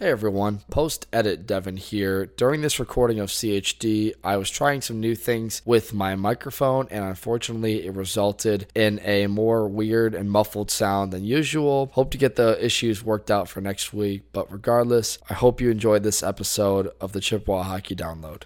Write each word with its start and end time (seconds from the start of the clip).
Hey 0.00 0.10
everyone, 0.10 0.60
post 0.70 1.08
edit 1.12 1.44
Devin 1.44 1.76
here. 1.76 2.26
During 2.26 2.60
this 2.60 2.78
recording 2.78 3.18
of 3.18 3.30
CHD, 3.30 4.14
I 4.22 4.36
was 4.36 4.48
trying 4.48 4.80
some 4.80 5.00
new 5.00 5.16
things 5.16 5.60
with 5.64 5.92
my 5.92 6.14
microphone, 6.14 6.86
and 6.92 7.04
unfortunately, 7.04 7.84
it 7.84 7.92
resulted 7.92 8.68
in 8.76 9.00
a 9.02 9.26
more 9.26 9.66
weird 9.66 10.14
and 10.14 10.30
muffled 10.30 10.70
sound 10.70 11.12
than 11.12 11.24
usual. 11.24 11.90
Hope 11.94 12.12
to 12.12 12.16
get 12.16 12.36
the 12.36 12.64
issues 12.64 13.02
worked 13.02 13.28
out 13.28 13.48
for 13.48 13.60
next 13.60 13.92
week, 13.92 14.22
but 14.32 14.52
regardless, 14.52 15.18
I 15.28 15.34
hope 15.34 15.60
you 15.60 15.68
enjoyed 15.68 16.04
this 16.04 16.22
episode 16.22 16.92
of 17.00 17.10
the 17.10 17.20
Chippewa 17.20 17.64
Hockey 17.64 17.96
Download. 17.96 18.42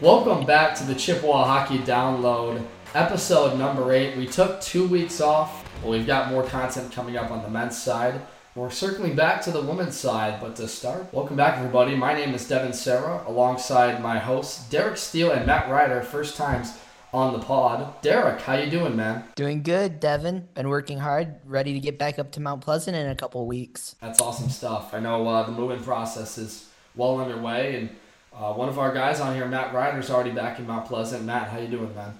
Welcome 0.00 0.46
back 0.46 0.74
to 0.78 0.84
the 0.84 0.96
Chippewa 0.96 1.44
Hockey 1.44 1.78
Download, 1.78 2.60
episode 2.92 3.56
number 3.56 3.92
eight. 3.92 4.16
We 4.16 4.26
took 4.26 4.60
two 4.60 4.88
weeks 4.88 5.20
off 5.20 5.59
well, 5.82 5.92
we've 5.92 6.06
got 6.06 6.30
more 6.30 6.42
content 6.44 6.92
coming 6.92 7.16
up 7.16 7.30
on 7.30 7.42
the 7.42 7.48
men's 7.48 7.80
side. 7.80 8.20
We're 8.54 8.70
circling 8.70 9.14
back 9.14 9.42
to 9.42 9.50
the 9.50 9.62
women's 9.62 9.96
side, 9.96 10.40
but 10.40 10.56
to 10.56 10.68
start, 10.68 11.12
welcome 11.12 11.36
back, 11.36 11.58
everybody. 11.58 11.94
My 11.94 12.12
name 12.12 12.34
is 12.34 12.46
Devin 12.48 12.72
Sarah, 12.72 13.22
alongside 13.26 14.02
my 14.02 14.18
hosts 14.18 14.68
Derek 14.68 14.96
Steele 14.96 15.30
and 15.30 15.46
Matt 15.46 15.70
Ryder, 15.70 16.02
first 16.02 16.36
times 16.36 16.76
on 17.12 17.32
the 17.32 17.38
pod. 17.38 18.02
Derek, 18.02 18.40
how 18.42 18.54
you 18.54 18.70
doing, 18.70 18.96
man? 18.96 19.24
Doing 19.36 19.62
good, 19.62 20.00
Devin. 20.00 20.48
Been 20.54 20.68
working 20.68 20.98
hard, 20.98 21.36
ready 21.44 21.72
to 21.72 21.80
get 21.80 21.98
back 21.98 22.18
up 22.18 22.32
to 22.32 22.40
Mount 22.40 22.60
Pleasant 22.60 22.96
in 22.96 23.06
a 23.06 23.14
couple 23.14 23.46
weeks. 23.46 23.96
That's 24.00 24.20
awesome 24.20 24.50
stuff. 24.50 24.92
I 24.92 25.00
know 25.00 25.26
uh, 25.26 25.44
the 25.44 25.52
moving 25.52 25.82
process 25.82 26.36
is 26.36 26.68
well 26.96 27.20
underway, 27.20 27.76
and 27.76 27.90
uh, 28.34 28.52
one 28.52 28.68
of 28.68 28.78
our 28.78 28.92
guys 28.92 29.20
on 29.20 29.34
here, 29.34 29.46
Matt 29.46 29.72
Ryder, 29.72 30.00
is 30.00 30.10
already 30.10 30.32
back 30.32 30.58
in 30.58 30.66
Mount 30.66 30.86
Pleasant. 30.86 31.24
Matt, 31.24 31.48
how 31.48 31.58
you 31.58 31.68
doing, 31.68 31.94
man? 31.94 32.14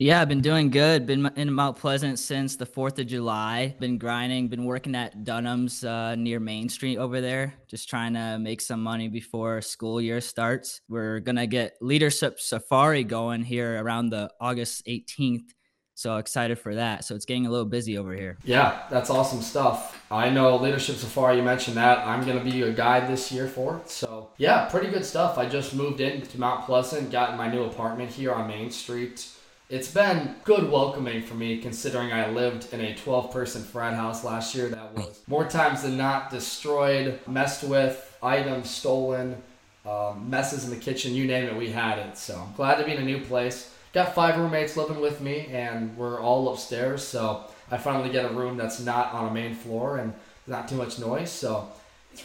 Yeah, 0.00 0.22
I've 0.22 0.28
been 0.28 0.42
doing 0.42 0.70
good. 0.70 1.06
Been 1.06 1.28
in 1.34 1.52
Mount 1.52 1.76
Pleasant 1.76 2.20
since 2.20 2.54
the 2.54 2.64
4th 2.64 3.00
of 3.00 3.08
July. 3.08 3.74
Been 3.80 3.98
grinding, 3.98 4.46
been 4.46 4.64
working 4.64 4.94
at 4.94 5.24
Dunham's 5.24 5.82
uh, 5.82 6.14
near 6.14 6.38
Main 6.38 6.68
Street 6.68 6.98
over 6.98 7.20
there, 7.20 7.54
just 7.66 7.88
trying 7.88 8.14
to 8.14 8.38
make 8.38 8.60
some 8.60 8.80
money 8.80 9.08
before 9.08 9.60
school 9.60 10.00
year 10.00 10.20
starts. 10.20 10.82
We're 10.88 11.18
going 11.18 11.34
to 11.34 11.48
get 11.48 11.78
Leadership 11.80 12.38
Safari 12.38 13.02
going 13.02 13.42
here 13.42 13.82
around 13.82 14.10
the 14.10 14.30
August 14.40 14.86
18th. 14.86 15.50
So 15.96 16.18
excited 16.18 16.60
for 16.60 16.76
that. 16.76 17.04
So 17.04 17.16
it's 17.16 17.24
getting 17.24 17.46
a 17.46 17.50
little 17.50 17.66
busy 17.66 17.98
over 17.98 18.14
here. 18.14 18.38
Yeah, 18.44 18.84
that's 18.90 19.10
awesome 19.10 19.42
stuff. 19.42 20.00
I 20.12 20.30
know 20.30 20.58
Leadership 20.58 20.94
Safari, 20.94 21.38
you 21.38 21.42
mentioned 21.42 21.76
that. 21.76 22.06
I'm 22.06 22.24
going 22.24 22.38
to 22.38 22.44
be 22.48 22.62
a 22.62 22.72
guide 22.72 23.08
this 23.08 23.32
year 23.32 23.48
for. 23.48 23.80
So 23.86 24.30
yeah, 24.36 24.66
pretty 24.66 24.90
good 24.90 25.04
stuff. 25.04 25.38
I 25.38 25.48
just 25.48 25.74
moved 25.74 26.00
into 26.00 26.38
Mount 26.38 26.66
Pleasant, 26.66 27.10
got 27.10 27.30
in 27.30 27.36
my 27.36 27.50
new 27.50 27.64
apartment 27.64 28.12
here 28.12 28.32
on 28.32 28.46
Main 28.46 28.70
Street 28.70 29.28
it's 29.68 29.90
been 29.90 30.34
good 30.44 30.70
welcoming 30.70 31.22
for 31.22 31.34
me 31.34 31.58
considering 31.58 32.10
I 32.10 32.30
lived 32.30 32.72
in 32.72 32.80
a 32.80 32.94
12 32.94 33.30
person 33.30 33.62
frat 33.62 33.94
house 33.94 34.24
last 34.24 34.54
year 34.54 34.68
that 34.68 34.94
was 34.94 35.20
more 35.26 35.46
times 35.46 35.82
than 35.82 35.98
not 35.98 36.30
destroyed, 36.30 37.18
messed 37.26 37.64
with, 37.64 38.16
items 38.22 38.70
stolen, 38.70 39.36
um, 39.84 40.30
messes 40.30 40.64
in 40.64 40.70
the 40.70 40.76
kitchen, 40.76 41.14
you 41.14 41.26
name 41.26 41.44
it, 41.44 41.56
we 41.56 41.68
had 41.68 41.98
it. 41.98 42.16
So 42.16 42.36
I'm 42.36 42.54
glad 42.54 42.76
to 42.76 42.84
be 42.84 42.92
in 42.92 42.98
a 42.98 43.04
new 43.04 43.20
place. 43.20 43.74
Got 43.92 44.14
five 44.14 44.38
roommates 44.38 44.76
living 44.76 45.00
with 45.00 45.20
me, 45.20 45.46
and 45.50 45.96
we're 45.96 46.20
all 46.20 46.50
upstairs. 46.52 47.02
So 47.04 47.44
I 47.70 47.76
finally 47.76 48.10
get 48.10 48.30
a 48.30 48.34
room 48.34 48.56
that's 48.56 48.80
not 48.80 49.12
on 49.12 49.28
a 49.28 49.34
main 49.34 49.54
floor 49.54 49.98
and 49.98 50.14
not 50.46 50.68
too 50.68 50.76
much 50.76 50.98
noise. 50.98 51.30
So 51.30 51.68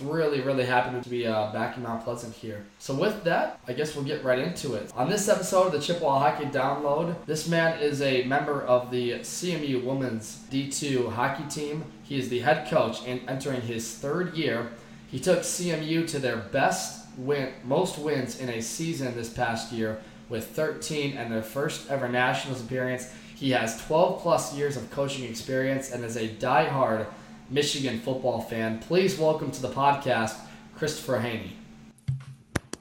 really, 0.02 0.42
really 0.42 0.66
happy 0.66 1.00
to 1.02 1.10
be 1.10 1.26
uh, 1.26 1.52
back 1.52 1.78
in 1.78 1.84
Mount 1.84 2.04
Pleasant 2.04 2.34
here. 2.34 2.66
So 2.80 2.94
with 2.94 3.24
that, 3.24 3.60
I 3.68 3.74
guess 3.74 3.96
we'll 3.96 4.06
get 4.06 4.24
right 4.24 4.40
into 4.40 4.74
it. 4.76 4.92
On 4.96 5.10
this 5.10 5.30
episode 5.30 5.68
of 5.68 5.72
the 5.72 5.80
Chippewa 5.80 6.20
Hockey 6.20 6.46
Download, 6.46 7.16
this 7.26 7.48
man 7.48 7.80
is 7.80 8.02
a 8.02 8.24
member 8.24 8.62
of 8.64 8.92
the 8.92 9.20
CMU 9.20 9.84
Women's 9.84 10.44
D2 10.52 11.12
hockey 11.14 11.44
team. 11.50 11.84
He 12.04 12.18
is 12.18 12.30
the 12.30 12.40
head 12.40 12.70
coach 12.70 13.00
and 13.06 13.22
entering 13.28 13.62
his 13.62 13.96
third 13.96 14.34
year. 14.36 14.72
He 15.10 15.20
took 15.20 15.40
CMU 15.40 16.08
to 16.08 16.20
their 16.20 16.38
best 16.38 17.08
win, 17.18 17.54
most 17.64 17.98
wins 17.98 18.40
in 18.40 18.50
a 18.50 18.62
season 18.62 19.16
this 19.16 19.30
past 19.30 19.72
year 19.72 20.02
with 20.30 20.48
13 20.48 21.16
and 21.18 21.32
their 21.32 21.44
first 21.44 21.90
ever 21.90 22.10
Nationals 22.10 22.62
appearance. 22.62 23.12
He 23.36 23.52
has 23.52 23.80
12 23.86 24.22
plus 24.22 24.56
years 24.56 24.78
of 24.78 24.90
coaching 24.90 25.26
experience 25.30 25.92
and 25.92 26.04
is 26.04 26.18
a 26.18 26.28
die-hard 26.28 27.08
Michigan 27.54 28.00
football 28.00 28.42
fan. 28.42 28.80
Please 28.80 29.20
welcome 29.20 29.52
to 29.52 29.62
the 29.62 29.70
podcast, 29.70 30.36
Christopher 30.76 31.20
Haney. 31.20 31.56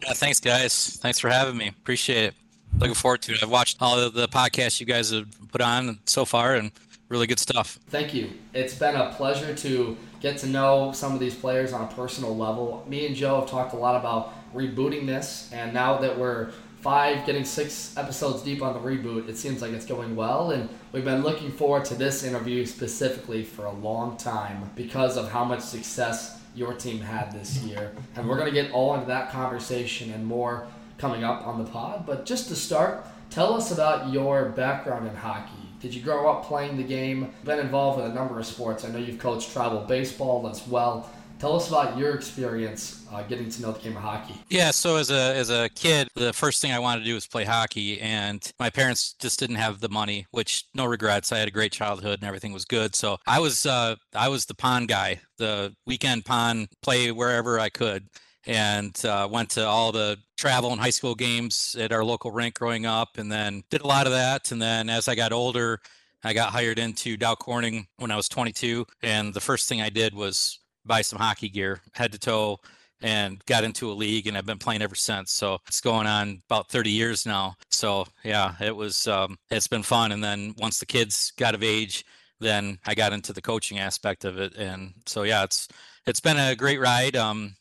Yeah, 0.02 0.14
thanks, 0.14 0.40
guys. 0.40 0.96
Thanks 0.96 1.18
for 1.18 1.28
having 1.28 1.58
me. 1.58 1.68
Appreciate 1.68 2.24
it. 2.24 2.34
Looking 2.78 2.94
forward 2.94 3.20
to 3.22 3.34
it. 3.34 3.42
I've 3.42 3.50
watched 3.50 3.76
all 3.82 3.98
of 3.98 4.14
the 4.14 4.28
podcasts 4.28 4.80
you 4.80 4.86
guys 4.86 5.10
have 5.10 5.28
put 5.52 5.60
on 5.60 5.98
so 6.06 6.24
far, 6.24 6.54
and 6.54 6.72
really 7.10 7.26
good 7.26 7.38
stuff. 7.38 7.78
Thank 7.88 8.14
you. 8.14 8.30
It's 8.54 8.74
been 8.74 8.96
a 8.96 9.12
pleasure 9.12 9.54
to 9.54 9.96
get 10.20 10.38
to 10.38 10.46
know 10.46 10.92
some 10.92 11.12
of 11.12 11.20
these 11.20 11.34
players 11.34 11.74
on 11.74 11.84
a 11.84 11.92
personal 11.92 12.34
level. 12.34 12.82
Me 12.88 13.04
and 13.06 13.14
Joe 13.14 13.40
have 13.40 13.50
talked 13.50 13.74
a 13.74 13.76
lot 13.76 14.00
about 14.00 14.32
rebooting 14.54 15.06
this, 15.06 15.50
and 15.52 15.74
now 15.74 15.98
that 15.98 16.18
we're 16.18 16.50
five, 16.80 17.26
getting 17.26 17.44
six 17.44 17.94
episodes 17.98 18.42
deep 18.42 18.62
on 18.62 18.72
the 18.72 18.80
reboot, 18.80 19.28
it 19.28 19.36
seems 19.36 19.60
like 19.60 19.72
it's 19.72 19.86
going 19.86 20.16
well. 20.16 20.50
And 20.52 20.70
we've 20.92 21.04
been 21.04 21.22
looking 21.22 21.50
forward 21.50 21.84
to 21.86 21.94
this 21.94 22.22
interview 22.22 22.66
specifically 22.66 23.42
for 23.42 23.64
a 23.64 23.72
long 23.72 24.16
time 24.18 24.70
because 24.76 25.16
of 25.16 25.30
how 25.30 25.44
much 25.44 25.60
success 25.60 26.38
your 26.54 26.74
team 26.74 27.00
had 27.00 27.32
this 27.32 27.58
year. 27.62 27.92
And 28.14 28.28
we're 28.28 28.36
going 28.36 28.52
to 28.52 28.62
get 28.62 28.72
all 28.72 28.94
into 28.94 29.06
that 29.06 29.30
conversation 29.30 30.12
and 30.12 30.24
more 30.24 30.66
coming 30.98 31.24
up 31.24 31.46
on 31.46 31.62
the 31.62 31.68
pod. 31.70 32.04
But 32.06 32.26
just 32.26 32.48
to 32.48 32.56
start, 32.56 33.06
tell 33.30 33.54
us 33.54 33.72
about 33.72 34.12
your 34.12 34.50
background 34.50 35.08
in 35.08 35.16
hockey. 35.16 35.50
Did 35.80 35.94
you 35.94 36.02
grow 36.02 36.30
up 36.30 36.44
playing 36.44 36.76
the 36.76 36.84
game? 36.84 37.32
Been 37.42 37.58
involved 37.58 38.00
with 38.00 38.10
a 38.10 38.14
number 38.14 38.38
of 38.38 38.46
sports. 38.46 38.84
I 38.84 38.88
know 38.88 38.98
you've 38.98 39.18
coached 39.18 39.50
travel 39.52 39.80
baseball 39.80 40.46
as 40.48 40.66
well. 40.68 41.10
Tell 41.42 41.56
us 41.56 41.66
about 41.66 41.98
your 41.98 42.14
experience 42.14 43.04
uh, 43.10 43.24
getting 43.24 43.50
to 43.50 43.62
know 43.62 43.72
the 43.72 43.80
game 43.80 43.96
of 43.96 44.02
hockey. 44.04 44.36
Yeah, 44.48 44.70
so 44.70 44.94
as 44.94 45.10
a 45.10 45.34
as 45.34 45.50
a 45.50 45.68
kid, 45.70 46.06
the 46.14 46.32
first 46.32 46.62
thing 46.62 46.70
I 46.70 46.78
wanted 46.78 47.00
to 47.00 47.06
do 47.06 47.14
was 47.14 47.26
play 47.26 47.42
hockey, 47.42 48.00
and 48.00 48.48
my 48.60 48.70
parents 48.70 49.16
just 49.20 49.40
didn't 49.40 49.56
have 49.56 49.80
the 49.80 49.88
money. 49.88 50.28
Which 50.30 50.66
no 50.72 50.84
regrets. 50.84 51.32
I 51.32 51.38
had 51.38 51.48
a 51.48 51.50
great 51.50 51.72
childhood, 51.72 52.20
and 52.20 52.28
everything 52.28 52.52
was 52.52 52.64
good. 52.64 52.94
So 52.94 53.18
I 53.26 53.40
was 53.40 53.66
uh, 53.66 53.96
I 54.14 54.28
was 54.28 54.46
the 54.46 54.54
pond 54.54 54.86
guy, 54.86 55.20
the 55.36 55.74
weekend 55.84 56.24
pond, 56.24 56.68
play 56.80 57.10
wherever 57.10 57.58
I 57.58 57.70
could 57.70 58.04
and 58.46 59.04
uh, 59.04 59.26
went 59.28 59.50
to 59.50 59.66
all 59.66 59.90
the 59.90 60.18
travel 60.36 60.70
and 60.70 60.80
high 60.80 60.90
school 60.90 61.16
games 61.16 61.74
at 61.76 61.90
our 61.90 62.04
local 62.04 62.30
rink 62.30 62.54
growing 62.54 62.86
up 62.86 63.18
and 63.18 63.32
then 63.32 63.64
did 63.68 63.80
a 63.80 63.86
lot 63.86 64.06
of 64.06 64.12
that 64.12 64.50
and 64.50 64.60
then 64.60 64.90
as 64.90 65.06
i 65.06 65.14
got 65.14 65.30
older 65.30 65.78
i 66.24 66.32
got 66.32 66.50
hired 66.50 66.76
into 66.76 67.16
dow 67.16 67.36
corning 67.36 67.86
when 67.98 68.10
i 68.10 68.16
was 68.16 68.28
22 68.28 68.84
and 69.00 69.32
the 69.32 69.40
first 69.40 69.68
thing 69.68 69.80
i 69.80 69.88
did 69.88 70.12
was 70.12 70.58
buy 70.84 71.02
some 71.02 71.18
hockey 71.18 71.48
gear, 71.48 71.80
head 71.94 72.12
to 72.12 72.18
toe, 72.18 72.60
and 73.02 73.44
got 73.46 73.64
into 73.64 73.90
a 73.90 73.94
league 73.94 74.26
and 74.26 74.36
I've 74.36 74.46
been 74.46 74.58
playing 74.58 74.82
ever 74.82 74.94
since. 74.94 75.32
So 75.32 75.58
it's 75.66 75.80
going 75.80 76.06
on 76.06 76.42
about 76.48 76.70
30 76.70 76.90
years 76.90 77.26
now. 77.26 77.56
So 77.70 78.06
yeah, 78.24 78.54
it 78.60 78.74
was 78.74 79.06
um, 79.08 79.36
it's 79.50 79.66
been 79.66 79.82
fun. 79.82 80.12
And 80.12 80.22
then 80.22 80.54
once 80.58 80.78
the 80.78 80.86
kids 80.86 81.32
got 81.36 81.54
of 81.54 81.62
age, 81.62 82.04
then 82.40 82.78
I 82.86 82.94
got 82.94 83.12
into 83.12 83.32
the 83.32 83.42
coaching 83.42 83.78
aspect 83.78 84.24
of 84.24 84.38
it. 84.38 84.54
And 84.56 84.94
so 85.06 85.22
yeah, 85.24 85.44
it's 85.44 85.68
it's 86.06 86.20
been 86.20 86.36
a 86.36 86.54
great 86.56 86.80
ride, 86.80 87.16
um, 87.16 87.54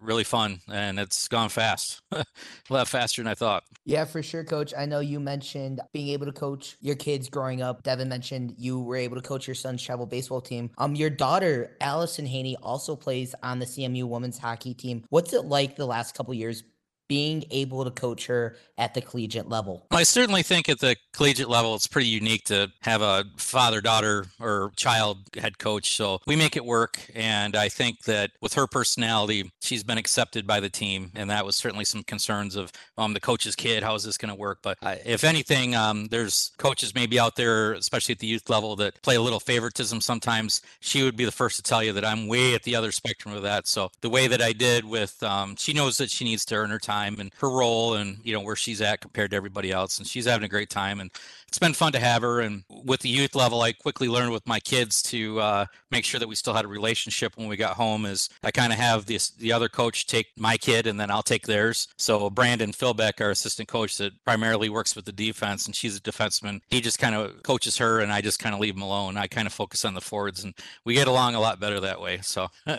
really 0.00 0.24
fun, 0.24 0.60
and 0.70 0.98
it's 0.98 1.28
gone 1.28 1.48
fast, 1.48 2.02
a 2.12 2.24
lot 2.68 2.88
faster 2.88 3.22
than 3.22 3.30
I 3.30 3.34
thought. 3.34 3.64
Yeah, 3.84 4.04
for 4.04 4.22
sure, 4.22 4.44
Coach. 4.44 4.74
I 4.76 4.84
know 4.86 5.00
you 5.00 5.20
mentioned 5.20 5.80
being 5.92 6.08
able 6.08 6.26
to 6.26 6.32
coach 6.32 6.76
your 6.80 6.96
kids 6.96 7.28
growing 7.28 7.62
up. 7.62 7.82
Devin 7.82 8.08
mentioned 8.08 8.54
you 8.58 8.80
were 8.80 8.96
able 8.96 9.16
to 9.16 9.22
coach 9.22 9.46
your 9.46 9.54
son's 9.54 9.82
travel 9.82 10.06
baseball 10.06 10.40
team. 10.40 10.70
Um, 10.78 10.94
your 10.94 11.10
daughter 11.10 11.76
Allison 11.80 12.26
Haney 12.26 12.56
also 12.62 12.96
plays 12.96 13.34
on 13.42 13.58
the 13.58 13.66
CMU 13.66 14.04
women's 14.04 14.38
hockey 14.38 14.74
team. 14.74 15.04
What's 15.10 15.32
it 15.32 15.44
like 15.44 15.76
the 15.76 15.86
last 15.86 16.14
couple 16.14 16.34
years 16.34 16.64
being 17.08 17.44
able 17.50 17.84
to 17.84 17.90
coach 17.90 18.26
her 18.26 18.56
at 18.78 18.94
the 18.94 19.00
collegiate 19.00 19.48
level? 19.48 19.86
I 19.90 20.02
certainly 20.02 20.42
think 20.42 20.68
at 20.68 20.80
the 20.80 20.96
collegiate 21.12 21.48
level, 21.48 21.74
it's 21.74 21.86
pretty 21.86 22.08
unique 22.08 22.44
to 22.44 22.70
have 22.82 23.02
a 23.02 23.24
father 23.36 23.80
daughter 23.80 24.26
or 24.40 24.72
child 24.76 25.18
head 25.38 25.58
coach. 25.58 25.96
So 25.96 26.20
we 26.26 26.36
make 26.36 26.56
it 26.56 26.64
work. 26.64 27.00
And 27.14 27.56
I 27.56 27.68
think 27.68 28.02
that 28.02 28.32
with 28.40 28.54
her 28.54 28.66
personality, 28.66 29.50
she's 29.60 29.84
been 29.84 29.98
accepted 29.98 30.46
by 30.46 30.60
the 30.60 30.68
team. 30.68 31.10
And 31.14 31.30
that 31.30 31.44
was 31.44 31.56
certainly 31.56 31.84
some 31.84 32.02
concerns 32.02 32.56
of 32.56 32.72
um, 32.98 33.14
the 33.14 33.20
coach's 33.20 33.56
kid. 33.56 33.82
How 33.82 33.94
is 33.94 34.04
this 34.04 34.18
going 34.18 34.30
to 34.30 34.38
work? 34.38 34.58
But 34.62 34.78
uh, 34.82 34.96
if 35.04 35.24
anything, 35.24 35.74
um, 35.74 36.06
there's 36.06 36.52
coaches 36.58 36.94
maybe 36.94 37.18
out 37.18 37.36
there, 37.36 37.72
especially 37.74 38.12
at 38.14 38.18
the 38.18 38.26
youth 38.26 38.50
level, 38.50 38.76
that 38.76 39.00
play 39.02 39.16
a 39.16 39.22
little 39.22 39.40
favoritism 39.40 40.00
sometimes. 40.00 40.62
She 40.80 41.02
would 41.02 41.16
be 41.16 41.24
the 41.24 41.32
first 41.32 41.56
to 41.56 41.62
tell 41.62 41.82
you 41.82 41.92
that 41.92 42.04
I'm 42.04 42.26
way 42.26 42.54
at 42.54 42.62
the 42.62 42.76
other 42.76 42.92
spectrum 42.92 43.34
of 43.34 43.42
that. 43.42 43.66
So 43.66 43.90
the 44.00 44.10
way 44.10 44.26
that 44.26 44.42
I 44.42 44.52
did 44.52 44.84
with, 44.84 45.22
um, 45.22 45.56
she 45.56 45.72
knows 45.72 45.96
that 45.98 46.10
she 46.10 46.24
needs 46.24 46.44
to 46.46 46.56
earn 46.56 46.70
her 46.70 46.78
time 46.78 46.95
time 46.96 47.20
and 47.20 47.30
her 47.38 47.50
role 47.50 47.94
and 47.94 48.18
you 48.24 48.32
know 48.32 48.40
where 48.40 48.56
she's 48.56 48.80
at 48.80 49.00
compared 49.00 49.30
to 49.30 49.36
everybody 49.36 49.70
else 49.70 49.98
and 49.98 50.06
she's 50.06 50.26
having 50.26 50.44
a 50.44 50.48
great 50.48 50.70
time 50.70 51.00
and 51.00 51.10
it's 51.56 51.64
been 51.64 51.72
fun 51.72 51.92
to 51.92 51.98
have 51.98 52.20
her. 52.20 52.40
And 52.40 52.64
with 52.84 53.00
the 53.00 53.08
youth 53.08 53.34
level, 53.34 53.62
I 53.62 53.72
quickly 53.72 54.08
learned 54.08 54.30
with 54.30 54.46
my 54.46 54.60
kids 54.60 55.02
to 55.04 55.40
uh, 55.40 55.66
make 55.90 56.04
sure 56.04 56.20
that 56.20 56.28
we 56.28 56.34
still 56.34 56.52
had 56.52 56.66
a 56.66 56.68
relationship 56.68 57.34
when 57.38 57.48
we 57.48 57.56
got 57.56 57.76
home. 57.76 58.04
Is 58.04 58.28
I 58.42 58.50
kind 58.50 58.74
of 58.74 58.78
have 58.78 59.06
this 59.06 59.30
the 59.30 59.52
other 59.52 59.70
coach 59.70 60.06
take 60.06 60.26
my 60.36 60.58
kid 60.58 60.86
and 60.86 61.00
then 61.00 61.10
I'll 61.10 61.22
take 61.22 61.46
theirs. 61.46 61.88
So 61.96 62.28
Brandon 62.28 62.72
Philbeck, 62.72 63.22
our 63.22 63.30
assistant 63.30 63.68
coach 63.68 63.96
that 63.96 64.12
primarily 64.22 64.68
works 64.68 64.94
with 64.94 65.06
the 65.06 65.12
defense, 65.12 65.64
and 65.64 65.74
she's 65.74 65.96
a 65.96 66.00
defenseman. 66.00 66.60
He 66.68 66.82
just 66.82 66.98
kind 66.98 67.14
of 67.14 67.42
coaches 67.42 67.78
her, 67.78 68.00
and 68.00 68.12
I 68.12 68.20
just 68.20 68.38
kind 68.38 68.54
of 68.54 68.60
leave 68.60 68.76
him 68.76 68.82
alone. 68.82 69.16
I 69.16 69.26
kind 69.26 69.46
of 69.46 69.54
focus 69.54 69.86
on 69.86 69.94
the 69.94 70.02
forwards, 70.02 70.44
and 70.44 70.52
we 70.84 70.92
get 70.92 71.08
along 71.08 71.36
a 71.36 71.40
lot 71.40 71.58
better 71.58 71.80
that 71.80 72.02
way. 72.02 72.18
So. 72.22 72.48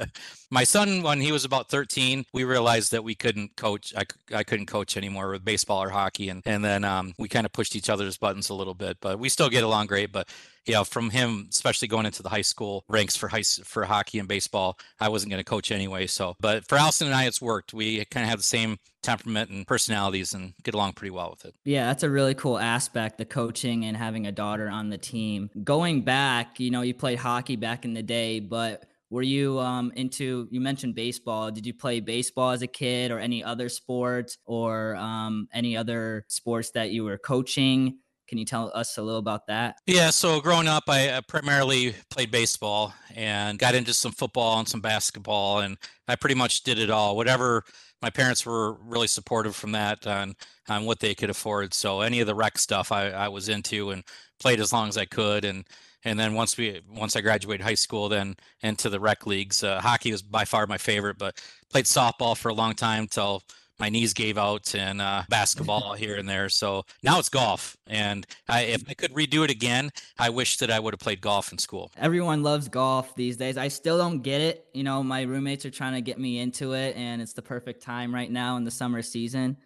my 0.50 0.64
son 0.64 1.02
when 1.02 1.20
he 1.20 1.32
was 1.32 1.44
about 1.44 1.70
13 1.70 2.26
we 2.34 2.44
realized 2.44 2.92
that 2.92 3.04
we 3.04 3.16
couldn't 3.16 3.56
coach 3.56 3.94
i, 3.98 4.04
I 4.34 4.44
couldn't 4.44 4.68
coach 4.68 4.96
anymore 4.96 5.30
with 5.30 5.44
baseball 5.44 5.84
or 5.84 5.90
hockey 5.90 6.30
and, 6.30 6.42
and 6.46 6.64
then 6.64 6.84
um, 6.84 7.14
we 7.18 7.28
kind 7.28 7.46
of 7.46 7.52
pushed 7.52 7.76
each 7.76 7.90
other's 7.90 8.18
buttons 8.18 8.50
a 8.50 8.54
little 8.54 8.67
bit 8.74 8.98
but 9.02 9.20
we 9.20 9.30
still 9.30 9.50
get 9.50 9.64
along 9.64 9.86
great 9.86 10.12
but 10.12 10.28
yeah 10.66 10.84
from 10.84 11.10
him 11.10 11.48
especially 11.52 11.88
going 11.88 12.06
into 12.06 12.24
the 12.24 12.30
high 12.30 12.42
school 12.42 12.84
ranks 12.90 13.16
for 13.16 13.28
high 13.28 13.44
for 13.64 13.86
hockey 13.86 14.20
and 14.20 14.28
baseball 14.28 14.78
i 15.00 15.08
wasn't 15.08 15.30
going 15.30 15.40
to 15.40 15.50
coach 15.50 15.72
anyway 15.72 16.08
so 16.08 16.36
but 16.40 16.68
for 16.68 16.78
allison 16.78 17.08
and 17.08 17.16
i 17.16 17.28
it's 17.28 17.42
worked. 17.42 17.74
We 17.74 18.04
kind 18.06 18.24
of 18.24 18.30
have 18.30 18.40
the 18.40 18.44
same 18.44 18.78
temperament 19.04 19.52
and 19.52 19.68
personalities 19.68 20.34
and 20.34 20.54
get 20.64 20.74
along 20.74 20.94
pretty 20.94 21.12
well 21.12 21.30
with 21.30 21.46
it. 21.46 21.56
Yeah 21.64 21.86
that's 21.86 22.04
a 22.04 22.10
really 22.10 22.34
cool 22.34 22.58
aspect 22.58 23.18
the 23.18 23.26
coaching 23.26 23.86
and 23.86 23.96
having 23.96 24.26
a 24.26 24.32
daughter 24.32 24.70
on 24.70 24.90
the 24.90 24.98
team. 24.98 25.52
Going 25.64 26.02
back 26.02 26.60
you 26.60 26.72
know 26.72 26.82
you 26.82 26.94
played 26.94 27.20
hockey 27.20 27.56
back 27.56 27.86
in 27.86 27.94
the 27.94 28.04
day 28.04 28.40
but 28.40 28.86
were 29.10 29.22
you 29.22 29.60
um, 29.60 29.94
into 29.96 30.48
you 30.52 30.60
mentioned 30.60 30.96
baseball. 30.96 31.52
Did 31.52 31.66
you 31.66 31.74
play 31.74 32.00
baseball 32.00 32.52
as 32.52 32.62
a 32.62 32.68
kid 32.68 33.12
or 33.12 33.20
any 33.20 33.44
other 33.44 33.70
sports 33.70 34.38
or 34.46 34.96
um, 34.96 35.48
any 35.54 35.78
other 35.78 36.26
sports 36.28 36.72
that 36.72 36.92
you 36.92 37.04
were 37.04 37.18
coaching 37.18 38.00
can 38.28 38.38
you 38.38 38.46
tell 38.46 38.72
us 38.76 38.98
a 38.98 39.02
little 39.02 39.20
about 39.20 39.48
that 39.48 39.76
yeah 39.86 40.10
so 40.10 40.40
growing 40.40 40.68
up 40.68 40.84
i 40.88 41.20
primarily 41.28 41.96
played 42.10 42.32
baseball 42.32 42.94
and 43.16 43.60
got 43.60 43.76
into 43.76 43.94
some 43.94 44.12
football 44.12 44.60
and 44.60 44.68
some 44.68 44.82
basketball 44.82 45.60
and 45.60 45.78
i 46.08 46.16
pretty 46.16 46.36
much 46.36 46.64
did 46.64 46.80
it 46.80 46.90
all 46.90 47.16
whatever 47.16 47.64
my 48.02 48.10
parents 48.10 48.46
were 48.46 48.74
really 48.74 49.08
supportive 49.08 49.56
from 49.56 49.72
that 49.72 50.06
on 50.06 50.36
on 50.70 50.86
what 50.86 51.00
they 51.00 51.16
could 51.16 51.30
afford 51.30 51.74
so 51.74 52.02
any 52.02 52.20
of 52.20 52.28
the 52.28 52.36
rec 52.36 52.58
stuff 52.58 52.92
i, 52.92 53.10
I 53.10 53.28
was 53.30 53.50
into 53.50 53.92
and 53.92 54.04
played 54.40 54.60
as 54.60 54.74
long 54.74 54.90
as 54.90 54.98
i 54.98 55.06
could 55.06 55.46
and 55.46 55.66
and 56.08 56.18
then 56.18 56.34
once 56.34 56.58
we 56.58 56.82
once 56.90 57.16
I 57.16 57.22
graduated 57.22 57.66
high 57.66 57.74
school, 57.74 58.08
then 58.08 58.38
into 58.62 58.90
the 58.90 59.00
rec 59.00 59.26
leagues. 59.26 59.64
Uh, 59.64 59.82
hockey 59.82 60.12
was 60.12 60.22
by 60.22 60.46
far 60.46 60.66
my 60.66 60.78
favorite, 60.78 61.18
but 61.18 61.42
played 61.70 61.86
softball 61.86 62.38
for 62.38 62.48
a 62.48 62.54
long 62.54 62.76
time 62.76 63.08
till 63.08 63.44
my 63.80 63.90
knees 63.90 64.14
gave 64.14 64.38
out, 64.38 64.74
and 64.76 65.02
uh, 65.02 65.24
basketball 65.30 65.94
here 65.94 66.16
and 66.16 66.28
there. 66.28 66.50
So 66.50 66.86
now 67.04 67.20
it's 67.20 67.30
golf, 67.30 67.78
and 67.88 68.26
I, 68.48 68.62
if 68.62 68.84
I 68.90 68.94
could 68.94 69.14
redo 69.14 69.44
it 69.44 69.52
again, 69.52 69.92
I 70.18 70.30
wish 70.30 70.58
that 70.58 70.72
I 70.72 70.80
would 70.80 70.94
have 70.94 71.00
played 71.00 71.22
golf 71.22 71.52
in 71.52 71.58
school. 71.58 71.92
Everyone 71.98 72.44
loves 72.44 72.68
golf 72.68 73.16
these 73.16 73.38
days. 73.38 73.58
I 73.58 73.68
still 73.68 73.98
don't 73.98 74.22
get 74.22 74.42
it. 74.42 74.66
You 74.74 74.84
know, 74.84 75.04
my 75.04 75.22
roommates 75.22 75.66
are 75.66 75.72
trying 75.72 75.94
to 75.94 76.02
get 76.02 76.20
me 76.20 76.40
into 76.40 76.74
it, 76.74 76.96
and 76.96 77.22
it's 77.22 77.34
the 77.34 77.42
perfect 77.42 77.82
time 77.82 78.14
right 78.14 78.32
now 78.32 78.58
in 78.58 78.64
the 78.64 78.72
summer 78.72 79.02
season 79.02 79.58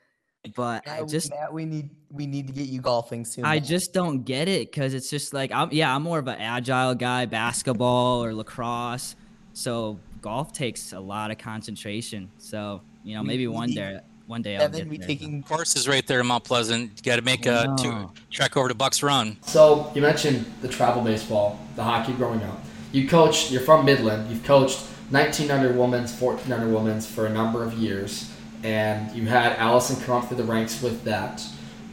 but 0.55 0.87
I 0.87 1.03
just 1.03 1.29
Matt, 1.29 1.53
we 1.53 1.65
need 1.65 1.89
we 2.09 2.25
need 2.25 2.47
to 2.47 2.53
get 2.53 2.67
you 2.67 2.81
golfing 2.81 3.25
soon. 3.25 3.45
I 3.45 3.59
just 3.59 3.93
don't 3.93 4.23
get 4.23 4.47
it 4.47 4.71
because 4.71 4.93
it's 4.93 5.09
just 5.09 5.33
like 5.33 5.51
I'm 5.51 5.69
yeah 5.71 5.95
I'm 5.95 6.01
more 6.01 6.19
of 6.19 6.27
an 6.27 6.39
agile 6.39 6.95
guy, 6.95 7.25
basketball 7.25 8.23
or 8.23 8.33
lacrosse. 8.33 9.15
So 9.53 9.99
golf 10.21 10.51
takes 10.51 10.93
a 10.93 10.99
lot 10.99 11.29
of 11.29 11.37
concentration. 11.37 12.31
So 12.37 12.81
you 13.03 13.15
know 13.15 13.23
maybe 13.23 13.47
one 13.47 13.71
day 13.71 13.99
one 14.27 14.41
day 14.41 14.57
I'll 14.57 14.69
get 14.69 14.89
there. 14.89 15.07
Taking... 15.07 15.43
Course 15.43 15.75
is 15.75 15.87
right 15.87 16.05
there 16.05 16.21
in 16.21 16.27
Mount 16.27 16.43
Pleasant. 16.43 16.91
You 16.95 17.03
got 17.03 17.17
to 17.17 17.21
make 17.21 17.45
a 17.45 17.75
two, 17.77 17.91
oh. 17.91 18.11
trek 18.29 18.55
over 18.55 18.69
to 18.69 18.75
Bucks 18.75 19.03
Run. 19.03 19.37
So 19.41 19.91
you 19.93 20.01
mentioned 20.01 20.45
the 20.61 20.69
travel 20.69 21.03
baseball, 21.03 21.59
the 21.75 21.83
hockey 21.83 22.13
growing 22.13 22.41
up. 22.43 22.63
You 22.91 23.09
coached. 23.09 23.51
You're 23.51 23.61
from 23.61 23.85
Midland. 23.85 24.29
You've 24.29 24.43
coached 24.43 24.85
19 25.11 25.51
under 25.51 25.73
women's, 25.73 26.15
14 26.15 26.51
under 26.51 26.73
women's 26.73 27.05
for 27.05 27.25
a 27.25 27.29
number 27.29 27.63
of 27.63 27.73
years 27.73 28.31
and 28.63 29.11
you 29.15 29.25
had 29.27 29.53
Allison 29.57 30.01
come 30.03 30.17
up 30.17 30.27
through 30.27 30.37
the 30.37 30.43
ranks 30.43 30.81
with 30.81 31.03
that. 31.03 31.41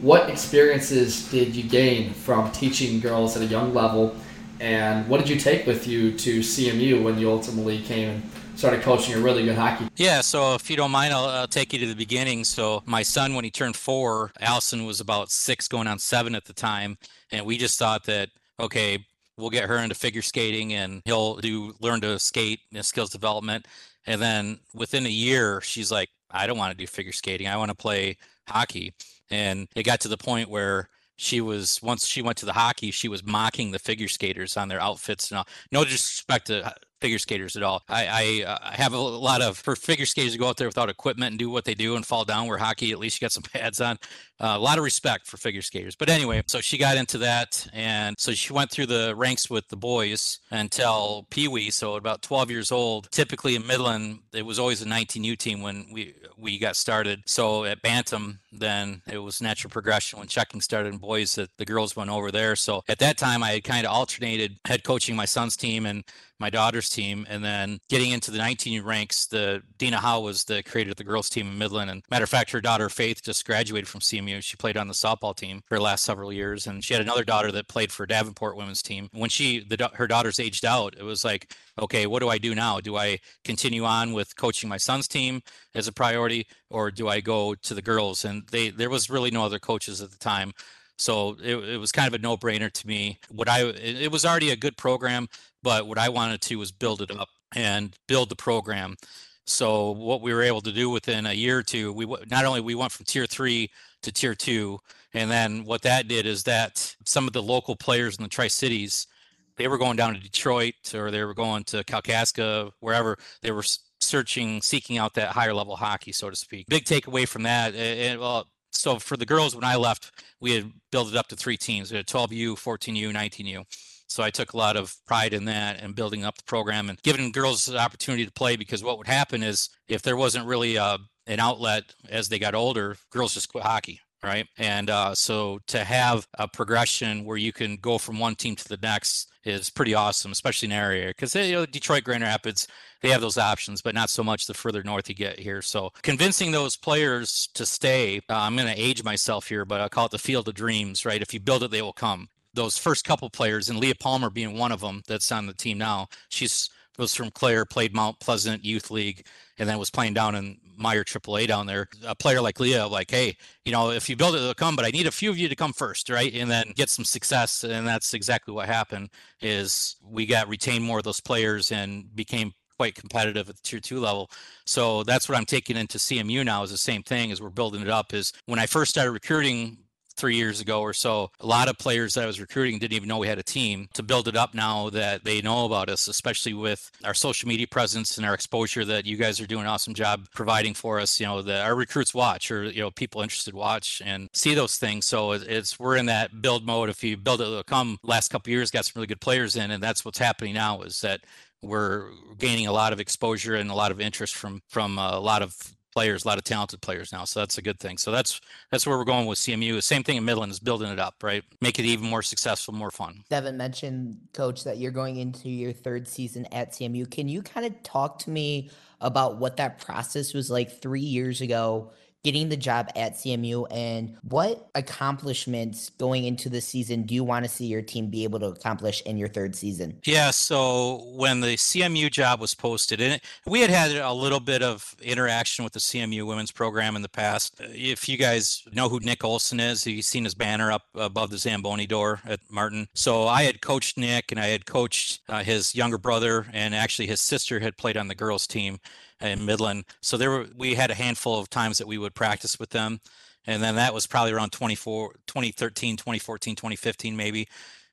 What 0.01 0.29
experiences 0.29 1.29
did 1.29 1.55
you 1.55 1.63
gain 1.63 2.13
from 2.13 2.51
teaching 2.51 2.99
girls 2.99 3.35
at 3.35 3.41
a 3.41 3.45
young 3.45 3.73
level, 3.73 4.15
and 4.59 5.07
what 5.07 5.19
did 5.19 5.29
you 5.29 5.37
take 5.37 5.65
with 5.65 5.87
you 5.87 6.11
to 6.17 6.39
CMU 6.39 7.03
when 7.03 7.17
you 7.17 7.29
ultimately 7.29 7.81
came 7.81 8.09
and 8.09 8.31
started 8.59 8.81
coaching 8.81 9.15
a 9.15 9.19
really 9.19 9.43
good 9.45 9.55
hockey? 9.55 9.87
Yeah, 9.95 10.19
so 10.19 10.53
if 10.53 10.69
you 10.69 10.75
don't 10.75 10.91
mind, 10.91 11.13
I'll, 11.13 11.25
I'll, 11.25 11.47
take 11.47 11.71
you 11.71 11.79
to 11.79 11.87
the 11.87 11.95
beginning. 11.95 12.43
So 12.43 12.83
my 12.85 13.01
son, 13.01 13.33
when 13.33 13.45
he 13.45 13.49
turned 13.49 13.77
four, 13.77 14.31
Allison 14.41 14.85
was 14.85 14.99
about 14.99 15.31
six, 15.31 15.67
going 15.69 15.87
on 15.87 15.97
seven 15.97 16.35
at 16.35 16.43
the 16.43 16.53
time, 16.53 16.97
and 17.31 17.45
we 17.45 17.57
just 17.57 17.79
thought 17.79 18.03
that 18.05 18.29
okay, 18.59 19.05
we'll 19.37 19.49
get 19.49 19.63
her 19.63 19.77
into 19.77 19.95
figure 19.95 20.21
skating, 20.21 20.73
and 20.73 21.01
he'll 21.05 21.37
do 21.37 21.73
learn 21.79 22.01
to 22.01 22.19
skate, 22.19 22.59
know, 22.73 22.81
skills 22.81 23.09
development, 23.09 23.65
and 24.05 24.21
then 24.21 24.59
within 24.73 25.05
a 25.05 25.09
year, 25.09 25.61
she's 25.61 25.91
like, 25.91 26.09
I 26.29 26.45
don't 26.45 26.57
want 26.57 26.71
to 26.71 26.77
do 26.77 26.85
figure 26.85 27.13
skating. 27.13 27.47
I 27.47 27.57
want 27.57 27.69
to 27.69 27.75
play 27.75 28.17
hockey. 28.47 28.93
And 29.31 29.67
it 29.75 29.83
got 29.83 30.01
to 30.01 30.07
the 30.07 30.17
point 30.17 30.49
where 30.49 30.89
she 31.15 31.41
was 31.41 31.79
once 31.81 32.05
she 32.07 32.21
went 32.21 32.37
to 32.39 32.45
the 32.45 32.53
hockey, 32.53 32.91
she 32.91 33.07
was 33.07 33.23
mocking 33.23 33.71
the 33.71 33.79
figure 33.79 34.07
skaters 34.07 34.57
on 34.57 34.67
their 34.67 34.81
outfits 34.81 35.31
and 35.31 35.37
all. 35.39 35.47
No 35.71 35.83
disrespect 35.83 36.47
to 36.47 36.73
figure 36.99 37.19
skaters 37.19 37.55
at 37.55 37.63
all. 37.63 37.83
I, 37.87 38.43
I, 38.45 38.49
uh, 38.49 38.71
have 38.71 38.93
a 38.93 38.97
lot 38.97 39.41
of 39.41 39.57
for 39.57 39.75
figure 39.75 40.05
skaters 40.05 40.33
to 40.33 40.39
go 40.39 40.47
out 40.47 40.57
there 40.57 40.67
without 40.67 40.89
equipment 40.89 41.31
and 41.31 41.39
do 41.39 41.49
what 41.49 41.65
they 41.65 41.73
do 41.73 41.95
and 41.95 42.05
fall 42.05 42.25
down. 42.25 42.47
Where 42.47 42.57
hockey, 42.57 42.91
at 42.91 42.99
least 42.99 43.19
you 43.19 43.25
got 43.25 43.31
some 43.31 43.43
pads 43.53 43.81
on. 43.81 43.97
Uh, 44.41 44.53
a 44.55 44.59
lot 44.59 44.77
of 44.77 44.83
respect 44.83 45.27
for 45.27 45.37
figure 45.37 45.61
skaters. 45.61 45.95
But 45.95 46.09
anyway, 46.09 46.43
so 46.47 46.61
she 46.61 46.77
got 46.77 46.97
into 46.97 47.17
that, 47.19 47.67
and 47.73 48.15
so 48.17 48.31
she 48.31 48.53
went 48.53 48.71
through 48.71 48.85
the 48.85 49.13
ranks 49.15 49.49
with 49.49 49.67
the 49.67 49.75
boys 49.75 50.39
until 50.51 51.27
Pee 51.29 51.47
Wee. 51.47 51.69
So 51.69 51.95
about 51.95 52.21
12 52.21 52.51
years 52.51 52.71
old. 52.71 53.11
Typically 53.11 53.55
in 53.55 53.67
Midland, 53.67 54.19
it 54.33 54.45
was 54.45 54.59
always 54.59 54.81
a 54.81 54.85
19U 54.85 55.37
team 55.37 55.61
when 55.61 55.87
we 55.91 56.15
we 56.37 56.57
got 56.57 56.75
started. 56.75 57.23
So 57.25 57.65
at 57.65 57.81
Bantam, 57.81 58.39
then 58.51 59.01
it 59.11 59.17
was 59.17 59.41
natural 59.41 59.71
progression 59.71 60.19
when 60.19 60.27
checking 60.27 60.61
started 60.61 60.93
and 60.93 61.01
boys 61.01 61.35
that 61.35 61.49
the 61.57 61.65
girls 61.65 61.95
went 61.95 62.09
over 62.09 62.31
there. 62.31 62.55
So 62.55 62.83
at 62.87 62.99
that 62.99 63.17
time, 63.17 63.43
I 63.43 63.51
had 63.51 63.63
kind 63.63 63.85
of 63.85 63.91
alternated 63.91 64.57
head 64.65 64.83
coaching 64.83 65.15
my 65.15 65.25
son's 65.25 65.55
team 65.57 65.85
and 65.85 66.03
my 66.39 66.49
daughter's 66.49 66.89
team, 66.89 67.25
and 67.29 67.43
then 67.43 67.79
getting 67.89 68.11
into 68.11 68.31
the 68.31 68.37
19 68.37 68.83
ranks. 68.83 69.25
The 69.25 69.61
Dina 69.77 69.97
Howe 69.97 70.21
was 70.21 70.45
the 70.45 70.63
creator 70.63 70.91
of 70.91 70.97
the 70.97 71.03
girls 71.03 71.29
team 71.29 71.47
in 71.47 71.57
Midland, 71.57 71.91
and 71.91 72.03
matter 72.09 72.23
of 72.23 72.29
fact, 72.29 72.51
her 72.51 72.61
daughter 72.61 72.89
Faith 72.89 73.21
just 73.23 73.45
graduated 73.45 73.87
from 73.87 74.01
CMU. 74.01 74.41
She 74.41 74.57
played 74.57 74.77
on 74.77 74.87
the 74.87 74.93
softball 74.93 75.35
team 75.35 75.61
for 75.67 75.77
the 75.77 75.83
last 75.83 76.03
several 76.03 76.31
years, 76.31 76.67
and 76.67 76.83
she 76.83 76.93
had 76.93 77.01
another 77.01 77.23
daughter 77.23 77.51
that 77.51 77.67
played 77.67 77.91
for 77.91 78.05
Davenport 78.05 78.55
women's 78.55 78.81
team. 78.81 79.09
When 79.11 79.29
she 79.29 79.59
the 79.59 79.89
her 79.93 80.07
daughters 80.07 80.39
aged 80.39 80.65
out, 80.65 80.95
it 80.97 81.03
was 81.03 81.23
like, 81.23 81.53
okay, 81.79 82.07
what 82.07 82.19
do 82.19 82.29
I 82.29 82.37
do 82.37 82.55
now? 82.55 82.79
Do 82.79 82.97
I 82.97 83.19
continue 83.43 83.83
on 83.83 84.13
with 84.13 84.35
coaching 84.35 84.69
my 84.69 84.77
son's 84.77 85.07
team 85.07 85.41
as 85.75 85.87
a 85.87 85.93
priority, 85.93 86.47
or 86.69 86.91
do 86.91 87.07
I 87.07 87.19
go 87.19 87.55
to 87.55 87.73
the 87.73 87.81
girls? 87.81 88.25
And 88.25 88.47
they 88.51 88.69
there 88.69 88.89
was 88.89 89.09
really 89.09 89.31
no 89.31 89.43
other 89.43 89.59
coaches 89.59 90.01
at 90.01 90.11
the 90.11 90.17
time. 90.17 90.53
So 90.99 91.37
it, 91.41 91.55
it 91.55 91.77
was 91.77 91.91
kind 91.93 92.07
of 92.07 92.13
a 92.13 92.21
no 92.21 92.35
brainer 92.35 92.71
to 92.71 92.87
me. 92.87 93.19
What 93.31 93.47
I 93.49 93.61
it 93.63 94.11
was 94.11 94.25
already 94.25 94.51
a 94.51 94.55
good 94.55 94.77
program, 94.77 95.27
but 95.63 95.87
what 95.87 95.97
I 95.97 96.09
wanted 96.09 96.41
to 96.41 96.57
was 96.57 96.71
build 96.71 97.01
it 97.01 97.09
up 97.09 97.29
and 97.55 97.95
build 98.07 98.29
the 98.29 98.35
program. 98.35 98.97
So 99.45 99.91
what 99.91 100.21
we 100.21 100.33
were 100.33 100.43
able 100.43 100.61
to 100.61 100.71
do 100.71 100.89
within 100.89 101.25
a 101.25 101.33
year 101.33 101.59
or 101.59 101.63
two, 101.63 101.93
we 101.93 102.05
not 102.29 102.45
only 102.45 102.61
we 102.61 102.75
went 102.75 102.91
from 102.91 103.05
tier 103.05 103.25
three 103.25 103.71
to 104.03 104.11
tier 104.11 104.35
two, 104.35 104.79
and 105.13 105.31
then 105.31 105.63
what 105.63 105.81
that 105.83 106.07
did 106.07 106.25
is 106.25 106.43
that 106.43 106.95
some 107.05 107.25
of 107.27 107.33
the 107.33 107.41
local 107.41 107.75
players 107.75 108.17
in 108.17 108.23
the 108.23 108.29
Tri 108.29 108.47
Cities, 108.47 109.07
they 109.55 109.67
were 109.67 109.77
going 109.77 109.95
down 109.95 110.13
to 110.13 110.19
Detroit 110.19 110.75
or 110.93 111.11
they 111.11 111.23
were 111.23 111.33
going 111.33 111.63
to 111.65 111.83
Kalkaska, 111.85 112.71
wherever 112.81 113.17
they 113.41 113.51
were 113.51 113.63
searching, 114.01 114.61
seeking 114.61 114.97
out 114.97 115.13
that 115.15 115.29
higher 115.29 115.53
level 115.53 115.77
hockey, 115.77 116.11
so 116.11 116.29
to 116.29 116.35
speak. 116.35 116.67
Big 116.67 116.83
takeaway 116.83 117.27
from 117.27 117.43
that, 117.43 117.73
and 117.73 118.19
well, 118.19 118.47
so 118.71 118.99
for 118.99 119.17
the 119.17 119.25
girls 119.25 119.55
when 119.55 119.63
I 119.63 119.75
left, 119.75 120.11
we 120.39 120.53
had 120.53 120.71
built 120.91 121.09
it 121.09 121.17
up 121.17 121.27
to 121.27 121.35
three 121.35 121.57
teams. 121.57 121.91
We 121.91 121.97
had 121.97 122.07
12U, 122.07 122.53
14U, 122.53 123.13
19U. 123.13 123.65
So 124.07 124.23
I 124.23 124.31
took 124.31 124.53
a 124.53 124.57
lot 124.57 124.75
of 124.75 124.95
pride 125.05 125.33
in 125.33 125.45
that 125.45 125.81
and 125.81 125.95
building 125.95 126.25
up 126.25 126.37
the 126.37 126.43
program 126.43 126.89
and 126.89 127.01
giving 127.03 127.31
girls 127.31 127.65
the 127.65 127.77
opportunity 127.77 128.25
to 128.25 128.31
play 128.31 128.55
because 128.55 128.83
what 128.83 128.97
would 128.97 129.07
happen 129.07 129.43
is 129.43 129.69
if 129.87 130.01
there 130.01 130.17
wasn't 130.17 130.47
really 130.47 130.77
a, 130.77 130.83
uh, 130.83 130.97
an 131.27 131.39
outlet 131.39 131.83
as 132.09 132.27
they 132.27 132.39
got 132.39 132.55
older, 132.55 132.97
girls 133.11 133.35
just 133.35 133.51
quit 133.51 133.63
hockey 133.63 134.01
right? 134.23 134.47
And 134.57 134.89
uh, 134.89 135.15
so 135.15 135.59
to 135.67 135.83
have 135.83 136.27
a 136.37 136.47
progression 136.47 137.25
where 137.25 137.37
you 137.37 137.53
can 137.53 137.77
go 137.77 137.97
from 137.97 138.19
one 138.19 138.35
team 138.35 138.55
to 138.55 138.67
the 138.67 138.77
next 138.81 139.31
is 139.43 139.69
pretty 139.69 139.93
awesome, 139.93 140.31
especially 140.31 140.67
in 140.67 140.71
area 140.73 141.07
because 141.07 141.33
you 141.35 141.53
know 141.53 141.65
Detroit, 141.65 142.03
Grand 142.03 142.23
Rapids, 142.23 142.67
they 143.01 143.09
have 143.09 143.21
those 143.21 143.37
options, 143.37 143.81
but 143.81 143.95
not 143.95 144.09
so 144.09 144.23
much 144.23 144.45
the 144.45 144.53
further 144.53 144.83
north 144.83 145.09
you 145.09 145.15
get 145.15 145.39
here. 145.39 145.61
So 145.61 145.91
convincing 146.01 146.51
those 146.51 146.75
players 146.75 147.49
to 147.53 147.65
stay, 147.65 148.17
uh, 148.29 148.35
I'm 148.35 148.55
going 148.55 148.73
to 148.73 148.81
age 148.81 149.03
myself 149.03 149.47
here, 149.47 149.65
but 149.65 149.81
I 149.81 149.87
call 149.87 150.05
it 150.05 150.11
the 150.11 150.17
field 150.17 150.47
of 150.47 150.55
dreams, 150.55 151.05
right? 151.05 151.21
If 151.21 151.33
you 151.33 151.39
build 151.39 151.63
it, 151.63 151.71
they 151.71 151.81
will 151.81 151.93
come. 151.93 152.29
Those 152.53 152.77
first 152.77 153.05
couple 153.05 153.29
players, 153.29 153.69
and 153.69 153.79
Leah 153.79 153.95
Palmer 153.95 154.29
being 154.29 154.57
one 154.57 154.71
of 154.71 154.81
them 154.81 155.03
that's 155.07 155.31
on 155.31 155.45
the 155.45 155.53
team 155.53 155.77
now, 155.77 156.07
she's 156.29 156.69
was 156.97 157.15
from 157.15 157.31
Clare, 157.31 157.65
played 157.65 157.95
Mount 157.95 158.19
Pleasant 158.19 158.65
Youth 158.65 158.91
League, 158.91 159.25
and 159.57 159.67
then 159.67 159.79
was 159.79 159.89
playing 159.89 160.13
down 160.13 160.35
in 160.35 160.57
Meyer 160.79 161.03
AAA 161.03 161.47
down 161.47 161.67
there. 161.67 161.87
A 162.05 162.15
player 162.15 162.41
like 162.41 162.59
Leah, 162.59 162.87
like, 162.87 163.11
hey, 163.11 163.37
you 163.65 163.71
know, 163.71 163.91
if 163.91 164.09
you 164.09 164.15
build 164.15 164.35
it, 164.35 164.39
they'll 164.39 164.53
come, 164.53 164.75
but 164.75 164.85
I 164.85 164.89
need 164.89 165.07
a 165.07 165.11
few 165.11 165.29
of 165.29 165.37
you 165.37 165.49
to 165.49 165.55
come 165.55 165.73
first, 165.73 166.09
right? 166.09 166.33
And 166.33 166.49
then 166.49 166.71
get 166.75 166.89
some 166.89 167.05
success. 167.05 167.63
And 167.63 167.85
that's 167.85 168.13
exactly 168.13 168.53
what 168.53 168.67
happened. 168.67 169.09
Is 169.41 169.97
we 170.03 170.25
got 170.25 170.47
retained 170.47 170.83
more 170.83 170.99
of 170.99 171.03
those 171.03 171.19
players 171.19 171.71
and 171.71 172.15
became 172.15 172.53
quite 172.77 172.95
competitive 172.95 173.49
at 173.49 173.57
the 173.57 173.61
tier 173.61 173.81
two 173.81 173.99
level. 173.99 174.31
So 174.65 175.03
that's 175.03 175.27
what 175.27 175.37
I'm 175.37 175.45
taking 175.45 175.75
into 175.75 175.97
CMU 175.97 176.45
now 176.45 176.63
is 176.63 176.71
the 176.71 176.77
same 176.77 177.03
thing 177.03 177.29
as 177.29 177.41
we're 177.41 177.49
building 177.49 177.81
it 177.81 177.89
up. 177.89 178.13
Is 178.13 178.31
when 178.45 178.57
I 178.57 178.65
first 178.67 178.91
started 178.91 179.11
recruiting 179.11 179.77
three 180.19 180.35
years 180.35 180.61
ago 180.61 180.81
or 180.81 180.93
so, 180.93 181.31
a 181.39 181.45
lot 181.45 181.69
of 181.69 181.77
players 181.77 182.13
that 182.13 182.23
I 182.23 182.27
was 182.27 182.39
recruiting 182.39 182.79
didn't 182.79 182.93
even 182.93 183.07
know 183.07 183.17
we 183.17 183.27
had 183.27 183.39
a 183.39 183.43
team. 183.43 183.87
To 183.93 184.03
build 184.03 184.27
it 184.27 184.35
up 184.35 184.53
now 184.53 184.89
that 184.91 185.23
they 185.23 185.41
know 185.41 185.65
about 185.65 185.89
us, 185.89 186.07
especially 186.07 186.53
with 186.53 186.91
our 187.03 187.13
social 187.13 187.47
media 187.47 187.67
presence 187.67 188.17
and 188.17 188.25
our 188.25 188.33
exposure 188.33 188.85
that 188.85 189.05
you 189.05 189.17
guys 189.17 189.39
are 189.39 189.47
doing 189.47 189.63
an 189.63 189.67
awesome 189.67 189.93
job 189.93 190.27
providing 190.33 190.73
for 190.73 190.99
us. 190.99 191.19
You 191.19 191.27
know, 191.27 191.41
that 191.41 191.65
our 191.65 191.75
recruits 191.75 192.13
watch 192.13 192.51
or 192.51 192.63
you 192.65 192.81
know 192.81 192.91
people 192.91 193.21
interested 193.21 193.53
watch 193.53 194.01
and 194.05 194.29
see 194.33 194.53
those 194.53 194.77
things. 194.77 195.05
So 195.05 195.31
it's 195.31 195.79
we're 195.79 195.95
in 195.95 196.07
that 196.07 196.41
build 196.41 196.65
mode. 196.65 196.89
If 196.89 197.03
you 197.03 197.17
build 197.17 197.41
it, 197.41 197.45
it'll 197.45 197.63
come 197.63 197.97
last 198.03 198.29
couple 198.29 198.51
years 198.51 198.71
got 198.71 198.85
some 198.85 198.99
really 198.99 199.07
good 199.07 199.21
players 199.21 199.55
in, 199.55 199.71
and 199.71 199.81
that's 199.81 200.03
what's 200.03 200.19
happening 200.19 200.53
now. 200.53 200.81
Is 200.81 201.01
that 201.01 201.21
we're 201.61 202.09
gaining 202.37 202.67
a 202.67 202.71
lot 202.71 202.93
of 202.93 202.99
exposure 202.99 203.55
and 203.55 203.69
a 203.69 203.75
lot 203.75 203.91
of 203.91 203.99
interest 203.99 204.35
from 204.35 204.61
from 204.67 204.97
a 204.97 205.19
lot 205.19 205.41
of 205.41 205.55
players, 205.93 206.25
a 206.25 206.27
lot 206.27 206.37
of 206.37 206.43
talented 206.43 206.81
players 206.81 207.11
now. 207.11 207.25
So 207.25 207.39
that's 207.39 207.57
a 207.57 207.61
good 207.61 207.79
thing. 207.79 207.97
So 207.97 208.11
that's 208.11 208.39
that's 208.71 208.85
where 208.85 208.97
we're 208.97 209.03
going 209.03 209.25
with 209.25 209.39
CMU. 209.39 209.73
The 209.75 209.81
same 209.81 210.03
thing 210.03 210.17
in 210.17 210.25
Midland 210.25 210.51
is 210.51 210.59
building 210.59 210.91
it 210.91 210.99
up, 210.99 211.15
right? 211.23 211.43
Make 211.61 211.79
it 211.79 211.85
even 211.85 212.09
more 212.09 212.21
successful, 212.21 212.73
more 212.73 212.91
fun. 212.91 213.23
Devin 213.29 213.57
mentioned, 213.57 214.17
coach, 214.33 214.63
that 214.63 214.77
you're 214.77 214.91
going 214.91 215.17
into 215.17 215.49
your 215.49 215.73
third 215.73 216.07
season 216.07 216.45
at 216.51 216.71
CMU. 216.73 217.09
Can 217.09 217.27
you 217.27 217.41
kind 217.41 217.65
of 217.65 217.81
talk 217.83 218.19
to 218.19 218.29
me 218.29 218.69
about 219.01 219.37
what 219.37 219.57
that 219.57 219.79
process 219.79 220.33
was 220.33 220.49
like 220.49 220.81
three 220.81 221.01
years 221.01 221.41
ago? 221.41 221.91
Getting 222.23 222.49
the 222.49 222.57
job 222.57 222.89
at 222.95 223.13
CMU 223.13 223.65
and 223.71 224.17
what 224.23 224.69
accomplishments 224.75 225.89
going 225.91 226.25
into 226.25 226.49
the 226.49 226.61
season 226.61 227.03
do 227.03 227.15
you 227.15 227.23
want 227.23 227.45
to 227.45 227.49
see 227.49 227.65
your 227.65 227.81
team 227.81 228.09
be 228.09 228.23
able 228.23 228.39
to 228.39 228.47
accomplish 228.47 229.01
in 229.03 229.17
your 229.17 229.29
third 229.29 229.55
season? 229.55 229.99
Yeah, 230.05 230.31
so 230.31 231.03
when 231.15 231.39
the 231.39 231.55
CMU 231.55 232.11
job 232.11 232.41
was 232.41 232.53
posted, 232.53 232.99
and 232.99 233.21
we 233.45 233.61
had 233.61 233.69
had 233.69 233.91
a 233.95 234.13
little 234.13 234.39
bit 234.39 234.61
of 234.61 234.95
interaction 235.01 235.63
with 235.63 235.73
the 235.73 235.79
CMU 235.79 236.25
women's 236.25 236.51
program 236.51 236.95
in 236.95 237.01
the 237.01 237.09
past. 237.09 237.55
If 237.59 238.09
you 238.09 238.17
guys 238.17 238.63
know 238.73 238.89
who 238.89 238.99
Nick 238.99 239.23
Olson 239.23 239.59
is, 239.59 239.87
you've 239.87 240.05
seen 240.05 240.25
his 240.25 240.35
banner 240.35 240.71
up 240.71 240.83
above 240.95 241.29
the 241.29 241.37
Zamboni 241.37 241.87
door 241.87 242.19
at 242.25 242.39
Martin. 242.49 242.87
So 242.93 243.27
I 243.27 243.43
had 243.43 243.61
coached 243.61 243.97
Nick 243.97 244.31
and 244.31 244.39
I 244.39 244.47
had 244.47 244.65
coached 244.65 245.21
uh, 245.29 245.43
his 245.43 245.73
younger 245.73 245.97
brother, 245.97 246.47
and 246.51 246.75
actually 246.75 247.07
his 247.07 247.21
sister 247.21 247.59
had 247.59 247.77
played 247.77 247.97
on 247.97 248.07
the 248.07 248.15
girls' 248.15 248.47
team 248.47 248.79
in 249.21 249.45
Midland. 249.45 249.85
So 250.01 250.17
there 250.17 250.29
were 250.29 250.47
we 250.55 250.75
had 250.75 250.91
a 250.91 250.95
handful 250.95 251.39
of 251.39 251.49
times 251.49 251.77
that 251.77 251.87
we 251.87 251.97
would 251.97 252.15
practice 252.15 252.59
with 252.59 252.69
them. 252.69 252.99
And 253.47 253.63
then 253.63 253.75
that 253.75 253.93
was 253.93 254.05
probably 254.05 254.33
around 254.33 254.51
24, 254.51 255.13
2013, 255.25 255.97
2014, 255.97 256.55
2015, 256.55 257.15
maybe. 257.15 257.47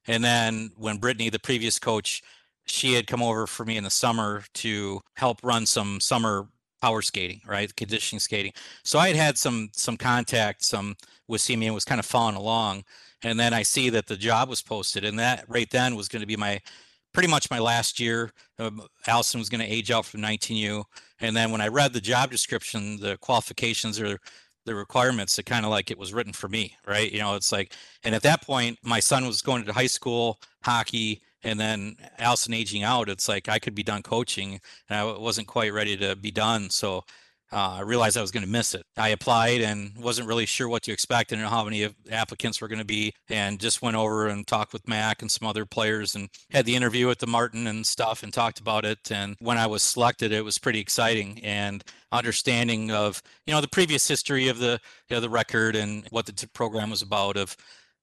And 0.07 0.23
then 0.23 0.71
when 0.77 0.99
Brittany, 0.99 1.31
the 1.31 1.39
previous 1.39 1.79
coach, 1.79 2.23
she 2.67 2.95
had 2.95 3.07
come 3.07 3.23
over 3.23 3.47
for 3.47 3.65
me 3.65 3.77
in 3.77 3.85
the 3.85 3.91
summer 3.91 4.45
to 4.55 5.01
help 5.15 5.41
run 5.43 5.67
some 5.67 6.01
summer 6.01 6.49
power 6.83 7.01
skating, 7.01 7.41
right? 7.47 7.75
Conditioning 7.75 8.21
skating. 8.21 8.53
So 8.83 8.99
I 8.99 9.09
had 9.09 9.17
had 9.17 9.39
some 9.39 9.71
some 9.73 9.97
contact, 9.97 10.65
some 10.65 10.97
with 11.29 11.41
CMU 11.41 11.67
and 11.67 11.75
was 11.75 11.85
kind 11.85 11.99
of 11.99 12.07
following 12.07 12.37
along. 12.37 12.85
And 13.23 13.41
then 13.41 13.55
I 13.55 13.63
see 13.63 13.89
that 13.91 14.07
the 14.07 14.17
job 14.17 14.49
was 14.49 14.63
posted, 14.63 15.05
and 15.05 15.19
that 15.19 15.45
right 15.49 15.71
then 15.71 15.97
was 15.97 16.09
going 16.09 16.21
to 16.21 16.27
be 16.27 16.37
my 16.37 16.61
pretty 17.17 17.31
much 17.31 17.51
my 17.51 17.59
last 17.59 17.99
year. 17.99 18.31
Um, 18.59 18.83
Allison 19.07 19.41
was 19.41 19.49
going 19.49 19.63
to 19.63 19.73
age 19.73 19.91
out 19.91 20.05
from 20.05 20.21
19U, 20.21 20.85
and 21.19 21.35
then 21.35 21.51
when 21.51 21.63
I 21.63 21.69
read 21.69 21.95
the 21.95 22.01
job 22.01 22.31
description, 22.31 23.01
the 23.01 23.17
qualifications 23.17 23.99
or 23.99 24.19
the 24.67 24.75
requirements, 24.75 25.39
it 25.39 25.47
kind 25.47 25.65
of 25.65 25.71
like 25.71 25.91
it 25.91 25.97
was 25.97 26.13
written 26.13 26.35
for 26.35 26.51
me, 26.51 26.77
right? 26.87 27.11
You 27.11 27.21
know, 27.21 27.35
it's 27.35 27.53
like, 27.53 27.73
and 28.05 28.15
at 28.15 28.21
that 28.25 28.43
point, 28.43 28.79
my 28.83 29.01
son 29.01 29.27
was 29.27 29.41
going 29.41 29.65
to 29.65 29.73
high 29.73 29.87
school 29.87 30.39
hockey, 30.63 31.23
and 31.43 31.59
then 31.59 31.97
Allison 32.19 32.53
aging 32.53 32.83
out. 32.83 33.09
It's 33.09 33.31
like 33.31 33.49
I 33.49 33.61
could 33.61 33.75
be 33.75 33.83
done 33.83 34.03
coaching, 34.03 34.61
and 34.91 34.99
I 34.99 35.05
wasn't 35.05 35.47
quite 35.47 35.73
ready 35.73 35.97
to 35.97 36.17
be 36.17 36.31
done. 36.31 36.69
So 36.69 37.03
uh, 37.57 37.77
I 37.79 37.81
realized 37.81 38.19
I 38.19 38.21
was 38.21 38.33
going 38.33 38.45
to 38.45 38.51
miss 38.51 38.75
it. 38.75 38.85
I 38.99 39.09
applied 39.09 39.63
and 39.63 39.97
wasn't 39.97 40.29
really 40.29 40.45
sure 40.45 40.69
what 40.69 40.83
to 40.83 40.93
expect. 40.93 41.33
and 41.33 41.41
how 41.41 41.65
many 41.65 41.89
applicants 42.11 42.61
were 42.61 42.69
going 42.69 42.81
to 42.81 42.85
be, 42.85 43.15
and 43.31 43.59
just 43.59 43.81
went 43.81 43.97
over 43.97 44.27
and 44.27 44.47
talked 44.47 44.75
with 44.75 44.87
Mac 44.87 45.23
and 45.23 45.31
some 45.31 45.49
other 45.49 45.65
players, 45.65 46.15
and 46.15 46.29
had 46.51 46.67
the 46.67 46.77
interview 46.77 47.07
with 47.07 47.19
the 47.19 47.27
Martin 47.27 47.67
and 47.67 47.87
stuff, 47.87 48.23
and 48.23 48.31
talked 48.31 48.61
about 48.61 48.85
it. 48.85 49.11
And 49.11 49.37
when 49.39 49.57
I 49.57 49.67
was 49.69 49.83
selected, 49.83 50.33
it 50.33 50.45
was 50.45 50.59
pretty 50.59 50.81
exciting 50.81 51.43
and 51.43 51.83
understanding 52.13 52.91
of 52.91 53.23
you 53.47 53.55
know 53.55 53.63
the 53.63 53.69
previous 53.69 54.07
history 54.07 54.49
of 54.49 54.59
the 54.59 54.79
you 55.09 55.17
know, 55.17 55.21
the 55.21 55.31
record 55.31 55.77
and 55.77 56.07
what 56.11 56.27
the 56.27 56.49
program 56.49 56.91
was 56.91 57.01
about 57.01 57.39
of 57.39 57.57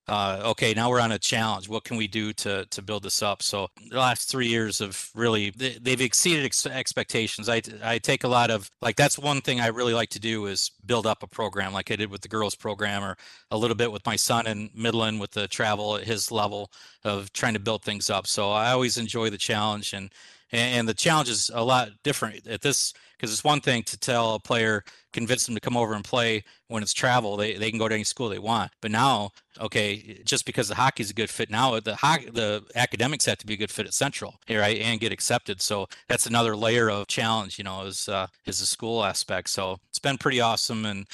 uh, 0.07 0.41
okay, 0.43 0.73
now 0.73 0.89
we're 0.89 0.99
on 0.99 1.13
a 1.13 1.19
challenge. 1.19 1.69
What 1.69 1.85
can 1.85 1.95
we 1.95 2.07
do 2.07 2.33
to 2.33 2.65
to 2.65 2.81
build 2.81 3.03
this 3.03 3.23
up? 3.23 3.41
So 3.41 3.69
the 3.89 3.97
last 3.97 4.29
three 4.29 4.47
years 4.47 4.79
have 4.79 5.09
really 5.15 5.51
they, 5.51 5.91
have 5.91 6.01
exceeded 6.01 6.45
ex- 6.45 6.65
expectations. 6.65 7.47
I 7.47 7.61
I 7.81 7.99
take 7.99 8.25
a 8.25 8.27
lot 8.27 8.51
of 8.51 8.69
like 8.81 8.97
that's 8.97 9.17
one 9.17 9.39
thing 9.39 9.61
I 9.61 9.67
really 9.67 9.93
like 9.93 10.09
to 10.09 10.19
do 10.19 10.47
is 10.47 10.71
build 10.85 11.07
up 11.07 11.23
a 11.23 11.27
program 11.27 11.71
like 11.71 11.89
I 11.89 11.95
did 11.95 12.11
with 12.11 12.21
the 12.21 12.27
girls 12.27 12.53
program 12.53 13.01
or 13.03 13.15
a 13.49 13.57
little 13.57 13.77
bit 13.77 13.93
with 13.93 14.05
my 14.05 14.17
son 14.17 14.45
in 14.45 14.69
Midland 14.75 15.21
with 15.21 15.31
the 15.31 15.47
travel 15.47 15.95
at 15.95 16.03
his 16.03 16.31
level 16.31 16.69
of 17.05 17.31
trying 17.31 17.53
to 17.53 17.59
build 17.59 17.83
things 17.83 18.09
up. 18.09 18.27
So 18.27 18.51
I 18.51 18.71
always 18.71 18.97
enjoy 18.97 19.29
the 19.29 19.37
challenge 19.37 19.93
and 19.93 20.09
and 20.51 20.87
the 20.87 20.93
challenge 20.93 21.29
is 21.29 21.49
a 21.53 21.63
lot 21.63 21.89
different 22.03 22.45
at 22.45 22.61
this 22.61 22.93
because 23.23 23.31
it's 23.31 23.43
one 23.45 23.61
thing 23.61 23.81
to 23.83 23.97
tell 23.97 24.35
a 24.35 24.39
player 24.39 24.83
convince 25.13 25.45
them 25.45 25.55
to 25.55 25.61
come 25.61 25.77
over 25.77 25.93
and 25.93 26.03
play 26.03 26.43
when 26.67 26.83
it's 26.83 26.91
travel 26.91 27.37
they, 27.37 27.53
they 27.53 27.69
can 27.69 27.79
go 27.79 27.87
to 27.87 27.95
any 27.95 28.03
school 28.03 28.27
they 28.27 28.37
want 28.37 28.69
but 28.81 28.91
now 28.91 29.31
okay 29.61 30.19
just 30.25 30.45
because 30.45 30.67
the 30.67 30.75
hockey's 30.75 31.09
a 31.09 31.13
good 31.13 31.29
fit 31.29 31.49
now 31.49 31.71
the 31.79 31.95
the 32.33 32.61
academics 32.75 33.23
have 33.23 33.37
to 33.37 33.45
be 33.45 33.53
a 33.53 33.57
good 33.57 33.71
fit 33.71 33.85
at 33.85 33.93
central 33.93 34.35
right 34.49 34.81
and 34.81 34.99
get 34.99 35.13
accepted 35.13 35.61
so 35.61 35.87
that's 36.09 36.25
another 36.25 36.53
layer 36.53 36.91
of 36.91 37.07
challenge 37.07 37.57
you 37.57 37.63
know 37.63 37.85
is 37.85 38.09
uh 38.09 38.27
is 38.45 38.59
the 38.59 38.65
school 38.65 39.05
aspect 39.05 39.49
so 39.49 39.77
it's 39.87 39.99
been 39.99 40.17
pretty 40.17 40.41
awesome 40.41 40.85
and 40.85 41.05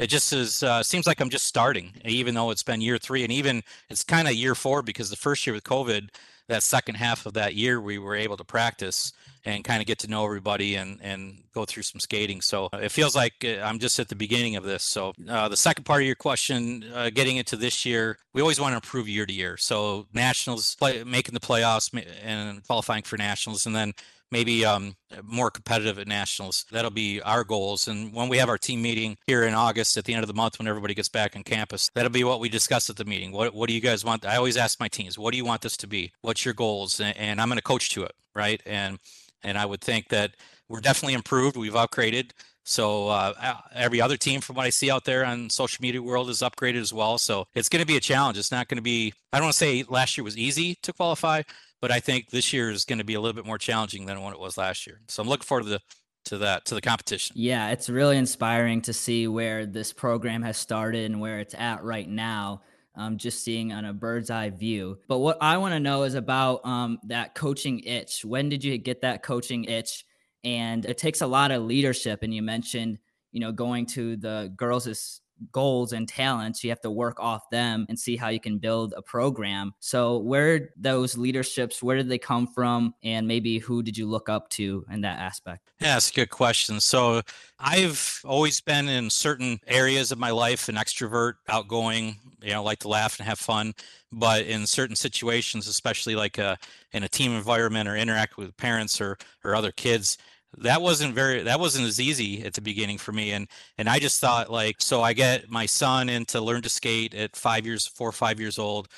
it 0.00 0.08
just 0.08 0.32
is 0.32 0.64
uh, 0.64 0.82
seems 0.82 1.06
like 1.06 1.20
i'm 1.20 1.30
just 1.30 1.46
starting 1.46 1.92
even 2.04 2.34
though 2.34 2.50
it's 2.50 2.64
been 2.64 2.80
year 2.80 2.98
three 2.98 3.22
and 3.22 3.30
even 3.30 3.62
it's 3.90 4.02
kind 4.02 4.26
of 4.26 4.34
year 4.34 4.56
four 4.56 4.82
because 4.82 5.08
the 5.08 5.14
first 5.14 5.46
year 5.46 5.54
with 5.54 5.62
covid 5.62 6.08
that 6.48 6.62
second 6.62 6.96
half 6.96 7.26
of 7.26 7.34
that 7.34 7.54
year 7.54 7.80
we 7.80 7.98
were 7.98 8.14
able 8.14 8.36
to 8.36 8.44
practice 8.44 9.12
and 9.46 9.64
kind 9.64 9.80
of 9.80 9.86
get 9.86 9.98
to 9.98 10.08
know 10.08 10.24
everybody 10.24 10.74
and 10.76 10.98
and 11.02 11.42
go 11.54 11.64
through 11.64 11.82
some 11.82 12.00
skating. 12.00 12.40
So 12.40 12.68
it 12.72 12.90
feels 12.90 13.14
like 13.14 13.44
uh, 13.44 13.60
i'm 13.62 13.78
just 13.78 13.98
at 13.98 14.08
the 14.08 14.14
beginning 14.14 14.56
of 14.56 14.64
this. 14.64 14.84
So 14.84 15.12
uh, 15.28 15.48
the 15.48 15.56
second 15.56 15.84
part 15.84 16.02
of 16.02 16.06
your 16.06 16.16
question 16.16 16.84
uh, 16.94 17.10
getting 17.10 17.36
into 17.36 17.56
this 17.56 17.84
year 17.84 18.18
we 18.32 18.40
always 18.40 18.60
want 18.60 18.72
to 18.72 18.76
improve 18.76 19.08
year 19.08 19.26
to 19.26 19.32
year. 19.32 19.56
So 19.56 20.06
nationals 20.12 20.74
play, 20.76 21.04
making 21.04 21.34
the 21.34 21.40
playoffs 21.40 21.90
and 22.22 22.62
qualifying 22.66 23.02
for 23.02 23.16
nationals 23.16 23.66
and 23.66 23.74
then 23.74 23.94
maybe 24.30 24.64
um, 24.64 24.96
more 25.22 25.50
competitive 25.50 25.98
at 25.98 26.08
nationals. 26.08 26.64
That'll 26.70 26.90
be 26.90 27.20
our 27.22 27.44
goals. 27.44 27.88
And 27.88 28.12
when 28.12 28.28
we 28.28 28.38
have 28.38 28.48
our 28.48 28.58
team 28.58 28.82
meeting 28.82 29.16
here 29.26 29.44
in 29.44 29.54
August 29.54 29.96
at 29.96 30.04
the 30.04 30.14
end 30.14 30.22
of 30.22 30.28
the 30.28 30.34
month, 30.34 30.58
when 30.58 30.68
everybody 30.68 30.94
gets 30.94 31.08
back 31.08 31.36
on 31.36 31.42
campus, 31.42 31.90
that'll 31.94 32.10
be 32.10 32.24
what 32.24 32.40
we 32.40 32.48
discuss 32.48 32.90
at 32.90 32.96
the 32.96 33.04
meeting. 33.04 33.32
What 33.32 33.54
What 33.54 33.68
do 33.68 33.74
you 33.74 33.80
guys 33.80 34.04
want? 34.04 34.26
I 34.26 34.36
always 34.36 34.56
ask 34.56 34.80
my 34.80 34.88
teams, 34.88 35.18
what 35.18 35.32
do 35.32 35.36
you 35.36 35.44
want 35.44 35.62
this 35.62 35.76
to 35.78 35.86
be? 35.86 36.12
What's 36.22 36.44
your 36.44 36.54
goals? 36.54 37.00
And, 37.00 37.16
and 37.16 37.40
I'm 37.40 37.48
going 37.48 37.58
to 37.58 37.62
coach 37.62 37.90
to 37.90 38.02
it, 38.04 38.12
right? 38.34 38.60
And 38.66 38.98
and 39.42 39.58
I 39.58 39.66
would 39.66 39.80
think 39.80 40.08
that 40.08 40.32
we're 40.68 40.80
definitely 40.80 41.14
improved. 41.14 41.56
We've 41.56 41.74
upgraded. 41.74 42.30
So 42.64 43.08
uh, 43.08 43.34
every 43.74 44.00
other 44.00 44.16
team, 44.16 44.40
from 44.40 44.56
what 44.56 44.64
I 44.64 44.70
see 44.70 44.90
out 44.90 45.04
there 45.04 45.24
on 45.24 45.50
social 45.50 45.82
media 45.82 46.00
world, 46.02 46.30
is 46.30 46.38
upgraded 46.38 46.80
as 46.80 46.94
well. 46.94 47.18
So 47.18 47.46
it's 47.54 47.68
going 47.68 47.82
to 47.82 47.86
be 47.86 47.98
a 47.98 48.00
challenge. 48.00 48.38
It's 48.38 48.50
not 48.50 48.68
going 48.68 48.76
to 48.76 48.82
be. 48.82 49.12
I 49.32 49.38
don't 49.38 49.46
want 49.46 49.52
to 49.52 49.58
say 49.58 49.84
last 49.86 50.16
year 50.16 50.24
was 50.24 50.38
easy 50.38 50.76
to 50.82 50.92
qualify, 50.94 51.42
but 51.84 51.92
I 51.92 52.00
think 52.00 52.30
this 52.30 52.50
year 52.50 52.70
is 52.70 52.86
going 52.86 52.96
to 52.96 53.04
be 53.04 53.12
a 53.12 53.20
little 53.20 53.34
bit 53.34 53.44
more 53.44 53.58
challenging 53.58 54.06
than 54.06 54.22
what 54.22 54.32
it 54.32 54.40
was 54.40 54.56
last 54.56 54.86
year. 54.86 55.02
So 55.06 55.22
I'm 55.22 55.28
looking 55.28 55.44
forward 55.44 55.64
to 55.64 55.68
the 55.68 55.80
to 56.24 56.38
that 56.38 56.64
to 56.64 56.74
the 56.74 56.80
competition. 56.80 57.36
Yeah, 57.38 57.72
it's 57.72 57.90
really 57.90 58.16
inspiring 58.16 58.80
to 58.82 58.94
see 58.94 59.28
where 59.28 59.66
this 59.66 59.92
program 59.92 60.40
has 60.44 60.56
started 60.56 61.10
and 61.10 61.20
where 61.20 61.40
it's 61.40 61.52
at 61.52 61.84
right 61.84 62.08
now. 62.08 62.62
Um, 62.94 63.18
just 63.18 63.44
seeing 63.44 63.70
on 63.70 63.84
a 63.84 63.92
bird's 63.92 64.30
eye 64.30 64.48
view. 64.48 64.96
But 65.08 65.18
what 65.18 65.36
I 65.42 65.58
want 65.58 65.74
to 65.74 65.80
know 65.80 66.04
is 66.04 66.14
about 66.14 66.64
um, 66.64 67.00
that 67.04 67.34
coaching 67.34 67.80
itch. 67.80 68.24
When 68.24 68.48
did 68.48 68.64
you 68.64 68.78
get 68.78 69.02
that 69.02 69.22
coaching 69.22 69.64
itch? 69.64 70.06
And 70.42 70.86
it 70.86 70.96
takes 70.96 71.20
a 71.20 71.26
lot 71.26 71.50
of 71.50 71.64
leadership. 71.64 72.22
And 72.22 72.32
you 72.32 72.40
mentioned, 72.40 72.96
you 73.30 73.40
know, 73.40 73.52
going 73.52 73.84
to 73.88 74.16
the 74.16 74.50
girls' 74.56 75.20
goals 75.52 75.92
and 75.92 76.08
talents 76.08 76.62
you 76.62 76.70
have 76.70 76.80
to 76.80 76.90
work 76.90 77.18
off 77.20 77.48
them 77.50 77.86
and 77.88 77.98
see 77.98 78.16
how 78.16 78.28
you 78.28 78.40
can 78.40 78.58
build 78.58 78.94
a 78.96 79.02
program. 79.02 79.72
So 79.80 80.18
where 80.18 80.70
those 80.76 81.16
leaderships 81.16 81.82
where 81.82 81.96
did 81.96 82.08
they 82.08 82.18
come 82.18 82.46
from? 82.46 82.94
And 83.02 83.26
maybe 83.26 83.58
who 83.58 83.82
did 83.82 83.96
you 83.96 84.06
look 84.06 84.28
up 84.28 84.48
to 84.50 84.84
in 84.90 85.02
that 85.02 85.18
aspect? 85.18 85.70
Yeah 85.80 85.94
that's 85.94 86.10
a 86.10 86.14
good 86.14 86.30
question. 86.30 86.80
So 86.80 87.22
i've 87.58 88.20
always 88.24 88.60
been 88.60 88.88
in 88.88 89.10
certain 89.10 89.60
areas 89.66 90.12
of 90.12 90.18
my 90.18 90.30
life 90.30 90.68
an 90.68 90.74
extrovert 90.74 91.34
outgoing 91.48 92.16
you 92.42 92.50
know 92.50 92.62
like 92.62 92.80
to 92.80 92.88
laugh 92.88 93.18
and 93.18 93.28
have 93.28 93.38
fun. 93.38 93.74
But 94.12 94.46
in 94.46 94.66
certain 94.66 94.96
situations 94.96 95.66
especially 95.66 96.14
like 96.14 96.38
a, 96.38 96.50
uh, 96.50 96.56
in 96.92 97.02
a 97.02 97.08
team 97.08 97.32
environment 97.32 97.88
or 97.88 97.96
interact 97.96 98.36
with 98.36 98.56
parents 98.56 99.00
or 99.00 99.18
or 99.44 99.54
other 99.54 99.72
kids 99.72 100.18
that 100.58 100.80
wasn't 100.80 101.14
very 101.14 101.42
that 101.42 101.60
wasn't 101.60 101.86
as 101.86 102.00
easy 102.00 102.44
at 102.44 102.54
the 102.54 102.60
beginning 102.60 102.98
for 102.98 103.12
me 103.12 103.32
and 103.32 103.48
and 103.78 103.88
i 103.88 103.98
just 103.98 104.20
thought 104.20 104.50
like 104.50 104.76
so 104.80 105.02
i 105.02 105.12
get 105.12 105.50
my 105.50 105.66
son 105.66 106.08
into 106.08 106.40
learn 106.40 106.62
to 106.62 106.68
skate 106.68 107.14
at 107.14 107.36
five 107.36 107.66
years 107.66 107.86
four 107.86 108.08
or 108.08 108.12
five 108.12 108.40
years 108.40 108.58
old 108.58 108.88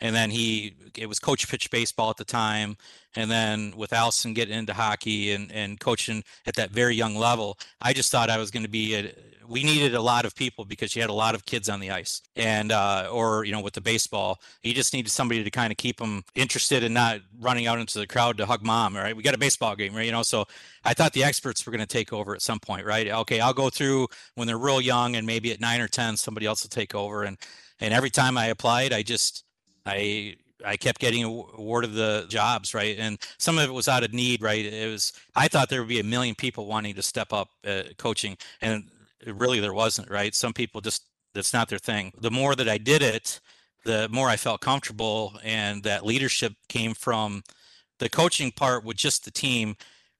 and 0.00 0.14
then 0.14 0.30
he 0.30 0.74
it 0.96 1.08
was 1.08 1.18
coach 1.18 1.48
pitch 1.48 1.70
baseball 1.70 2.10
at 2.10 2.16
the 2.16 2.24
time 2.24 2.76
and 3.16 3.30
then 3.30 3.72
with 3.76 3.92
allison 3.92 4.34
getting 4.34 4.56
into 4.56 4.72
hockey 4.72 5.32
and 5.32 5.50
and 5.52 5.80
coaching 5.80 6.22
at 6.46 6.54
that 6.54 6.70
very 6.70 6.94
young 6.94 7.16
level 7.16 7.58
i 7.80 7.92
just 7.92 8.10
thought 8.10 8.30
i 8.30 8.38
was 8.38 8.50
going 8.50 8.64
to 8.64 8.68
be 8.68 8.94
a, 8.94 9.12
we 9.48 9.62
needed 9.62 9.94
a 9.94 10.00
lot 10.00 10.24
of 10.24 10.34
people 10.34 10.64
because 10.64 10.94
you 10.94 11.02
had 11.02 11.10
a 11.10 11.14
lot 11.14 11.34
of 11.34 11.44
kids 11.46 11.68
on 11.68 11.80
the 11.80 11.90
ice. 11.90 12.22
And 12.36 12.72
uh, 12.72 13.08
or 13.12 13.44
you 13.44 13.52
know 13.52 13.60
with 13.60 13.74
the 13.74 13.80
baseball 13.80 14.40
you 14.62 14.74
just 14.74 14.92
needed 14.92 15.10
somebody 15.10 15.44
to 15.44 15.50
kind 15.50 15.70
of 15.70 15.76
keep 15.76 15.98
them 15.98 16.24
interested 16.34 16.82
and 16.82 16.94
not 16.94 17.20
running 17.40 17.66
out 17.66 17.78
into 17.78 17.98
the 17.98 18.06
crowd 18.06 18.36
to 18.38 18.46
hug 18.46 18.64
mom 18.64 18.96
right? 18.96 19.16
We 19.16 19.22
got 19.22 19.34
a 19.34 19.38
baseball 19.38 19.76
game 19.76 19.94
right? 19.94 20.06
You 20.06 20.12
know 20.12 20.22
so 20.22 20.46
i 20.84 20.94
thought 20.94 21.12
the 21.12 21.24
experts 21.24 21.64
were 21.64 21.70
going 21.70 21.80
to 21.80 21.86
take 21.86 22.12
over 22.12 22.34
at 22.34 22.42
some 22.42 22.60
point 22.60 22.84
right? 22.86 23.08
Okay 23.08 23.40
i'll 23.40 23.54
go 23.54 23.70
through 23.70 24.08
when 24.34 24.46
they're 24.46 24.58
real 24.58 24.80
young 24.80 25.16
and 25.16 25.26
maybe 25.26 25.52
at 25.52 25.60
nine 25.60 25.80
or 25.80 25.88
ten 25.88 26.16
somebody 26.16 26.46
else 26.46 26.62
will 26.62 26.70
take 26.70 26.94
over. 26.94 27.24
And 27.24 27.38
and 27.80 27.94
every 27.94 28.10
time 28.10 28.36
i 28.36 28.46
applied 28.46 28.92
i 28.92 29.02
just 29.02 29.44
i 29.86 30.36
I 30.64 30.76
kept 30.76 31.00
getting 31.00 31.24
awarded 31.24 31.92
the 31.92 32.26
jobs, 32.28 32.74
right? 32.74 32.96
And 32.98 33.18
some 33.38 33.58
of 33.58 33.68
it 33.68 33.72
was 33.72 33.86
out 33.86 34.02
of 34.02 34.14
need, 34.14 34.42
right? 34.42 34.64
It 34.64 34.90
was 34.90 35.12
I 35.34 35.48
thought 35.48 35.68
there 35.68 35.80
would 35.80 35.88
be 35.88 36.00
a 36.00 36.04
million 36.04 36.34
people 36.34 36.66
wanting 36.66 36.94
to 36.94 37.02
step 37.02 37.32
up 37.32 37.50
uh, 37.66 37.82
coaching, 37.98 38.36
and 38.62 38.84
really 39.26 39.60
there 39.60 39.74
wasn't 39.74 40.10
right? 40.10 40.34
Some 40.34 40.52
people 40.52 40.80
just 40.80 41.06
that's 41.34 41.52
not 41.52 41.68
their 41.68 41.78
thing. 41.78 42.12
The 42.20 42.30
more 42.30 42.54
that 42.54 42.68
i 42.68 42.78
did 42.78 43.02
it 43.02 43.40
the 43.84 44.08
more 44.10 44.28
i 44.28 44.36
felt 44.36 44.60
comfortable 44.60 45.38
and 45.44 45.82
that 45.82 46.04
leadership 46.04 46.54
came 46.68 46.94
from 46.94 47.42
the 47.98 48.08
coaching 48.08 48.50
part 48.50 48.84
with 48.84 48.96
just 48.96 49.24
the 49.24 49.30
team 49.30 49.76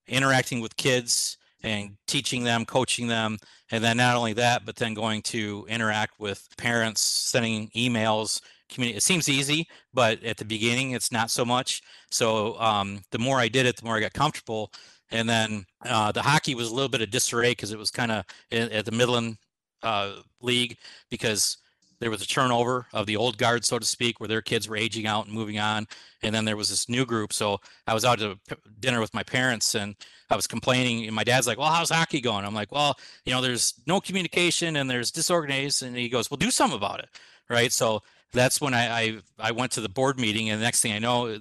interacting 0.07 0.61
with 0.61 0.77
kids 0.77 1.39
and 1.63 1.97
teaching 2.07 2.45
them 2.45 2.65
coaching 2.65 3.09
them 3.09 3.39
and 3.71 3.83
then 3.83 3.97
not 3.97 4.17
only 4.17 4.35
that 4.35 4.65
but 4.65 4.77
then 4.77 4.95
going 4.95 5.23
to 5.23 5.67
interact 5.69 6.21
with 6.21 6.47
parents 6.59 7.01
sending 7.01 7.69
emails 7.71 8.41
community 8.69 8.97
it 8.97 9.03
seems 9.03 9.29
easy 9.29 9.67
but 9.93 10.23
at 10.23 10.37
the 10.37 10.45
beginning 10.45 10.93
it's 10.93 11.13
not 11.13 11.31
so 11.31 11.45
much. 11.45 11.83
So 12.11 12.59
um, 12.61 13.01
the 13.11 13.19
more 13.19 13.39
i 13.39 13.49
did 13.49 13.67
it 13.67 13.77
the 13.77 13.85
more 13.85 13.97
i 13.97 14.01
got 14.01 14.13
comfortable 14.13 14.73
and 15.11 15.29
then 15.29 15.67
uh, 15.85 16.13
the 16.13 16.23
hockey 16.23 16.55
was 16.55 16.71
a 16.71 16.75
little 16.75 16.89
bit 16.89 17.03
of 17.03 17.11
disarray 17.11 17.53
because 17.53 17.73
it 17.73 17.79
was 17.79 17.91
kind 17.91 18.13
of 18.13 18.25
at 18.51 18.85
the 18.85 18.93
Midland 18.93 19.39
uh, 19.83 20.17
League 20.41 20.79
because 21.11 21.59
there 22.01 22.11
was 22.11 22.23
a 22.23 22.27
turnover 22.27 22.87
of 22.93 23.07
the 23.07 23.17
old 23.17 23.39
guard, 23.39 23.65
so 23.65 23.79
to 23.79 23.87
speak, 23.87 24.21
where 24.21 24.29
their 24.29 24.43
kids 24.43 24.69
were 24.69 24.77
aging 24.77 25.07
out 25.07 25.27
and 25.27 25.35
moving 25.35 25.59
on. 25.59 25.87
And 26.23 26.35
then 26.35 26.45
there 26.45 26.57
was 26.57 26.69
this 26.69 26.89
new 26.89 27.07
group. 27.07 27.33
So 27.33 27.61
I 27.87 27.95
was 27.95 28.05
out 28.05 28.19
to 28.19 28.39
dinner 28.81 29.01
with 29.01 29.15
my 29.15 29.23
parents 29.23 29.75
and 29.75 29.95
I 30.29 30.37
was 30.37 30.47
complaining. 30.47 31.07
And 31.07 31.15
my 31.15 31.25
dad's 31.25 31.47
like, 31.47 31.59
Well, 31.59 31.71
how's 31.71 31.91
hockey 31.91 32.21
going? 32.21 32.45
I'm 32.45 32.55
like, 32.55 32.73
Well, 32.73 32.99
you 33.25 33.33
know, 33.33 33.41
there's 33.41 33.75
no 33.87 34.01
communication 34.01 34.77
and 34.77 34.91
there's 34.91 35.11
disorganized. 35.11 35.83
And 35.83 35.97
he 35.97 36.09
goes, 36.09 36.31
Well, 36.31 36.39
do 36.39 36.51
something 36.51 36.77
about 36.77 37.01
it. 37.01 37.09
Right. 37.49 37.73
So 37.73 38.03
that's 38.35 38.61
when 38.61 38.75
I, 38.75 39.01
I, 39.01 39.19
I 39.39 39.51
went 39.53 39.73
to 39.73 39.81
the 39.81 39.89
board 39.89 40.21
meeting, 40.21 40.51
and 40.51 40.61
the 40.61 40.65
next 40.65 40.83
thing 40.83 40.93
I 40.93 40.99
know, 40.99 41.39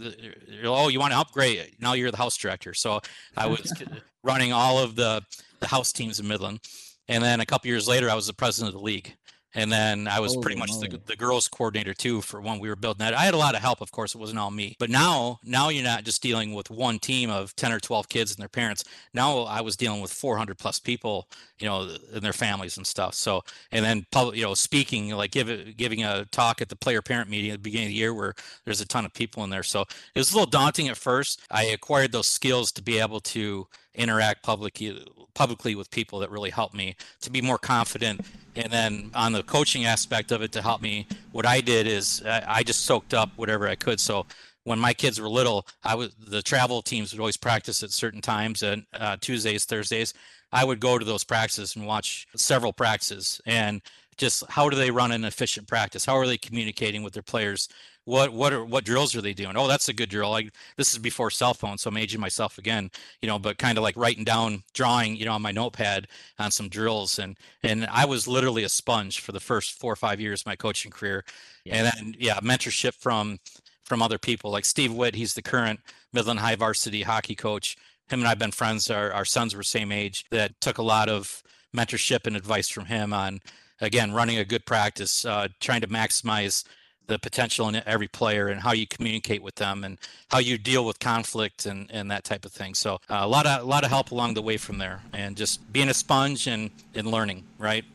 oh, 0.63 0.87
you 0.87 0.99
want 0.99 1.11
to 1.11 1.19
upgrade? 1.19 1.75
Now 1.79 1.93
you're 1.93 2.11
the 2.11 2.17
house 2.17 2.37
director. 2.37 2.73
So 2.73 3.01
I 3.35 3.47
was 3.47 3.73
running 4.23 4.53
all 4.53 4.79
of 4.79 4.95
the 4.95 5.23
the 5.59 5.67
house 5.67 5.93
teams 5.93 6.19
in 6.19 6.27
Midland, 6.27 6.59
and 7.07 7.23
then 7.23 7.39
a 7.39 7.45
couple 7.45 7.67
years 7.67 7.87
later, 7.87 8.09
I 8.09 8.15
was 8.15 8.27
the 8.27 8.33
president 8.33 8.73
of 8.73 8.79
the 8.79 8.85
league 8.85 9.15
and 9.55 9.71
then 9.71 10.07
I 10.07 10.19
was 10.19 10.35
pretty 10.37 10.57
much 10.57 10.71
the, 10.79 10.99
the 11.05 11.15
girls 11.15 11.47
coordinator 11.47 11.93
too 11.93 12.21
for 12.21 12.41
when 12.41 12.59
we 12.59 12.69
were 12.69 12.75
building 12.75 13.05
that. 13.05 13.13
I 13.13 13.23
had 13.23 13.33
a 13.33 13.37
lot 13.37 13.55
of 13.55 13.61
help, 13.61 13.81
of 13.81 13.91
course, 13.91 14.15
it 14.15 14.17
wasn't 14.17 14.39
all 14.39 14.51
me. 14.51 14.75
But 14.79 14.89
now, 14.89 15.39
now 15.43 15.69
you're 15.69 15.83
not 15.83 16.03
just 16.03 16.21
dealing 16.21 16.53
with 16.53 16.69
one 16.69 16.99
team 16.99 17.29
of 17.29 17.55
10 17.55 17.71
or 17.71 17.79
12 17.79 18.09
kids 18.09 18.31
and 18.31 18.41
their 18.41 18.49
parents. 18.49 18.83
Now 19.13 19.41
I 19.41 19.61
was 19.61 19.77
dealing 19.77 20.01
with 20.01 20.11
400 20.11 20.57
plus 20.57 20.79
people, 20.79 21.27
you 21.59 21.67
know, 21.67 21.95
and 22.13 22.21
their 22.21 22.33
families 22.33 22.77
and 22.77 22.87
stuff. 22.87 23.13
So, 23.13 23.43
and 23.71 23.85
then 23.85 24.05
public, 24.11 24.37
you 24.37 24.43
know, 24.43 24.53
speaking, 24.53 25.09
like 25.09 25.31
give, 25.31 25.77
giving 25.77 26.03
a 26.03 26.25
talk 26.25 26.61
at 26.61 26.69
the 26.69 26.75
player 26.75 27.01
parent 27.01 27.29
meeting 27.29 27.51
at 27.51 27.59
the 27.59 27.63
beginning 27.63 27.87
of 27.87 27.91
the 27.91 27.97
year 27.97 28.13
where 28.13 28.33
there's 28.65 28.81
a 28.81 28.87
ton 28.87 29.05
of 29.05 29.13
people 29.13 29.43
in 29.43 29.49
there. 29.49 29.63
So 29.63 29.81
it 29.81 30.19
was 30.19 30.31
a 30.31 30.35
little 30.35 30.49
daunting 30.49 30.89
at 30.89 30.97
first. 30.97 31.41
I 31.51 31.65
acquired 31.65 32.11
those 32.11 32.27
skills 32.27 32.71
to 32.73 32.81
be 32.81 32.99
able 32.99 33.19
to 33.21 33.67
interact 33.95 34.43
publicly 34.43 35.05
publicly 35.33 35.75
with 35.75 35.89
people 35.91 36.19
that 36.19 36.31
really 36.31 36.49
helped 36.49 36.75
me 36.75 36.95
to 37.21 37.29
be 37.29 37.41
more 37.41 37.57
confident. 37.57 38.21
And 38.55 38.71
then 38.71 39.11
on 39.13 39.33
the 39.33 39.43
coaching 39.43 39.85
aspect 39.85 40.31
of 40.31 40.41
it 40.41 40.51
to 40.53 40.61
help 40.61 40.81
me 40.81 41.07
what 41.31 41.45
i 41.45 41.61
did 41.61 41.87
is 41.87 42.21
i 42.25 42.63
just 42.63 42.85
soaked 42.85 43.13
up 43.13 43.31
whatever 43.35 43.67
i 43.67 43.75
could. 43.75 43.99
So 43.99 44.25
when 44.63 44.79
my 44.79 44.93
kids 44.93 45.19
were 45.19 45.29
little 45.29 45.67
i 45.83 45.95
was 45.95 46.13
the 46.15 46.41
travel 46.41 46.81
teams 46.81 47.11
would 47.11 47.19
always 47.19 47.37
practice 47.37 47.83
at 47.83 47.91
certain 47.91 48.21
times 48.21 48.63
and 48.63 48.85
uh, 48.93 49.17
tuesdays 49.19 49.65
thursdays 49.65 50.13
i 50.53 50.63
would 50.63 50.79
go 50.79 50.97
to 50.97 51.03
those 51.03 51.23
practices 51.23 51.75
and 51.75 51.85
watch 51.85 52.27
several 52.35 52.71
practices. 52.71 53.41
And 53.45 53.81
just 54.17 54.43
how 54.49 54.69
do 54.69 54.77
they 54.77 54.91
run 54.91 55.11
an 55.11 55.25
efficient 55.25 55.67
practice? 55.67 56.05
How 56.05 56.15
are 56.17 56.27
they 56.27 56.37
communicating 56.37 57.03
with 57.03 57.13
their 57.13 57.23
players 57.23 57.67
what 58.05 58.33
what 58.33 58.51
are 58.51 58.65
what 58.65 58.83
drills 58.83 59.15
are 59.15 59.21
they 59.21 59.33
doing? 59.33 59.55
Oh, 59.55 59.67
that's 59.67 59.87
a 59.87 59.93
good 59.93 60.09
drill. 60.09 60.29
Like 60.29 60.51
this 60.75 60.91
is 60.91 60.99
before 60.99 61.29
cell 61.31 61.53
phone, 61.53 61.77
so 61.77 61.89
I'm 61.89 61.97
aging 61.97 62.19
myself 62.19 62.57
again, 62.57 62.91
you 63.21 63.27
know, 63.27 63.39
but 63.39 63.57
kind 63.57 63.77
of 63.77 63.83
like 63.83 63.95
writing 63.95 64.23
down, 64.23 64.63
drawing, 64.73 65.15
you 65.15 65.25
know, 65.25 65.33
on 65.33 65.41
my 65.41 65.51
notepad 65.51 66.07
on 66.37 66.51
some 66.51 66.67
drills. 66.67 67.17
And 67.17 67.37
and 67.63 67.85
I 67.85 68.05
was 68.05 68.27
literally 68.27 68.63
a 68.63 68.69
sponge 68.69 69.21
for 69.21 69.31
the 69.31 69.39
first 69.39 69.79
four 69.79 69.93
or 69.93 69.97
five 69.97 70.19
years 70.19 70.41
of 70.41 70.47
my 70.47 70.55
coaching 70.55 70.91
career. 70.91 71.23
Yeah. 71.63 71.75
And 71.75 71.85
then 71.85 72.15
yeah, 72.19 72.39
mentorship 72.41 72.95
from 72.95 73.39
from 73.83 74.01
other 74.01 74.17
people 74.17 74.51
like 74.51 74.65
Steve 74.65 74.93
Witt, 74.93 75.15
he's 75.15 75.33
the 75.33 75.41
current 75.41 75.79
Midland 76.11 76.39
High 76.41 76.55
varsity 76.55 77.03
hockey 77.03 77.35
coach. 77.35 77.77
Him 78.09 78.19
and 78.19 78.27
I've 78.27 78.39
been 78.39 78.51
friends. 78.51 78.91
Our 78.91 79.13
our 79.13 79.25
sons 79.25 79.55
were 79.55 79.63
same 79.63 79.93
age. 79.93 80.25
That 80.29 80.59
took 80.59 80.77
a 80.77 80.83
lot 80.83 81.07
of 81.07 81.41
mentorship 81.75 82.27
and 82.27 82.35
advice 82.35 82.67
from 82.67 82.85
him 82.85 83.13
on 83.13 83.39
again 83.79 84.11
running 84.11 84.37
a 84.37 84.45
good 84.45 84.65
practice, 84.65 85.23
uh, 85.23 85.47
trying 85.61 85.81
to 85.81 85.87
maximize 85.87 86.65
the 87.07 87.19
potential 87.19 87.67
in 87.67 87.81
every 87.85 88.07
player 88.07 88.47
and 88.47 88.61
how 88.61 88.71
you 88.71 88.87
communicate 88.87 89.43
with 89.43 89.55
them 89.55 89.83
and 89.83 89.97
how 90.29 90.39
you 90.39 90.57
deal 90.57 90.85
with 90.85 90.99
conflict 90.99 91.65
and, 91.65 91.89
and 91.91 92.09
that 92.09 92.23
type 92.23 92.45
of 92.45 92.51
thing. 92.51 92.73
So 92.73 92.95
uh, 93.09 93.19
a 93.21 93.27
lot 93.27 93.45
of 93.45 93.61
a 93.61 93.65
lot 93.65 93.83
of 93.83 93.89
help 93.89 94.11
along 94.11 94.35
the 94.35 94.41
way 94.41 94.57
from 94.57 94.77
there, 94.77 95.01
and 95.13 95.35
just 95.35 95.71
being 95.71 95.89
a 95.89 95.93
sponge 95.93 96.47
and 96.47 96.71
and 96.95 97.07
learning 97.07 97.43
right 97.57 97.85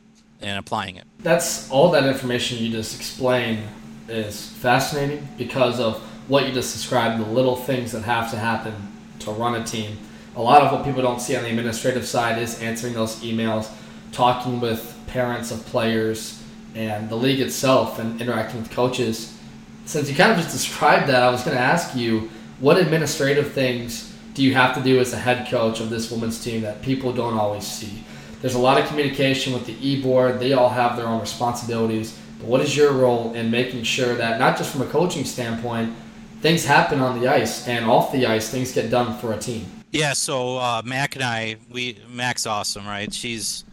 and 0.40 0.58
applying 0.58 0.96
it. 0.96 1.04
That's 1.20 1.70
all 1.70 1.90
that 1.92 2.04
information 2.04 2.58
you 2.58 2.70
just 2.70 2.96
explained 2.96 3.64
is 4.08 4.50
fascinating 4.50 5.26
because 5.36 5.80
of 5.80 6.00
what 6.28 6.46
you 6.46 6.52
just 6.52 6.74
described, 6.74 7.20
the 7.20 7.28
little 7.28 7.56
things 7.56 7.92
that 7.92 8.02
have 8.02 8.30
to 8.30 8.36
happen 8.36 8.74
to 9.20 9.30
run 9.30 9.60
a 9.60 9.64
team. 9.64 9.98
A 10.36 10.42
lot 10.42 10.62
of 10.62 10.72
what 10.72 10.84
people 10.84 11.02
don't 11.02 11.20
see 11.20 11.36
on 11.36 11.42
the 11.42 11.50
administrative 11.50 12.06
side 12.06 12.40
is 12.40 12.60
answering 12.62 12.94
those 12.94 13.16
emails, 13.16 13.68
talking 14.12 14.60
with 14.60 14.94
parents 15.06 15.50
of 15.50 15.64
players, 15.66 16.37
and 16.74 17.08
the 17.08 17.16
league 17.16 17.40
itself 17.40 17.98
and 17.98 18.20
interacting 18.20 18.60
with 18.60 18.70
coaches. 18.70 19.36
Since 19.84 20.08
you 20.08 20.16
kind 20.16 20.32
of 20.32 20.38
just 20.38 20.50
described 20.52 21.08
that, 21.08 21.22
I 21.22 21.30
was 21.30 21.42
going 21.42 21.56
to 21.56 21.62
ask 21.62 21.96
you 21.96 22.30
what 22.60 22.76
administrative 22.76 23.52
things 23.52 24.14
do 24.34 24.42
you 24.42 24.54
have 24.54 24.74
to 24.76 24.82
do 24.82 25.00
as 25.00 25.12
a 25.12 25.16
head 25.16 25.48
coach 25.48 25.80
of 25.80 25.90
this 25.90 26.10
women's 26.10 26.42
team 26.42 26.62
that 26.62 26.82
people 26.82 27.12
don't 27.12 27.34
always 27.34 27.66
see? 27.66 28.04
There's 28.40 28.54
a 28.54 28.58
lot 28.58 28.80
of 28.80 28.86
communication 28.86 29.52
with 29.52 29.66
the 29.66 29.74
e 29.86 30.00
board, 30.00 30.38
they 30.38 30.52
all 30.52 30.68
have 30.68 30.96
their 30.96 31.06
own 31.06 31.20
responsibilities. 31.20 32.16
But 32.38 32.46
what 32.48 32.60
is 32.60 32.76
your 32.76 32.92
role 32.92 33.34
in 33.34 33.50
making 33.50 33.82
sure 33.82 34.14
that, 34.14 34.38
not 34.38 34.56
just 34.56 34.70
from 34.70 34.82
a 34.82 34.86
coaching 34.86 35.24
standpoint, 35.24 35.94
things 36.40 36.64
happen 36.64 37.00
on 37.00 37.20
the 37.20 37.26
ice 37.26 37.66
and 37.66 37.84
off 37.84 38.12
the 38.12 38.26
ice, 38.26 38.48
things 38.48 38.72
get 38.72 38.90
done 38.90 39.18
for 39.18 39.32
a 39.32 39.38
team? 39.38 39.66
Yeah, 39.90 40.12
so 40.12 40.58
uh, 40.58 40.82
Mac 40.84 41.16
and 41.16 41.24
I, 41.24 41.56
we 41.70 41.98
Mac's 42.08 42.46
awesome, 42.46 42.86
right? 42.86 43.12
She's 43.12 43.64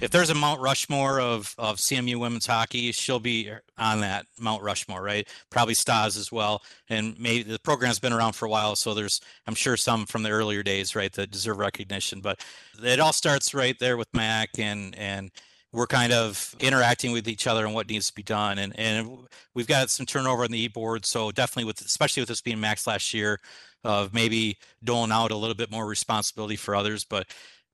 if 0.00 0.10
there's 0.10 0.30
a 0.30 0.34
Mount 0.34 0.60
Rushmore 0.60 1.20
of 1.20 1.54
of 1.58 1.76
CMU 1.76 2.16
women's 2.16 2.46
hockey, 2.46 2.92
she'll 2.92 3.20
be 3.20 3.50
on 3.78 4.00
that 4.00 4.26
Mount 4.38 4.62
Rushmore, 4.62 5.02
right? 5.02 5.28
Probably 5.50 5.74
Stas 5.74 6.16
as 6.16 6.32
well, 6.32 6.62
and 6.88 7.18
maybe 7.18 7.42
the 7.42 7.58
program's 7.58 7.98
been 7.98 8.12
around 8.12 8.32
for 8.32 8.46
a 8.46 8.50
while, 8.50 8.76
so 8.76 8.94
there's 8.94 9.20
I'm 9.46 9.54
sure 9.54 9.76
some 9.76 10.06
from 10.06 10.22
the 10.22 10.30
earlier 10.30 10.62
days, 10.62 10.96
right, 10.96 11.12
that 11.12 11.30
deserve 11.30 11.58
recognition. 11.58 12.20
But 12.20 12.44
it 12.82 13.00
all 13.00 13.12
starts 13.12 13.54
right 13.54 13.78
there 13.78 13.96
with 13.96 14.08
Mac 14.14 14.58
and 14.58 14.96
and 14.96 15.30
we're 15.72 15.86
kind 15.86 16.12
of 16.12 16.54
interacting 16.58 17.12
with 17.12 17.28
each 17.28 17.46
other 17.46 17.64
and 17.64 17.74
what 17.74 17.88
needs 17.88 18.08
to 18.08 18.14
be 18.14 18.22
done 18.22 18.58
and 18.58 18.76
and 18.78 19.18
we've 19.54 19.66
got 19.68 19.90
some 19.90 20.06
turnover 20.06 20.44
on 20.44 20.50
the 20.50 20.60
e-board 20.60 21.06
so 21.06 21.30
definitely 21.30 21.64
with 21.64 21.80
especially 21.80 22.20
with 22.20 22.28
this 22.28 22.40
being 22.40 22.58
max 22.60 22.86
last 22.86 23.14
year 23.14 23.38
of 23.84 24.12
maybe 24.12 24.58
doling 24.82 25.12
out 25.12 25.30
a 25.30 25.36
little 25.36 25.54
bit 25.54 25.70
more 25.70 25.86
responsibility 25.86 26.56
for 26.56 26.74
others 26.74 27.04
but 27.04 27.26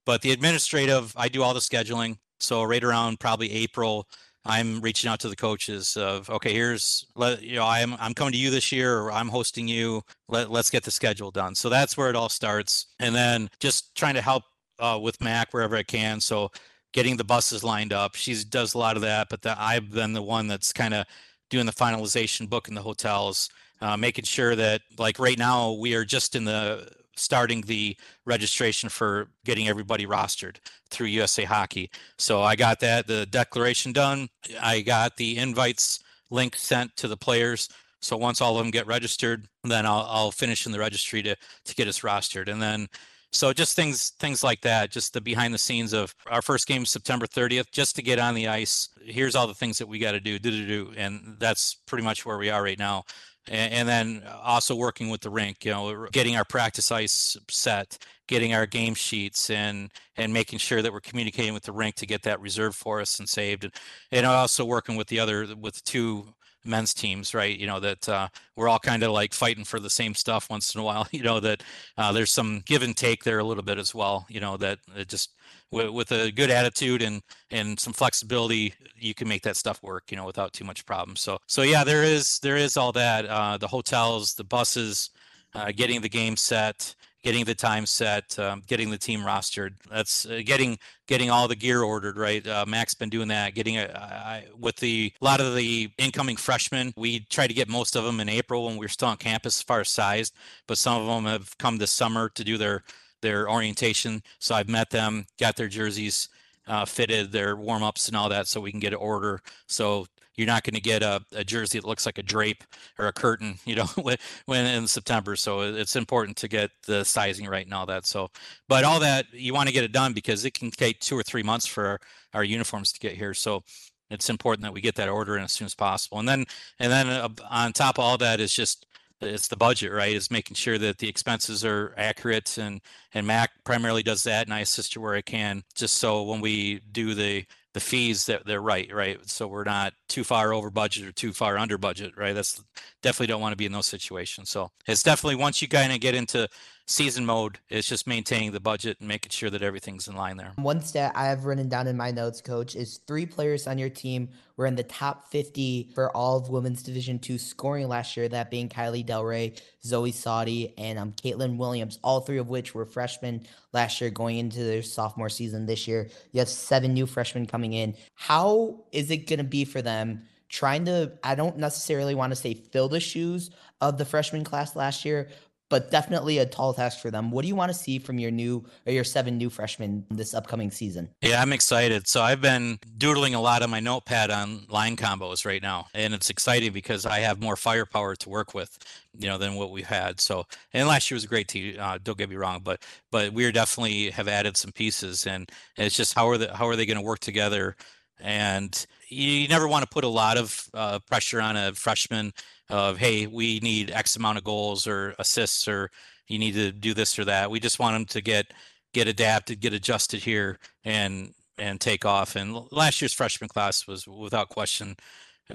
but 0.07 0.23
the 0.23 0.33
administrative, 0.33 1.13
I 1.17 1.29
do 1.29 1.43
all 1.43 1.53
the 1.53 1.61
scheduling. 1.61 2.17
So 2.41 2.63
right 2.63 2.83
around 2.83 3.21
probably 3.21 3.53
April, 3.53 4.09
I'm 4.47 4.81
reaching 4.81 5.11
out 5.11 5.19
to 5.21 5.29
the 5.29 5.37
coaches 5.37 5.97
of 5.97 6.31
okay, 6.31 6.53
here's 6.53 7.07
let 7.17 7.43
you 7.43 7.57
know 7.57 7.67
I'm 7.67 7.95
I'm 7.95 8.15
coming 8.15 8.33
to 8.33 8.39
you 8.39 8.51
this 8.51 8.71
year 8.73 9.01
or 9.01 9.13
I'm 9.13 9.29
hosting 9.29 9.67
you. 9.67 10.03
Let 10.29 10.51
let's 10.51 10.71
get 10.71 10.85
the 10.85 10.91
schedule 10.91 11.31
done. 11.31 11.55
So 11.55 11.69
that's 11.69 11.97
where 11.97 12.09
it 12.09 12.17
all 12.17 12.29
starts, 12.29 12.87
and 13.01 13.15
then 13.15 13.51
just 13.59 13.95
trying 13.97 14.15
to 14.15 14.23
help 14.23 14.45
uh, 14.79 14.99
with 15.03 15.21
Mac 15.21 15.53
wherever 15.53 15.77
I 15.77 15.83
can. 15.83 16.21
So 16.21 16.51
getting 16.93 17.17
the 17.17 17.25
buses 17.25 17.65
lined 17.65 17.93
up. 17.93 18.15
She 18.15 18.37
does 18.45 18.75
a 18.75 18.79
lot 18.79 18.97
of 18.97 19.03
that, 19.03 19.29
but 19.29 19.43
the, 19.43 19.61
I've 19.61 19.91
been 19.91 20.13
the 20.13 20.23
one 20.23 20.47
that's 20.47 20.73
kind 20.73 20.95
of 20.95 21.07
doing 21.51 21.67
the 21.67 21.73
finalization, 21.73 22.49
booking 22.49 22.75
the 22.75 22.83
hotels, 22.83 23.51
uh, 23.81 23.97
making 23.97 24.25
sure 24.25 24.57
that 24.57 24.83
like 24.99 25.19
right 25.19 25.39
now 25.39 25.73
we 25.73 25.95
are 25.95 26.05
just 26.05 26.37
in 26.37 26.45
the 26.45 26.89
starting 27.17 27.63
the 27.63 27.97
registration 28.25 28.89
for 28.89 29.29
getting 29.45 29.69
everybody 29.69 30.07
rostered 30.07 30.57
through 30.91 31.09
USA 31.09 31.45
Hockey. 31.45 31.91
So 32.19 32.43
I 32.43 32.57
got 32.57 32.81
that 32.81 33.07
the 33.07 33.27
declaration 33.27 33.93
done. 33.93 34.29
I 34.61 34.81
got 34.81 35.17
the 35.17 35.37
invites 35.39 36.01
link 36.31 36.57
sent 36.57 36.97
to 36.97 37.09
the 37.09 37.17
players. 37.17 37.69
So 38.01 38.17
once 38.17 38.41
all 38.41 38.59
of 38.59 38.65
them 38.65 38.71
get 38.71 38.87
registered, 38.87 39.49
then 39.65 39.87
I'll, 39.87 40.07
I'll 40.09 40.31
finish 40.31 40.67
in 40.67 40.73
the 40.73 40.79
registry 40.79 41.23
to 41.23 41.35
to 41.65 41.75
get 41.75 41.89
us 41.89 42.01
rostered, 42.01 42.49
and 42.49 42.61
then 42.63 42.89
so 43.33 43.53
just 43.53 43.77
things 43.77 44.11
things 44.19 44.43
like 44.43 44.61
that 44.63 44.91
just 44.91 45.13
the 45.13 45.21
behind 45.21 45.53
the 45.53 45.59
scenes 45.59 45.93
of 45.93 46.15
our 46.31 46.41
first 46.41 46.67
game 46.67 46.87
september 46.87 47.27
30th 47.27 47.71
just 47.71 47.97
to 47.97 48.03
get 48.03 48.19
on 48.19 48.35
the 48.35 48.49
ice 48.49 48.89
here's 49.03 49.35
all 49.35 49.47
the 49.47 49.55
things 49.55 49.79
that 49.79 49.87
we 49.87 49.99
got 49.99 50.13
to 50.13 50.21
do 50.21 50.39
do 50.39 50.51
do 50.51 50.67
do 50.67 50.93
and 50.97 51.37
that's 51.39 51.75
pretty 51.87 52.05
much 52.05 52.25
where 52.25 52.39
we 52.39 52.51
are 52.51 52.63
right 52.63 52.79
now 52.79 53.05
and, 53.49 53.73
and 53.73 53.89
then 53.89 54.23
also 54.43 54.75
working 54.75 55.09
with 55.09 55.21
the 55.21 55.31
rink 55.31 55.65
you 55.65 55.71
know 55.71 56.07
getting 56.13 56.37
our 56.37 56.45
practice 56.45 56.91
ice 56.91 57.37
set 57.49 57.99
getting 58.27 58.55
our 58.55 58.67
game 58.67 58.95
sheets 58.95 59.51
and 59.51 59.91
and 60.17 60.33
making 60.33 60.59
sure 60.59 60.83
that 60.83 60.93
we're 60.93 61.01
communicating 61.01 61.55
with 61.55 61.65
the 61.65 61.73
rink 61.73 61.95
to 61.97 62.07
get 62.07 62.23
that 62.23 62.41
reserved 62.41 62.77
for 62.77 63.01
us 63.01 63.19
and 63.19 63.29
saved. 63.29 63.65
And, 63.65 63.73
and 64.11 64.27
also 64.27 64.65
working 64.65 64.97
with 64.97 65.09
the 65.09 65.21
other 65.21 65.47
with 65.59 65.83
two 65.85 66.35
men's 66.65 66.93
teams 66.93 67.35
right? 67.35 67.57
You 67.57 67.67
know 67.67 67.81
that 67.81 68.09
uh, 68.09 68.29
we're 68.57 68.69
all 68.69 68.79
kind 68.79 69.03
of 69.03 69.13
like 69.13 69.33
fighting 69.33 69.65
for 69.65 69.79
the 69.79 69.91
same 69.91 70.15
stuff 70.15 70.51
once 70.51 70.75
in 70.75 70.81
a 70.81 70.85
while 70.85 71.07
you 71.13 71.23
know 71.23 71.41
that 71.41 71.63
uh, 71.97 72.13
there's 72.13 72.33
some 72.33 72.63
give 72.67 72.83
and 72.83 72.97
take 72.97 73.25
there 73.25 73.39
a 73.39 73.45
little 73.45 73.63
bit 73.63 73.79
as 73.79 73.95
well 73.95 74.27
you 74.29 74.41
know 74.41 74.57
that 74.57 74.79
it 74.97 75.09
just 75.09 75.31
with, 75.71 75.91
with 75.91 76.13
a 76.13 76.31
good 76.33 76.51
attitude 76.51 77.03
and 77.03 77.23
and 77.51 77.79
some 77.79 77.93
flexibility 77.93 78.75
you 78.97 79.15
can 79.15 79.29
make 79.29 79.43
that 79.43 79.57
stuff 79.57 79.83
work 79.83 80.05
you 80.11 80.17
know 80.17 80.25
without 80.25 80.53
too 80.53 80.65
much 80.65 80.85
problem 80.87 81.17
so 81.17 81.39
so 81.47 81.63
yeah 81.63 81.85
there 81.85 82.03
is 82.03 82.39
there 82.41 82.57
is 82.57 82.77
all 82.77 82.93
that 82.93 83.27
uh, 83.27 83.57
the 83.57 83.69
hotels 83.69 84.35
the 84.35 84.45
buses 84.45 85.11
uh, 85.55 85.73
getting 85.73 86.01
the 86.01 86.09
game 86.09 86.37
set 86.37 86.95
getting 87.27 87.45
the 87.45 87.57
time 87.57 87.87
set, 87.87 88.39
um, 88.39 88.63
getting 88.69 88.89
the 88.89 88.97
team 88.97 89.19
rostered. 89.19 89.75
That's 89.91 90.27
uh, 90.27 90.43
getting 90.47 90.79
getting 91.09 91.29
all 91.29 91.49
the 91.49 91.57
gear 91.57 91.83
ordered. 91.83 92.17
Right, 92.17 92.47
uh, 92.47 92.65
Mac's 92.67 92.95
been 92.95 93.09
doing 93.09 93.27
that. 93.29 93.57
Getting 93.57 93.79
a, 93.79 94.45
with 94.57 94.77
the 94.77 95.13
a 95.21 95.25
lot 95.25 95.41
of 95.41 95.57
the 95.57 95.91
incoming 95.99 96.37
freshmen. 96.37 96.93
We 96.97 97.21
try 97.29 97.49
to 97.49 97.55
get 97.55 97.69
most 97.69 97.97
of 97.97 98.05
them 98.05 98.21
in 98.21 98.29
April 98.29 98.67
when 98.67 98.77
we 98.77 98.87
are 98.87 98.91
still 98.91 99.09
on 99.09 99.17
campus, 99.17 99.59
as 99.59 99.63
far 99.63 99.81
as 99.81 99.89
sized. 99.89 100.37
But 100.69 100.79
some 100.79 101.03
of 101.03 101.09
them 101.09 101.25
have 101.25 101.59
come 101.59 101.79
this 101.79 101.91
summer 101.91 102.29
to 102.29 102.45
do 102.45 102.57
their 102.57 102.85
their 103.23 103.51
orientation. 103.51 104.23
So 104.39 104.55
I've 104.55 104.69
met 104.69 104.91
them, 104.91 105.27
got 105.39 105.57
their 105.57 105.69
jerseys 105.69 106.29
uh, 106.67 106.85
fitted, 106.85 107.33
their 107.33 107.57
warm 107.57 107.83
ups 107.83 108.09
and 108.09 108.17
all 108.17 108.29
that, 108.29 108.49
so 108.49 108.61
we 108.61 108.71
can 108.71 108.81
get 108.81 108.93
an 108.93 108.99
order. 108.99 109.41
So 109.67 110.07
you're 110.37 110.47
not 110.47 110.65
going 110.65 110.75
to 110.75 110.81
get 110.81 111.03
a, 111.03 111.23
a, 111.33 111.45
jersey 111.45 111.79
that 111.79 111.87
looks 111.87 112.05
like 112.05 112.19
a 112.19 112.23
drape 112.23 112.63
or 112.99 113.07
a 113.07 113.13
curtain, 113.13 113.59
you 113.65 113.77
know, 113.77 113.87
when 114.47 114.67
in 114.67 114.87
September. 114.87 115.37
So 115.37 115.63
it's 115.63 115.97
important 115.97 116.37
to 116.39 116.49
get 116.49 116.71
the 116.87 117.05
sizing 117.05 117.47
right 117.47 117.65
and 117.65 117.75
all 117.75 117.87
that. 117.87 118.07
So, 118.07 118.29
but 118.69 118.85
all 118.85 119.01
that 119.01 119.27
you 119.33 119.55
want 119.55 119.69
to 119.69 119.73
get 119.73 119.85
it 119.85 119.93
done 119.93 120.13
because 120.13 120.45
it 120.45 120.55
can 120.55 120.71
take 120.71 121.01
two 121.01 121.19
or 121.19 121.23
three 121.23 121.43
months 121.43 121.67
for 121.67 121.87
our, 121.87 122.01
our 122.35 122.45
uniforms 122.45 122.93
to 122.93 123.01
get 123.01 123.15
here. 123.15 123.35
So 123.35 123.63
it's 124.11 124.31
important 124.31 124.63
that 124.63 124.73
we 124.73 124.81
get 124.81 124.95
that 124.97 125.09
order 125.09 125.37
in 125.37 125.45
as 125.45 125.53
soon 125.53 125.67
as 125.67 125.75
possible. 125.75 126.19
And 126.19 126.29
then, 126.29 126.45
and 126.79 126.93
then 126.93 127.09
uh, 127.09 127.29
on 127.51 127.73
top 127.73 127.99
of 127.99 128.05
all 128.05 128.19
that 128.19 128.41
is 128.41 128.53
just 128.53 128.87
it's 129.21 129.49
the 129.49 129.57
budget, 129.57 129.93
right? 129.93 130.15
Is 130.15 130.31
making 130.31 130.55
sure 130.57 130.79
that 130.79 130.99
the 130.99 131.09
expenses 131.09 131.65
are 131.65 131.95
accurate, 131.97 132.59
and 132.59 132.81
and 133.15 133.27
Mac 133.27 133.51
primarily 133.65 134.03
does 134.03 134.25
that, 134.25 134.47
and 134.47 134.55
I 134.55 134.61
assist 134.61 134.95
her 134.95 135.01
where 135.01 135.15
I 135.15 135.23
can, 135.23 135.63
just 135.75 135.97
so 135.97 136.23
when 136.23 136.41
we 136.41 136.81
do 136.93 137.15
the 137.15 137.45
the 137.75 137.81
fees 137.81 138.25
that 138.25 138.47
they're 138.47 138.63
right, 138.63 138.91
right. 138.93 139.19
So 139.29 139.47
we're 139.47 139.65
not 139.65 139.93
too 140.09 140.25
far 140.25 140.55
over 140.55 140.71
budget 140.71 141.07
or 141.07 141.13
too 141.13 141.33
far 141.33 141.59
under 141.59 141.77
budget, 141.77 142.17
right? 142.17 142.35
That's 142.35 142.63
definitely 143.03 143.27
don't 143.27 143.43
want 143.43 143.53
to 143.53 143.57
be 143.57 143.67
in 143.67 143.73
those 143.73 143.87
situations. 143.87 144.49
So 144.49 144.71
it's 144.87 145.03
definitely 145.03 145.37
once 145.37 145.61
you 145.61 145.69
kind 145.69 145.93
of 145.93 146.01
get 146.01 146.15
into 146.15 146.49
season 146.87 147.27
mode, 147.27 147.59
it's 147.69 147.89
just 147.89 148.07
maintaining 148.07 148.53
the 148.53 148.61
budget 148.61 148.99
and 149.01 149.09
making 149.09 149.31
sure 149.31 149.51
that 149.51 149.63
everything's 149.63 150.09
in 150.09 150.17
line 150.17 150.37
there. 150.37 150.53
One 150.57 150.81
stat 150.81 151.13
I 151.15 151.27
have 151.27 151.45
written 151.45 151.69
down 151.69 151.87
in 151.87 151.97
my 151.97 152.11
notes, 152.11 152.41
coach, 152.41 152.77
is 152.77 152.99
three 153.07 153.27
players 153.27 153.67
on 153.67 153.79
your 153.79 153.89
team 153.89 154.29
were 154.57 154.67
in 154.67 154.75
the 154.75 154.83
top 154.83 155.31
50 155.31 155.91
for 155.95 156.11
all 156.17 156.39
of 156.39 156.49
women's 156.49 156.83
division 156.83 157.19
two 157.19 157.39
scoring 157.39 157.89
last 157.89 158.17
year, 158.17 158.29
that 158.29 158.51
being 158.51 158.69
Kylie 158.69 159.05
Del 159.05 159.25
Rey, 159.25 159.55
Zoe 159.85 160.13
Saudi, 160.13 160.73
and 160.79 160.99
um, 160.99 161.13
Caitlin 161.13 161.59
Williams, 161.59 161.99
all 162.03 162.21
three 162.21 162.39
of 162.39 162.49
which 162.49 162.75
were 162.75 162.87
freshmen 162.87 163.47
last 163.73 164.01
year 164.01 164.11
going 164.11 164.39
into 164.39 164.65
their 164.65 164.83
sophomore 164.83 165.29
season 165.29 165.67
this 165.67 165.87
year. 165.87 166.09
You 166.33 166.39
have 166.39 166.49
seven 166.49 166.95
new 166.95 167.07
freshmen 167.07 167.47
coming 167.47 167.75
in. 167.75 167.95
How 168.15 168.85
is 168.93 169.11
it 169.11 169.27
going 169.27 169.39
to 169.39 169.45
be 169.45 169.65
for 169.65 169.83
them? 169.83 170.23
Trying 170.49 170.85
to, 170.85 171.13
I 171.25 171.35
don't 171.35 171.59
necessarily 171.59 172.15
want 172.15 172.31
to 172.31 172.37
say 172.37 172.55
fill 172.55 172.89
the 172.89 173.01
shoes 173.01 173.51
of 173.81 173.99
the 173.99 174.05
freshman 174.05 174.45
class 174.45 174.77
last 174.77 175.05
year, 175.05 175.29
but 175.69 175.91
definitely 175.91 176.39
a 176.39 176.47
tall 176.47 176.73
task 176.73 177.01
for 177.01 177.11
them. 177.11 177.31
What 177.31 177.43
do 177.43 177.49
you 177.49 177.57
want 177.57 177.71
to 177.71 177.79
see 177.79 177.99
from 177.99 178.19
your 178.19 178.31
new 178.31 178.65
or 178.87 178.93
your 178.93 179.05
seven 179.05 179.37
new 179.37 179.51
freshmen 179.51 180.05
this 180.11 180.35
upcoming 180.35 180.71
season? 180.71 181.09
Yeah, 181.21 181.43
I'm 181.43 181.53
excited. 181.53 182.07
So 182.07 182.23
I've 182.23 182.41
been 182.41 182.79
doodling 182.97 183.35
a 183.35 183.41
lot 183.41 183.63
on 183.63 183.71
my 183.71 183.81
notepad 183.81 184.31
on 184.31 184.67
line 184.69 184.97
combos 184.97 185.45
right 185.45 185.63
now, 185.63 185.87
and 185.95 186.15
it's 186.15 186.31
exciting 186.31 186.73
because 186.73 187.05
I 187.05 187.21
have 187.21 187.41
more 187.41 187.57
firepower 187.57 188.15
to 188.17 188.29
work 188.29 188.55
with, 188.55 188.79
you 189.19 189.29
know, 189.29 189.39
than 189.39 189.55
what 189.55 189.71
we've 189.71 189.87
had. 189.87 190.21
So 190.21 190.45
and 190.73 190.87
last 190.89 191.11
year 191.11 191.17
was 191.17 191.25
a 191.25 191.29
great 191.29 191.49
team. 191.49 191.77
Uh, 191.79 191.99
don't 192.03 192.19
get 192.19 192.31
me 192.31 192.37
wrong, 192.37 192.61
but 192.63 192.83
but 193.11 193.33
we 193.33 193.51
definitely 193.51 194.11
have 194.11 194.29
added 194.29 194.57
some 194.57 194.73
pieces, 194.73 195.27
and 195.27 195.51
it's 195.77 195.97
just 195.97 196.15
how 196.15 196.29
are 196.29 196.39
the 196.39 196.55
how 196.55 196.69
are 196.69 196.77
they 196.77 196.87
going 196.87 196.99
to 196.99 197.05
work 197.05 197.21
together? 197.21 197.77
And 198.19 198.87
you 199.09 199.47
never 199.49 199.69
want 199.69 199.83
to 199.83 199.89
put 199.89 200.05
a 200.05 200.09
lot 200.09 200.39
of 200.39 200.69
uh, 200.73 200.99
pressure 201.01 201.41
on 201.41 201.57
a 201.57 201.75
freshman 201.75 202.33
of 202.69 202.99
hey 202.99 203.27
we 203.27 203.61
need 203.61 203.91
x 203.91 204.17
amount 204.17 204.39
of 204.39 204.45
goals 204.45 204.87
or 204.87 205.15
assists 205.19 205.69
or 205.69 205.91
you 206.29 206.39
need 206.39 206.55
to 206.55 206.73
do 206.73 206.95
this 206.95 207.19
or 207.19 207.25
that. 207.25 207.51
We 207.51 207.61
just 207.61 207.79
want 207.79 207.95
them 207.95 208.05
to 208.07 208.21
get 208.21 208.53
get 208.93 209.09
adapted 209.09 209.61
get 209.61 209.73
adjusted 209.73 210.23
here 210.23 210.59
and 210.85 211.33
and 211.59 211.81
take 211.81 212.05
off. 212.05 212.37
And 212.37 212.61
last 212.71 213.01
year's 213.01 213.15
freshman 213.15 213.49
class 213.49 213.87
was 213.87 214.07
without 214.07 214.49
question 214.49 214.97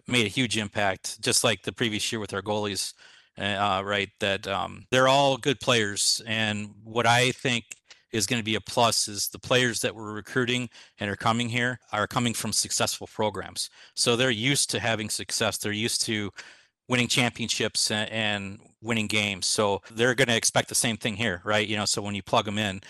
made 0.08 0.26
a 0.26 0.30
huge 0.30 0.58
impact 0.58 1.22
just 1.22 1.44
like 1.44 1.64
the 1.64 1.72
previous 1.72 2.12
year 2.12 2.20
with 2.20 2.34
our 2.34 2.42
goalies 2.42 2.94
uh, 3.38 3.82
right 3.84 4.10
that 4.20 4.48
um, 4.48 4.86
they're 4.90 5.08
all 5.08 5.38
good 5.38 5.60
players. 5.60 6.22
And 6.26 6.72
what 6.84 7.06
i 7.06 7.32
think 7.32 7.66
is 8.12 8.26
going 8.26 8.40
to 8.40 8.46
be 8.46 8.56
a 8.56 8.62
plus 8.62 9.08
is 9.08 9.30
the 9.30 9.40
players 9.40 9.80
that 9.80 9.96
we're 9.96 10.12
recruiting 10.12 10.70
and 11.00 11.10
are 11.10 11.16
coming 11.16 11.48
here 11.48 11.80
are 11.94 12.08
coming 12.08 12.34
from 12.34 12.52
successful 12.52 13.08
programs. 13.08 13.70
So 13.96 14.16
they're 14.16 14.30
used 14.30 14.70
to 14.72 14.80
having 14.80 15.10
success. 15.10 15.58
They're 15.58 15.72
used 15.72 16.02
to 16.08 16.30
winning 16.88 17.08
championships 17.08 17.92
and, 17.92 18.60
winning 18.82 19.08
games. 19.08 19.46
So 19.46 19.82
they're 19.92 20.16
going 20.16 20.28
to 20.28 20.36
expect 20.36 20.68
the 20.68 20.76
same 20.76 20.98
thing 20.98 21.16
here, 21.16 21.42
right? 21.46 21.68
You 21.68 21.78
know, 21.78 21.86
so 21.86 22.02
when 22.02 22.16
you 22.16 22.24
plug 22.24 22.46
them 22.46 22.58
in, 22.58 22.82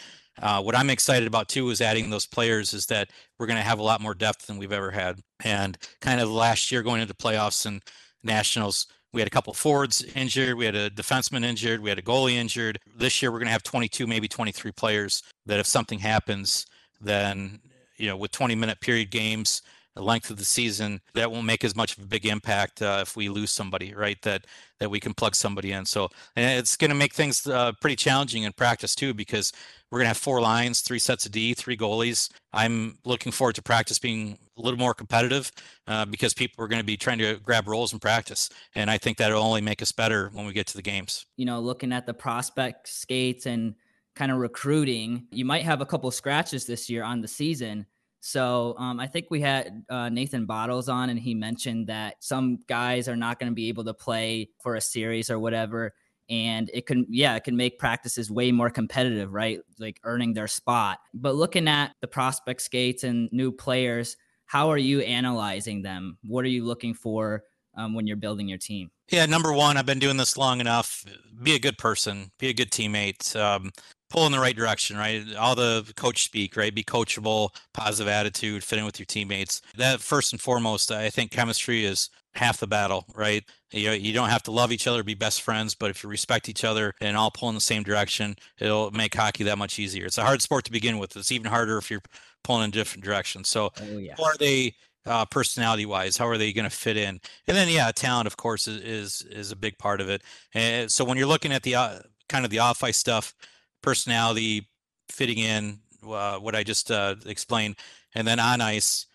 uh, 0.41 0.61
what 0.61 0.75
I'm 0.75 0.89
excited 0.89 1.27
about 1.27 1.49
too 1.49 1.69
is 1.69 1.81
adding 1.81 2.09
those 2.09 2.25
players 2.25 2.73
is 2.73 2.85
that 2.85 3.09
we're 3.37 3.47
going 3.47 3.57
to 3.57 3.63
have 3.63 3.79
a 3.79 3.83
lot 3.83 4.01
more 4.01 4.13
depth 4.13 4.47
than 4.47 4.57
we've 4.57 4.71
ever 4.71 4.91
had. 4.91 5.19
And 5.43 5.77
kind 5.99 6.21
of 6.21 6.29
last 6.29 6.71
year 6.71 6.81
going 6.81 7.01
into 7.01 7.13
playoffs 7.13 7.65
and 7.65 7.83
nationals, 8.23 8.87
we 9.13 9.19
had 9.19 9.27
a 9.27 9.31
couple 9.31 9.53
forwards 9.53 10.03
injured, 10.15 10.55
we 10.55 10.63
had 10.63 10.75
a 10.75 10.89
defenseman 10.89 11.43
injured, 11.43 11.81
we 11.81 11.89
had 11.89 11.99
a 11.99 12.03
goalie 12.03 12.35
injured. 12.35 12.79
This 12.95 13.21
year 13.21 13.31
we're 13.31 13.39
going 13.39 13.47
to 13.47 13.51
have 13.51 13.63
22, 13.63 14.07
maybe 14.07 14.29
23 14.29 14.71
players 14.71 15.23
that 15.45 15.59
if 15.59 15.67
something 15.67 15.99
happens, 15.99 16.65
then 17.01 17.59
you 17.97 18.07
know 18.07 18.15
with 18.15 18.31
20 18.31 18.55
minute 18.55 18.79
period 18.79 19.11
games 19.11 19.61
the 19.95 20.01
length 20.01 20.29
of 20.29 20.37
the 20.37 20.45
season, 20.45 21.01
that 21.13 21.31
won't 21.31 21.45
make 21.45 21.63
as 21.63 21.75
much 21.75 21.97
of 21.97 22.03
a 22.03 22.07
big 22.07 22.25
impact 22.25 22.81
uh, 22.81 22.99
if 23.01 23.15
we 23.15 23.29
lose 23.29 23.51
somebody, 23.51 23.93
right? 23.93 24.21
That 24.21 24.45
that 24.79 24.89
we 24.89 24.99
can 24.99 25.13
plug 25.13 25.35
somebody 25.35 25.73
in. 25.73 25.85
So 25.85 26.09
and 26.35 26.59
it's 26.59 26.77
going 26.77 26.89
to 26.89 26.95
make 26.95 27.13
things 27.13 27.45
uh, 27.45 27.73
pretty 27.81 27.95
challenging 27.95 28.43
in 28.43 28.53
practice 28.53 28.95
too, 28.95 29.13
because 29.13 29.51
we're 29.91 29.99
going 29.99 30.05
to 30.05 30.09
have 30.09 30.17
four 30.17 30.39
lines, 30.41 30.81
three 30.81 30.99
sets 30.99 31.25
of 31.25 31.33
D, 31.33 31.53
three 31.53 31.75
goalies. 31.75 32.29
I'm 32.53 32.97
looking 33.03 33.31
forward 33.31 33.55
to 33.55 33.61
practice 33.61 33.99
being 33.99 34.37
a 34.57 34.61
little 34.61 34.79
more 34.79 34.93
competitive 34.93 35.51
uh, 35.87 36.05
because 36.05 36.33
people 36.33 36.63
are 36.63 36.67
going 36.67 36.81
to 36.81 36.85
be 36.85 36.97
trying 36.97 37.17
to 37.19 37.37
grab 37.43 37.67
roles 37.67 37.91
in 37.91 37.99
practice, 37.99 38.49
and 38.75 38.89
I 38.89 38.97
think 38.97 39.17
that'll 39.17 39.43
only 39.43 39.61
make 39.61 39.81
us 39.81 39.91
better 39.91 40.29
when 40.33 40.45
we 40.45 40.53
get 40.53 40.67
to 40.67 40.77
the 40.77 40.81
games. 40.81 41.25
You 41.35 41.45
know, 41.45 41.59
looking 41.59 41.91
at 41.91 42.05
the 42.05 42.13
prospect 42.13 42.87
skates 42.87 43.45
and 43.45 43.75
kind 44.15 44.31
of 44.31 44.37
recruiting, 44.37 45.27
you 45.31 45.45
might 45.45 45.63
have 45.63 45.81
a 45.81 45.85
couple 45.85 46.09
scratches 46.11 46.65
this 46.65 46.89
year 46.89 47.03
on 47.03 47.21
the 47.21 47.27
season 47.27 47.85
so 48.21 48.75
um, 48.77 48.99
I 48.99 49.07
think 49.07 49.27
we 49.29 49.41
had 49.41 49.83
uh, 49.89 50.09
Nathan 50.09 50.45
Bottles 50.45 50.87
on, 50.87 51.09
and 51.09 51.19
he 51.19 51.33
mentioned 51.33 51.87
that 51.87 52.23
some 52.23 52.59
guys 52.67 53.09
are 53.09 53.15
not 53.15 53.39
going 53.39 53.51
to 53.51 53.55
be 53.55 53.67
able 53.67 53.83
to 53.83 53.93
play 53.93 54.49
for 54.61 54.75
a 54.75 54.81
series 54.81 55.29
or 55.29 55.39
whatever. 55.39 55.93
and 56.29 56.69
it 56.73 56.85
can 56.85 57.05
yeah 57.09 57.35
it 57.35 57.43
can 57.43 57.57
make 57.57 57.77
practices 57.77 58.31
way 58.31 58.51
more 58.51 58.69
competitive 58.69 59.33
right? 59.33 59.59
Like 59.79 59.99
earning 60.03 60.33
their 60.33 60.47
spot. 60.47 60.99
But 61.13 61.35
looking 61.35 61.67
at 61.67 61.91
the 61.99 62.07
prospect 62.07 62.61
skates 62.61 63.03
and 63.03 63.27
new 63.31 63.51
players 63.51 64.15
how 64.51 64.69
are 64.69 64.77
you 64.77 64.99
analyzing 64.99 65.81
them? 65.81 66.17
What 66.27 66.43
are 66.43 66.49
you 66.49 66.65
looking 66.65 66.93
for 66.93 67.43
um, 67.75 67.93
when 67.93 68.07
you're 68.07 68.17
building 68.17 68.47
your 68.47 68.57
team 68.57 68.91
yeah 69.09 69.25
number 69.25 69.51
one 69.53 69.77
i've 69.77 69.85
been 69.85 69.99
doing 69.99 70.17
this 70.17 70.37
long 70.37 70.59
enough 70.59 71.05
be 71.41 71.55
a 71.55 71.59
good 71.59 71.77
person 71.77 72.31
be 72.39 72.47
a 72.47 72.53
good 72.53 72.71
teammate 72.71 73.35
um, 73.35 73.71
pull 74.11 74.25
in 74.25 74.31
the 74.31 74.39
right 74.39 74.55
direction, 74.55 74.97
right? 74.97 75.23
All 75.39 75.55
the 75.55 75.91
coach 75.95 76.23
speak, 76.23 76.57
right? 76.57 76.75
Be 76.75 76.83
coachable, 76.83 77.49
positive 77.73 78.11
attitude, 78.11 78.63
fit 78.63 78.77
in 78.77 78.85
with 78.85 78.99
your 78.99 79.05
teammates. 79.05 79.61
That 79.77 80.01
first 80.01 80.33
and 80.33 80.41
foremost, 80.41 80.91
I 80.91 81.09
think 81.09 81.31
chemistry 81.31 81.85
is 81.85 82.09
half 82.35 82.59
the 82.59 82.67
battle, 82.67 83.05
right? 83.15 83.43
You 83.71 83.87
know, 83.87 83.93
you 83.93 84.13
don't 84.13 84.29
have 84.29 84.43
to 84.43 84.51
love 84.51 84.71
each 84.71 84.85
other, 84.85 85.03
be 85.03 85.13
best 85.13 85.41
friends, 85.41 85.75
but 85.75 85.89
if 85.89 86.03
you 86.03 86.09
respect 86.09 86.49
each 86.49 86.63
other 86.63 86.93
and 87.01 87.15
all 87.15 87.31
pull 87.31 87.49
in 87.49 87.55
the 87.55 87.61
same 87.61 87.83
direction, 87.83 88.35
it'll 88.59 88.91
make 88.91 89.15
hockey 89.15 89.45
that 89.45 89.57
much 89.57 89.79
easier. 89.79 90.05
It's 90.05 90.17
a 90.17 90.25
hard 90.25 90.41
sport 90.41 90.65
to 90.65 90.71
begin 90.71 90.97
with. 90.97 91.15
It's 91.15 91.31
even 91.31 91.49
harder 91.49 91.77
if 91.77 91.89
you're 91.89 92.01
pulling 92.43 92.65
in 92.65 92.71
different 92.71 93.03
directions. 93.03 93.49
So, 93.49 93.71
oh, 93.81 93.97
yeah. 93.97 94.15
are 94.21 94.35
they 94.37 94.75
uh, 95.05 95.25
personality 95.25 95.85
wise? 95.85 96.17
How 96.17 96.27
are 96.27 96.37
they 96.37 96.53
going 96.53 96.69
to 96.69 96.75
fit 96.75 96.97
in? 96.97 97.19
And 97.47 97.57
then, 97.57 97.69
yeah, 97.69 97.91
talent, 97.91 98.27
of 98.27 98.37
course, 98.37 98.67
is 98.67 98.81
is, 98.81 99.21
is 99.29 99.51
a 99.51 99.55
big 99.55 99.77
part 99.77 100.01
of 100.01 100.09
it. 100.09 100.21
And 100.53 100.91
so, 100.91 101.03
when 101.05 101.17
you're 101.17 101.27
looking 101.27 101.51
at 101.51 101.63
the 101.63 101.75
uh, 101.75 101.99
kind 102.29 102.45
of 102.45 102.51
the 102.51 102.59
off 102.59 102.83
ice 102.83 102.97
stuff, 102.97 103.33
personality, 103.81 104.67
fitting 105.09 105.37
in, 105.37 105.79
uh, 106.07 106.37
what 106.37 106.55
I 106.55 106.63
just 106.63 106.91
uh, 106.91 107.15
explained, 107.25 107.75
and 108.15 108.27
then 108.27 108.39
on 108.39 108.61
ice, 108.61 109.05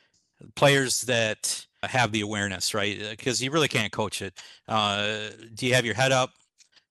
players 0.55 1.03
that 1.03 1.66
have 1.83 2.12
the 2.12 2.20
awareness, 2.20 2.75
right? 2.75 2.99
Because 3.11 3.40
uh, 3.40 3.44
you 3.44 3.51
really 3.51 3.68
can't 3.68 3.92
coach 3.92 4.22
it. 4.22 4.35
Uh, 4.68 5.29
do 5.55 5.66
you 5.66 5.75
have 5.75 5.85
your 5.85 5.94
head 5.94 6.12
up? 6.12 6.31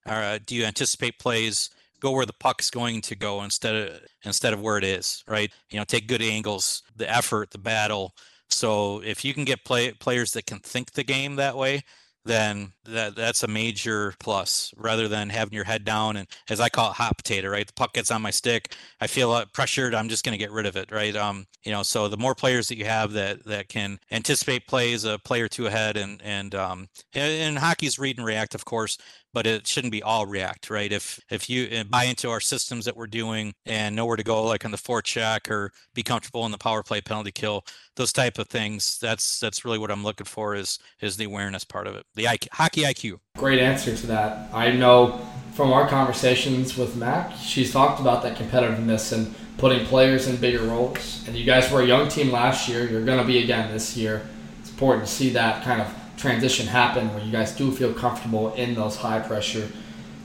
Or 0.08 0.40
do 0.46 0.56
you 0.56 0.66
anticipate 0.66 1.20
plays? 1.20 1.70
Go 2.00 2.12
where 2.12 2.26
the 2.26 2.34
puck's 2.34 2.70
going 2.70 3.02
to 3.02 3.16
go 3.16 3.42
instead 3.42 3.76
of 3.76 4.00
instead 4.24 4.54
of 4.54 4.62
where 4.62 4.78
it 4.78 4.84
is, 4.84 5.24
right? 5.28 5.52
You 5.72 5.80
know, 5.80 5.86
take 5.86 6.08
good 6.08 6.22
angles, 6.22 6.84
the 6.96 7.10
effort, 7.12 7.52
the 7.52 7.58
battle. 7.58 8.14
So 8.50 9.02
if 9.04 9.26
you 9.26 9.34
can 9.34 9.46
get 9.46 9.66
play 9.66 9.92
players 9.94 10.32
that 10.32 10.46
can 10.46 10.60
think 10.60 10.92
the 10.94 11.04
game 11.04 11.36
that 11.36 11.58
way, 11.58 11.84
then 12.26 12.72
that 12.86 13.16
that's 13.16 13.44
a 13.44 13.48
major 13.48 14.14
plus 14.20 14.74
rather 14.78 15.08
than 15.08 15.30
having 15.30 15.54
your 15.54 15.64
head 15.64 15.86
down 15.86 16.18
and 16.18 16.28
as 16.50 16.60
I 16.60 16.70
call 16.70 16.90
it 16.90 16.96
hot 16.96 17.18
potato, 17.18 17.50
right? 17.50 17.68
The 17.68 17.74
puck 17.74 17.94
gets 17.94 18.10
on 18.10 18.22
my 18.24 18.32
stick, 18.32 18.74
I 19.00 19.06
feel 19.08 19.32
uh, 19.32 19.46
pressured, 19.54 19.94
I'm 19.94 20.10
just 20.10 20.26
going 20.26 20.34
to 20.34 20.44
get 20.44 20.52
rid 20.52 20.66
of 20.66 20.76
it, 20.76 20.92
right? 20.92 21.16
Um, 21.16 21.46
you 21.64 21.72
know, 21.72 21.84
so 21.84 22.08
the 22.08 22.18
more 22.18 22.34
players 22.34 22.68
that 22.70 22.78
you 22.78 22.86
have 22.86 23.14
that 23.14 23.46
that 23.46 23.70
can 23.70 24.00
anticipate 24.12 24.68
plays 24.68 25.04
a 25.06 25.20
play 25.20 25.42
or 25.42 25.48
two 25.48 25.68
ahead 25.68 25.98
and 25.98 26.20
and 26.24 26.56
um 26.56 26.88
and, 27.14 27.32
and 27.32 27.60
hockey's 27.60 28.00
read 28.00 28.18
and 28.18 28.26
react, 28.26 28.56
of 28.56 28.66
course, 28.66 28.98
but 29.36 29.46
it 29.46 29.68
shouldn't 29.68 29.92
be 29.92 30.02
all 30.02 30.26
react, 30.26 30.70
right? 30.70 30.94
If 30.94 31.20
if 31.30 31.50
you 31.50 31.68
uh, 31.78 31.84
buy 31.84 32.06
into 32.06 32.30
our 32.30 32.40
systems 32.40 32.86
that 32.86 32.96
we're 32.96 33.06
doing 33.06 33.54
and 33.66 33.94
know 33.94 34.06
where 34.06 34.16
to 34.16 34.24
go, 34.24 34.42
like 34.44 34.64
on 34.64 34.72
the 34.72 34.78
forecheck 34.78 35.52
or 35.52 35.74
be 35.94 36.04
comfortable 36.04 36.46
in 36.46 36.54
the 36.54 36.58
power 36.58 36.82
play, 36.82 37.02
penalty 37.02 37.34
kill, 37.34 37.66
those 37.98 38.14
type 38.14 38.40
of 38.40 38.48
things, 38.48 38.98
that's 39.00 39.42
that's 39.42 39.66
really 39.66 39.78
what 39.78 39.92
I'm 39.92 40.06
looking 40.06 40.26
for 40.26 40.56
is 40.56 40.80
is 41.02 41.18
the 41.18 41.26
awareness 41.26 41.66
part 41.66 41.86
of 41.86 41.96
it, 41.96 42.06
the 42.16 42.24
IQ, 42.24 42.48
hockey 42.54 42.84
IQ. 42.84 43.20
Great 43.38 43.60
answer 43.60 43.94
to 43.94 44.08
that. 44.08 44.50
I 44.54 44.72
know 44.72 45.20
from 45.54 45.74
our 45.74 45.86
conversations 45.90 46.78
with 46.78 46.96
Mac, 46.96 47.36
she's 47.36 47.74
talked 47.74 48.00
about 48.00 48.24
that 48.24 48.38
competitiveness 48.38 49.12
and 49.12 49.36
putting 49.58 49.86
players 49.86 50.28
in 50.28 50.38
bigger 50.38 50.64
roles. 50.64 51.28
And 51.28 51.36
you 51.36 51.44
guys 51.44 51.70
were 51.70 51.82
a 51.82 51.86
young 51.86 52.08
team 52.08 52.32
last 52.32 52.70
year. 52.70 52.90
You're 52.90 53.04
going 53.04 53.20
to 53.20 53.26
be 53.26 53.44
again 53.44 53.70
this 53.74 53.98
year. 53.98 54.26
It's 54.62 54.70
important 54.70 55.06
to 55.06 55.12
see 55.12 55.32
that 55.32 55.64
kind 55.66 55.82
of 55.82 55.94
transition 56.26 56.66
happen 56.66 57.14
where 57.14 57.24
you 57.24 57.32
guys 57.32 57.56
do 57.56 57.72
feel 57.72 57.94
comfortable 57.94 58.52
in 58.56 58.74
those 58.74 58.96
high 58.96 59.20
pressure 59.20 59.70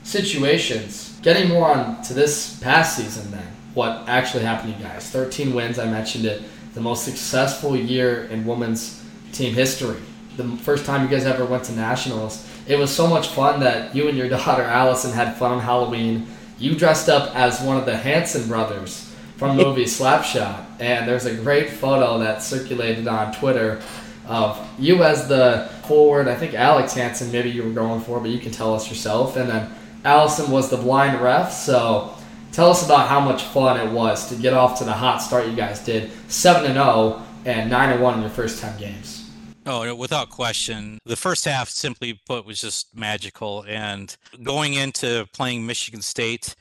situations. 0.01 1.19
Getting 1.21 1.49
more 1.49 1.69
on 1.71 2.01
to 2.03 2.15
this 2.15 2.59
past 2.59 2.97
season 2.97 3.29
then, 3.29 3.45
what 3.75 4.09
actually 4.09 4.43
happened 4.43 4.73
to 4.73 4.79
you 4.79 4.85
guys. 4.85 5.07
13 5.11 5.53
wins, 5.53 5.77
I 5.77 5.85
mentioned 5.85 6.25
it. 6.25 6.41
The 6.73 6.81
most 6.81 7.03
successful 7.03 7.75
year 7.75 8.23
in 8.25 8.47
women's 8.47 9.03
team 9.31 9.53
history. 9.53 10.01
The 10.37 10.57
first 10.57 10.85
time 10.85 11.03
you 11.03 11.07
guys 11.07 11.25
ever 11.25 11.45
went 11.45 11.65
to 11.65 11.73
nationals. 11.73 12.47
It 12.67 12.79
was 12.79 12.89
so 12.89 13.05
much 13.05 13.27
fun 13.27 13.59
that 13.59 13.95
you 13.95 14.07
and 14.07 14.17
your 14.17 14.29
daughter 14.37 14.63
Allison 14.63 15.11
had 15.11 15.37
fun 15.37 15.51
on 15.51 15.59
Halloween. 15.59 16.25
You 16.57 16.73
dressed 16.73 17.09
up 17.09 17.35
as 17.35 17.61
one 17.61 17.77
of 17.77 17.85
the 17.85 17.95
Hanson 17.95 18.47
brothers 18.47 19.13
from 19.37 19.55
the 19.55 19.63
movie 19.67 19.85
Slapshot, 19.85 20.65
and 20.79 21.07
there's 21.07 21.25
a 21.25 21.35
great 21.35 21.69
photo 21.69 22.17
that 22.19 22.41
circulated 22.41 23.07
on 23.07 23.33
Twitter 23.33 23.81
of 24.27 24.59
you 24.79 25.03
as 25.03 25.27
the 25.27 25.69
forward. 25.87 26.27
I 26.27 26.35
think 26.35 26.53
Alex 26.53 26.93
Hanson 26.93 27.31
maybe 27.31 27.49
you 27.49 27.63
were 27.63 27.71
going 27.71 28.01
for, 28.01 28.19
but 28.19 28.29
you 28.29 28.39
can 28.39 28.51
tell 28.51 28.73
us 28.73 28.89
yourself. 28.89 29.35
And 29.35 29.49
then 29.49 29.71
Allison 30.03 30.51
was 30.51 30.69
the 30.69 30.77
blind 30.77 31.21
ref. 31.21 31.51
So 31.51 32.15
tell 32.51 32.69
us 32.69 32.83
about 32.85 33.07
how 33.07 33.19
much 33.19 33.43
fun 33.43 33.79
it 33.79 33.91
was 33.91 34.29
to 34.29 34.35
get 34.35 34.53
off 34.53 34.77
to 34.79 34.83
the 34.83 34.93
hot 34.93 35.17
start 35.17 35.47
you 35.47 35.55
guys 35.55 35.83
did, 35.83 36.11
seven 36.27 36.65
and 36.65 36.75
zero 36.75 36.85
oh 36.85 37.27
and 37.45 37.69
nine 37.69 37.91
and 37.91 38.01
one 38.01 38.15
in 38.15 38.21
your 38.21 38.29
first 38.29 38.61
ten 38.61 38.77
games. 38.79 39.21
Oh, 39.65 39.93
without 39.93 40.29
question. 40.29 40.97
The 41.05 41.15
first 41.15 41.45
half, 41.45 41.69
simply 41.69 42.19
put, 42.25 42.45
was 42.45 42.59
just 42.59 42.95
magical. 42.95 43.63
And 43.67 44.15
going 44.41 44.73
into 44.73 45.27
playing 45.33 45.65
Michigan 45.65 46.01
State 46.01 46.55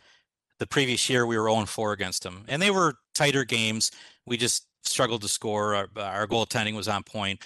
the 0.58 0.66
previous 0.66 1.08
year, 1.08 1.24
we 1.24 1.38
were 1.38 1.50
0 1.50 1.64
4 1.64 1.92
against 1.92 2.22
them. 2.22 2.44
And 2.48 2.60
they 2.60 2.70
were 2.70 2.94
tighter 3.14 3.44
games. 3.44 3.90
We 4.26 4.36
just 4.36 4.66
struggled 4.82 5.22
to 5.22 5.28
score. 5.28 5.74
Our, 5.74 5.88
our 5.96 6.26
goaltending 6.26 6.74
was 6.74 6.88
on 6.88 7.02
point. 7.02 7.42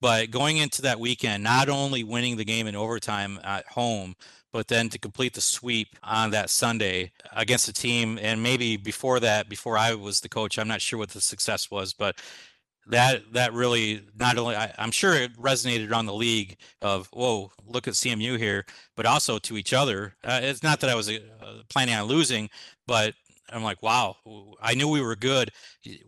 But 0.00 0.30
going 0.30 0.58
into 0.58 0.82
that 0.82 1.00
weekend, 1.00 1.42
not 1.42 1.68
only 1.68 2.04
winning 2.04 2.36
the 2.36 2.44
game 2.44 2.66
in 2.66 2.76
overtime 2.76 3.40
at 3.42 3.66
home, 3.66 4.14
but 4.52 4.68
then 4.68 4.88
to 4.90 4.98
complete 4.98 5.34
the 5.34 5.40
sweep 5.40 5.96
on 6.02 6.30
that 6.30 6.50
Sunday 6.50 7.10
against 7.32 7.68
a 7.68 7.72
team, 7.72 8.18
and 8.22 8.42
maybe 8.42 8.76
before 8.76 9.18
that, 9.20 9.48
before 9.48 9.76
I 9.76 9.94
was 9.94 10.20
the 10.20 10.28
coach, 10.28 10.58
I'm 10.58 10.68
not 10.68 10.80
sure 10.80 10.98
what 10.98 11.10
the 11.10 11.20
success 11.20 11.70
was, 11.70 11.92
but 11.92 12.20
that 12.86 13.32
that 13.32 13.52
really 13.52 14.02
not 14.16 14.36
only 14.36 14.54
I, 14.54 14.72
am 14.78 14.90
sure 14.90 15.14
it 15.14 15.36
resonated 15.38 15.90
around 15.90 16.06
the 16.06 16.14
league 16.14 16.56
of 16.82 17.08
whoa 17.12 17.50
look 17.66 17.88
at 17.88 17.94
CMU 17.94 18.38
here, 18.38 18.64
but 18.96 19.06
also 19.06 19.38
to 19.38 19.56
each 19.56 19.72
other. 19.72 20.14
Uh, 20.22 20.40
it's 20.42 20.62
not 20.62 20.80
that 20.80 20.90
I 20.90 20.94
was 20.94 21.08
uh, 21.10 21.20
planning 21.68 21.94
on 21.94 22.04
losing, 22.04 22.50
but 22.86 23.14
I'm 23.50 23.62
like, 23.62 23.82
wow, 23.82 24.16
I 24.60 24.74
knew 24.74 24.88
we 24.88 25.02
were 25.02 25.16
good. 25.16 25.50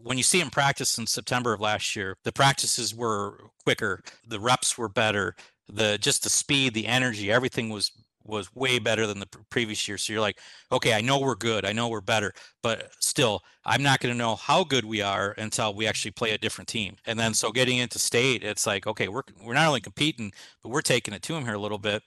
When 0.03 0.17
you 0.17 0.25
see 0.25 0.41
him 0.41 0.51
practice 0.51 0.99
in 0.99 1.07
September 1.07 1.53
of 1.53 1.61
last 1.61 1.95
year, 1.95 2.17
the 2.25 2.33
practices 2.33 2.95
were 2.95 3.39
quicker, 3.65 4.03
the 4.27 4.41
reps 4.41 4.79
were 4.79 4.89
better, 4.89 5.35
the 5.69 5.99
just 5.99 6.23
the 6.23 6.31
speed, 6.31 6.75
the 6.75 6.87
energy, 6.87 7.31
everything 7.31 7.69
was 7.71 7.93
was 8.25 8.53
way 8.55 8.79
better 8.79 9.07
than 9.07 9.21
the 9.21 9.29
previous 9.51 9.87
year. 9.87 9.97
So 9.97 10.13
you're 10.13 10.21
like, 10.21 10.41
okay, 10.73 10.95
I 10.95 11.01
know 11.01 11.21
we're 11.21 11.37
good, 11.37 11.65
I 11.65 11.73
know 11.73 11.89
we're 11.89 12.01
better, 12.01 12.33
but 12.63 12.91
still, 12.99 13.43
I'm 13.65 13.83
not 13.83 14.01
going 14.01 14.13
to 14.13 14.19
know 14.19 14.35
how 14.35 14.65
good 14.65 14.85
we 14.85 15.01
are 15.01 15.35
until 15.39 15.75
we 15.75 15.87
actually 15.87 16.11
play 16.11 16.33
a 16.33 16.39
different 16.39 16.69
team. 16.69 16.97
And 17.07 17.19
then 17.19 17.35
so 17.35 17.53
getting 17.53 17.79
into 17.79 17.99
state, 18.01 18.43
it's 18.43 18.67
like, 18.67 18.87
okay, 18.87 19.09
we're 19.09 19.23
we're 19.43 19.55
not 19.55 19.69
only 19.69 19.81
competing, 19.81 20.33
but 20.63 20.71
we're 20.71 20.83
taking 20.83 21.15
it 21.15 21.23
to 21.23 21.35
him 21.35 21.45
here 21.45 21.55
a 21.55 21.59
little 21.59 21.79
bit. 21.79 22.03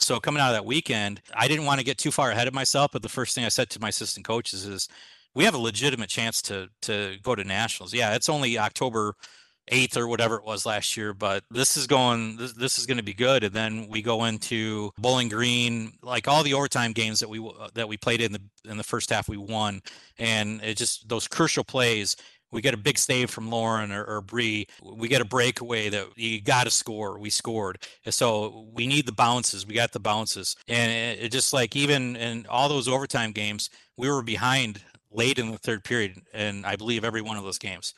So 0.00 0.18
coming 0.18 0.40
out 0.40 0.48
of 0.48 0.54
that 0.54 0.66
weekend, 0.66 1.20
I 1.34 1.46
didn't 1.48 1.66
want 1.66 1.78
to 1.78 1.84
get 1.84 1.98
too 1.98 2.10
far 2.10 2.30
ahead 2.30 2.48
of 2.48 2.54
myself, 2.54 2.90
but 2.92 3.02
the 3.02 3.08
first 3.08 3.34
thing 3.34 3.44
I 3.44 3.48
said 3.50 3.70
to 3.70 3.80
my 3.80 3.88
assistant 3.88 4.26
coaches 4.26 4.66
is, 4.66 4.88
we 5.34 5.44
have 5.44 5.54
a 5.54 5.58
legitimate 5.58 6.08
chance 6.08 6.42
to 6.42 6.68
to 6.82 7.16
go 7.22 7.36
to 7.36 7.44
nationals. 7.44 7.94
Yeah, 7.94 8.14
it's 8.14 8.28
only 8.28 8.58
October 8.58 9.14
eighth 9.68 9.96
or 9.96 10.08
whatever 10.08 10.34
it 10.36 10.44
was 10.44 10.66
last 10.66 10.96
year, 10.96 11.14
but 11.14 11.44
this 11.50 11.76
is 11.76 11.86
going 11.86 12.36
this, 12.36 12.52
this 12.54 12.78
is 12.78 12.86
going 12.86 12.96
to 12.96 13.04
be 13.04 13.14
good. 13.14 13.44
And 13.44 13.54
then 13.54 13.86
we 13.88 14.02
go 14.02 14.24
into 14.24 14.90
Bowling 14.98 15.28
Green, 15.28 15.92
like 16.02 16.26
all 16.26 16.42
the 16.42 16.54
overtime 16.54 16.92
games 16.92 17.20
that 17.20 17.28
we 17.28 17.38
that 17.74 17.88
we 17.88 17.96
played 17.96 18.20
in 18.20 18.32
the 18.32 18.42
in 18.64 18.76
the 18.76 18.82
first 18.82 19.10
half, 19.10 19.28
we 19.28 19.36
won, 19.36 19.82
and 20.18 20.60
it 20.62 20.76
just 20.76 21.08
those 21.08 21.28
crucial 21.28 21.62
plays 21.62 22.16
we 22.52 22.60
get 22.60 22.74
a 22.74 22.78
big 22.78 22.98
save 22.98 23.30
from 23.30 23.50
Lauren 23.50 23.92
or, 23.92 24.04
or 24.04 24.20
Bree. 24.20 24.66
We 24.82 25.08
get 25.08 25.20
a 25.20 25.24
breakaway 25.24 25.88
that 25.88 26.06
you 26.16 26.40
got 26.40 26.64
to 26.64 26.70
score. 26.70 27.18
We 27.18 27.30
scored. 27.30 27.78
So 28.08 28.68
we 28.72 28.86
need 28.86 29.06
the 29.06 29.12
bounces. 29.12 29.66
We 29.66 29.74
got 29.74 29.92
the 29.92 30.00
bounces. 30.00 30.56
And 30.68 30.90
it, 30.90 31.26
it 31.26 31.32
just 31.32 31.52
like 31.52 31.76
even 31.76 32.16
in 32.16 32.46
all 32.48 32.68
those 32.68 32.88
overtime 32.88 33.32
games, 33.32 33.70
we 33.96 34.10
were 34.10 34.22
behind 34.22 34.80
late 35.12 35.38
in 35.38 35.50
the 35.50 35.58
third 35.58 35.84
period. 35.84 36.20
And 36.32 36.66
I 36.66 36.76
believe 36.76 37.04
every 37.04 37.22
one 37.22 37.36
of 37.36 37.44
those 37.44 37.58
games. 37.58 37.94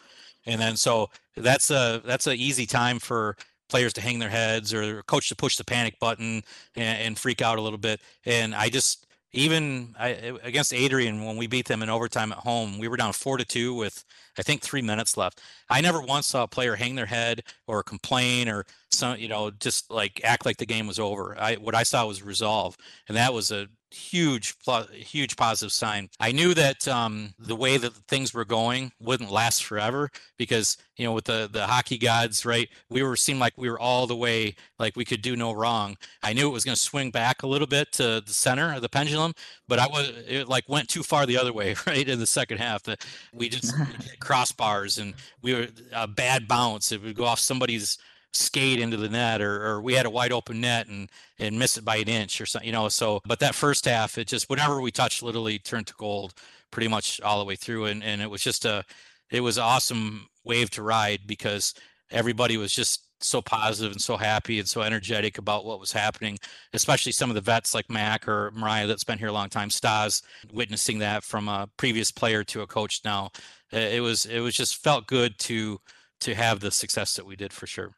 And 0.47 0.61
then 0.61 0.77
so 0.77 1.11
that's 1.37 1.71
a 1.71 2.03
that's 2.05 2.27
an 2.27 2.37
easy 2.37 2.67
time 2.67 2.99
for 2.99 3.37
players 3.69 3.93
to 3.95 4.01
hang 4.01 4.19
their 4.19 4.29
heads 4.29 4.75
or 4.75 5.03
coach 5.05 5.29
to 5.29 5.37
push 5.37 5.57
the 5.57 5.65
panic 5.65 5.99
button 5.99 6.43
and, 6.77 6.99
and 6.99 7.19
freak 7.19 7.41
out 7.41 7.59
a 7.59 7.61
little 7.63 7.79
bit. 7.79 8.01
And 8.27 8.55
I 8.55 8.69
just 8.69 9.07
even 9.33 9.95
I, 9.99 10.37
against 10.43 10.75
Adrian 10.75 11.25
when 11.25 11.37
we 11.37 11.47
beat 11.47 11.67
them 11.67 11.83
in 11.83 11.89
overtime 11.89 12.33
at 12.33 12.39
home, 12.39 12.79
we 12.79 12.89
were 12.89 12.97
down 12.97 13.13
four 13.13 13.39
to 13.39 13.45
two 13.45 13.75
with 13.75 14.05
I 14.39 14.43
think 14.43 14.63
three 14.63 14.83
minutes 14.83 15.17
left. 15.17 15.41
I 15.71 15.81
never 15.81 16.01
once 16.01 16.27
saw 16.27 16.45
a 16.45 16.49
player 16.49 16.77
hang 16.77 16.95
their 16.95 17.07
head 17.07 17.43
or 17.67 17.83
complain 17.83 18.49
or 18.49 18.67
some 18.91 19.19
you 19.19 19.29
know 19.29 19.51
just 19.51 19.91
like 19.91 20.21
act 20.25 20.45
like 20.45 20.59
the 20.59 20.67
game 20.67 20.87
was 20.87 20.99
over. 20.99 21.37
I 21.39 21.55
what 21.57 21.75
I 21.75 21.83
saw 21.83 22.07
was 22.07 22.23
resolve, 22.23 22.77
and 23.09 23.17
that 23.17 23.33
was 23.33 23.51
a 23.51 23.69
huge 23.93 24.55
huge 24.93 25.37
positive 25.37 25.73
sign. 25.73 26.09
I 26.21 26.33
knew 26.33 26.55
that 26.55 26.87
um, 26.89 27.35
the 27.39 27.57
way 27.57 27.77
that 27.77 27.93
things 28.09 28.35
were 28.35 28.45
going 28.45 28.93
wouldn't 29.01 29.31
last 29.31 29.65
forever 29.65 30.11
because 30.37 30.77
you 30.97 31.05
know 31.05 31.13
with 31.13 31.25
the 31.25 31.49
the 31.53 31.67
hockey 31.67 31.99
gods 31.99 32.45
right 32.45 32.69
we 32.89 33.03
were 33.03 33.17
seemed 33.17 33.41
like 33.41 33.55
we 33.57 33.71
were 33.71 33.81
all 33.81 34.07
the 34.07 34.17
way 34.17 34.55
like 34.79 34.97
we 34.97 35.05
could 35.05 35.23
do 35.23 35.37
no 35.37 35.53
wrong. 35.53 35.97
I 36.23 36.33
knew 36.33 36.49
it 36.49 36.53
was 36.53 36.65
going 36.65 36.77
to 36.77 36.81
swing 36.81 37.11
back 37.11 37.43
a 37.43 37.47
little 37.47 37.67
bit 37.67 37.93
to 37.93 38.23
the 38.25 38.33
center 38.33 38.75
of 38.75 38.83
the 38.83 38.89
pendulum 38.89 39.33
but 39.69 39.79
i 39.79 39.87
was 39.87 40.13
it 40.29 40.49
like 40.49 40.69
went 40.69 40.89
too 40.89 41.03
far 41.03 41.25
the 41.25 41.39
other 41.39 41.53
way 41.53 41.75
right 41.87 42.09
in 42.09 42.19
the 42.19 42.27
second 42.27 42.59
half 42.59 42.83
that 42.83 43.05
we 43.33 43.49
just 43.49 43.75
crossbars 44.21 45.01
and 45.01 45.15
we 45.43 45.55
were 45.55 45.69
a 45.93 46.07
bad 46.07 46.49
bounce. 46.49 46.93
It 46.93 47.03
would 47.03 47.17
go 47.17 47.25
off 47.25 47.39
somebody's 47.39 47.99
skate 48.33 48.81
into 48.81 48.97
the 48.97 49.09
net 49.09 49.41
or, 49.41 49.67
or 49.67 49.83
we 49.83 49.95
had 49.95 50.07
a 50.07 50.11
wide 50.11 50.33
open 50.33 50.61
net 50.61 50.89
and 50.89 51.11
and 51.39 51.59
miss 51.59 51.77
it 51.77 51.85
by 51.85 51.97
an 51.97 52.09
inch 52.09 52.41
or 52.41 52.47
something 52.47 52.67
you 52.67 52.73
know 52.73 52.89
so 52.89 53.21
but 53.27 53.39
that 53.41 53.55
first 53.55 53.85
half 53.85 54.17
it 54.17 54.27
just 54.27 54.49
whatever 54.49 54.81
we 54.81 54.91
touched 54.91 55.23
literally 55.23 55.59
turned 55.59 55.87
to 55.87 55.95
gold 55.99 56.33
pretty 56.71 56.89
much 56.89 57.21
all 57.21 57.39
the 57.39 57.45
way 57.45 57.57
through 57.57 57.85
and, 57.85 58.03
and 58.03 58.23
it 58.23 58.31
was 58.31 58.43
just 58.43 58.65
a 58.65 58.85
it 59.31 59.41
was 59.41 59.59
awesome 59.59 60.29
wave 60.45 60.71
to 60.71 60.83
ride 60.83 61.21
because 61.27 61.75
everybody 62.11 62.57
was 62.57 62.73
just 62.73 63.07
so 63.25 63.41
positive 63.41 63.93
and 63.93 64.01
so 64.01 64.17
happy 64.17 64.59
and 64.59 64.69
so 64.69 64.83
energetic 64.83 65.39
about 65.39 65.65
what 65.65 65.81
was 65.81 65.93
happening, 65.93 66.39
especially 66.73 67.13
some 67.13 67.31
of 67.31 67.35
the 67.35 67.41
vets 67.41 67.75
like 67.75 67.89
Mac 67.91 68.27
or 68.29 68.51
Mariah 68.53 68.87
that's 68.87 69.05
been 69.05 69.19
here 69.19 69.29
a 69.29 69.33
long 69.33 69.49
time, 69.49 69.71
Stas, 69.71 70.23
witnessing 70.53 70.99
that 70.99 71.25
from 71.25 71.49
a 71.49 71.69
previous 71.77 72.11
player 72.11 72.45
to 72.45 72.63
a 72.63 72.67
coach 72.67 73.01
now. 73.05 73.31
It 73.71 74.03
was 74.03 74.27
it 74.27 74.41
was 74.41 74.55
just 74.55 74.83
felt 74.83 75.07
good 75.07 75.39
to 75.41 75.81
to 76.21 76.35
have 76.35 76.61
the 76.61 76.71
success 76.71 77.15
that 77.15 77.27
we 77.27 77.37
did 77.37 77.53
for 77.53 77.67
sure. 77.67 77.95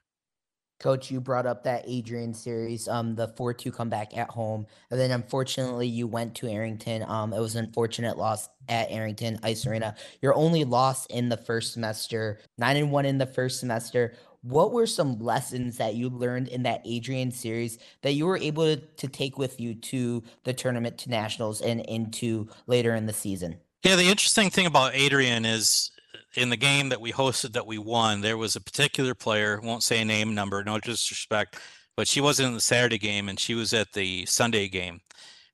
Coach, 0.85 1.11
you 1.11 1.19
brought 1.19 1.47
up 1.47 1.65
that 1.65 1.83
Adrian 1.87 2.35
series, 2.35 2.89
um, 2.89 3.15
the 3.15 3.29
4 3.29 3.55
2 3.55 3.73
comeback 3.73 4.15
at 4.15 4.29
home. 4.29 4.67
And 4.91 5.01
then 5.01 5.13
unfortunately, 5.13 5.87
you 5.87 6.07
went 6.07 6.35
to 6.35 6.47
Arrington. 6.47 7.03
Um, 7.05 7.33
it 7.33 7.41
was 7.41 7.57
an 7.57 7.65
unfortunate 7.65 8.19
loss 8.19 8.51
at 8.69 8.91
Arrington 8.91 9.41
Ice 9.43 9.67
Arena. 9.67 9.97
Your 10.21 10.35
only 10.35 10.65
loss 10.65 11.07
in 11.07 11.31
the 11.31 11.39
first 11.39 11.73
semester, 11.73 12.39
9 12.59 12.77
and 12.77 12.93
1 12.93 13.07
in 13.07 13.17
the 13.17 13.25
first 13.25 13.61
semester. 13.61 14.15
What 14.43 14.73
were 14.73 14.87
some 14.87 15.19
lessons 15.21 15.79
that 15.79 15.95
you 15.95 16.11
learned 16.11 16.49
in 16.49 16.65
that 16.65 16.83
Adrian 16.85 17.31
series 17.31 17.79
that 18.03 18.13
you 18.13 18.27
were 18.27 18.37
able 18.37 18.65
to, 18.65 18.77
to 18.77 19.09
take 19.09 19.39
with 19.39 19.59
you 19.59 19.75
to 19.77 20.23
the 20.43 20.53
tournament, 20.53 20.99
to 20.99 21.09
nationals, 21.09 21.63
and 21.63 21.81
into 21.81 22.47
later 22.67 22.95
in 22.95 23.07
the 23.07 23.15
season? 23.15 23.57
Yeah, 23.85 23.97
the 23.97 24.05
interesting 24.05 24.51
thing 24.51 24.67
about 24.67 24.95
Adrian 24.95 25.47
is 25.47 25.93
in 26.37 26.51
the 26.51 26.57
game 26.57 26.89
that 26.89 27.01
we 27.01 27.13
hosted 27.13 27.53
that 27.53 27.67
we 27.67 27.79
won, 27.79 28.21
there 28.21 28.37
was 28.37 28.57
a 28.57 28.61
particular 28.61 29.15
player, 29.15 29.61
won't 29.63 29.83
say 29.83 30.01
a 30.01 30.05
name 30.05 30.35
number, 30.35 30.63
no 30.65 30.79
disrespect, 30.79 31.59
but 31.97 32.09
she 32.09 32.21
wasn't 32.21 32.49
in 32.49 32.55
the 32.55 32.61
Saturday 32.61 32.99
game 32.99 33.29
and 33.29 33.39
she 33.39 33.55
was 33.55 33.73
at 33.73 33.93
the 33.93 34.27
Sunday 34.27 34.69
game. 34.69 35.01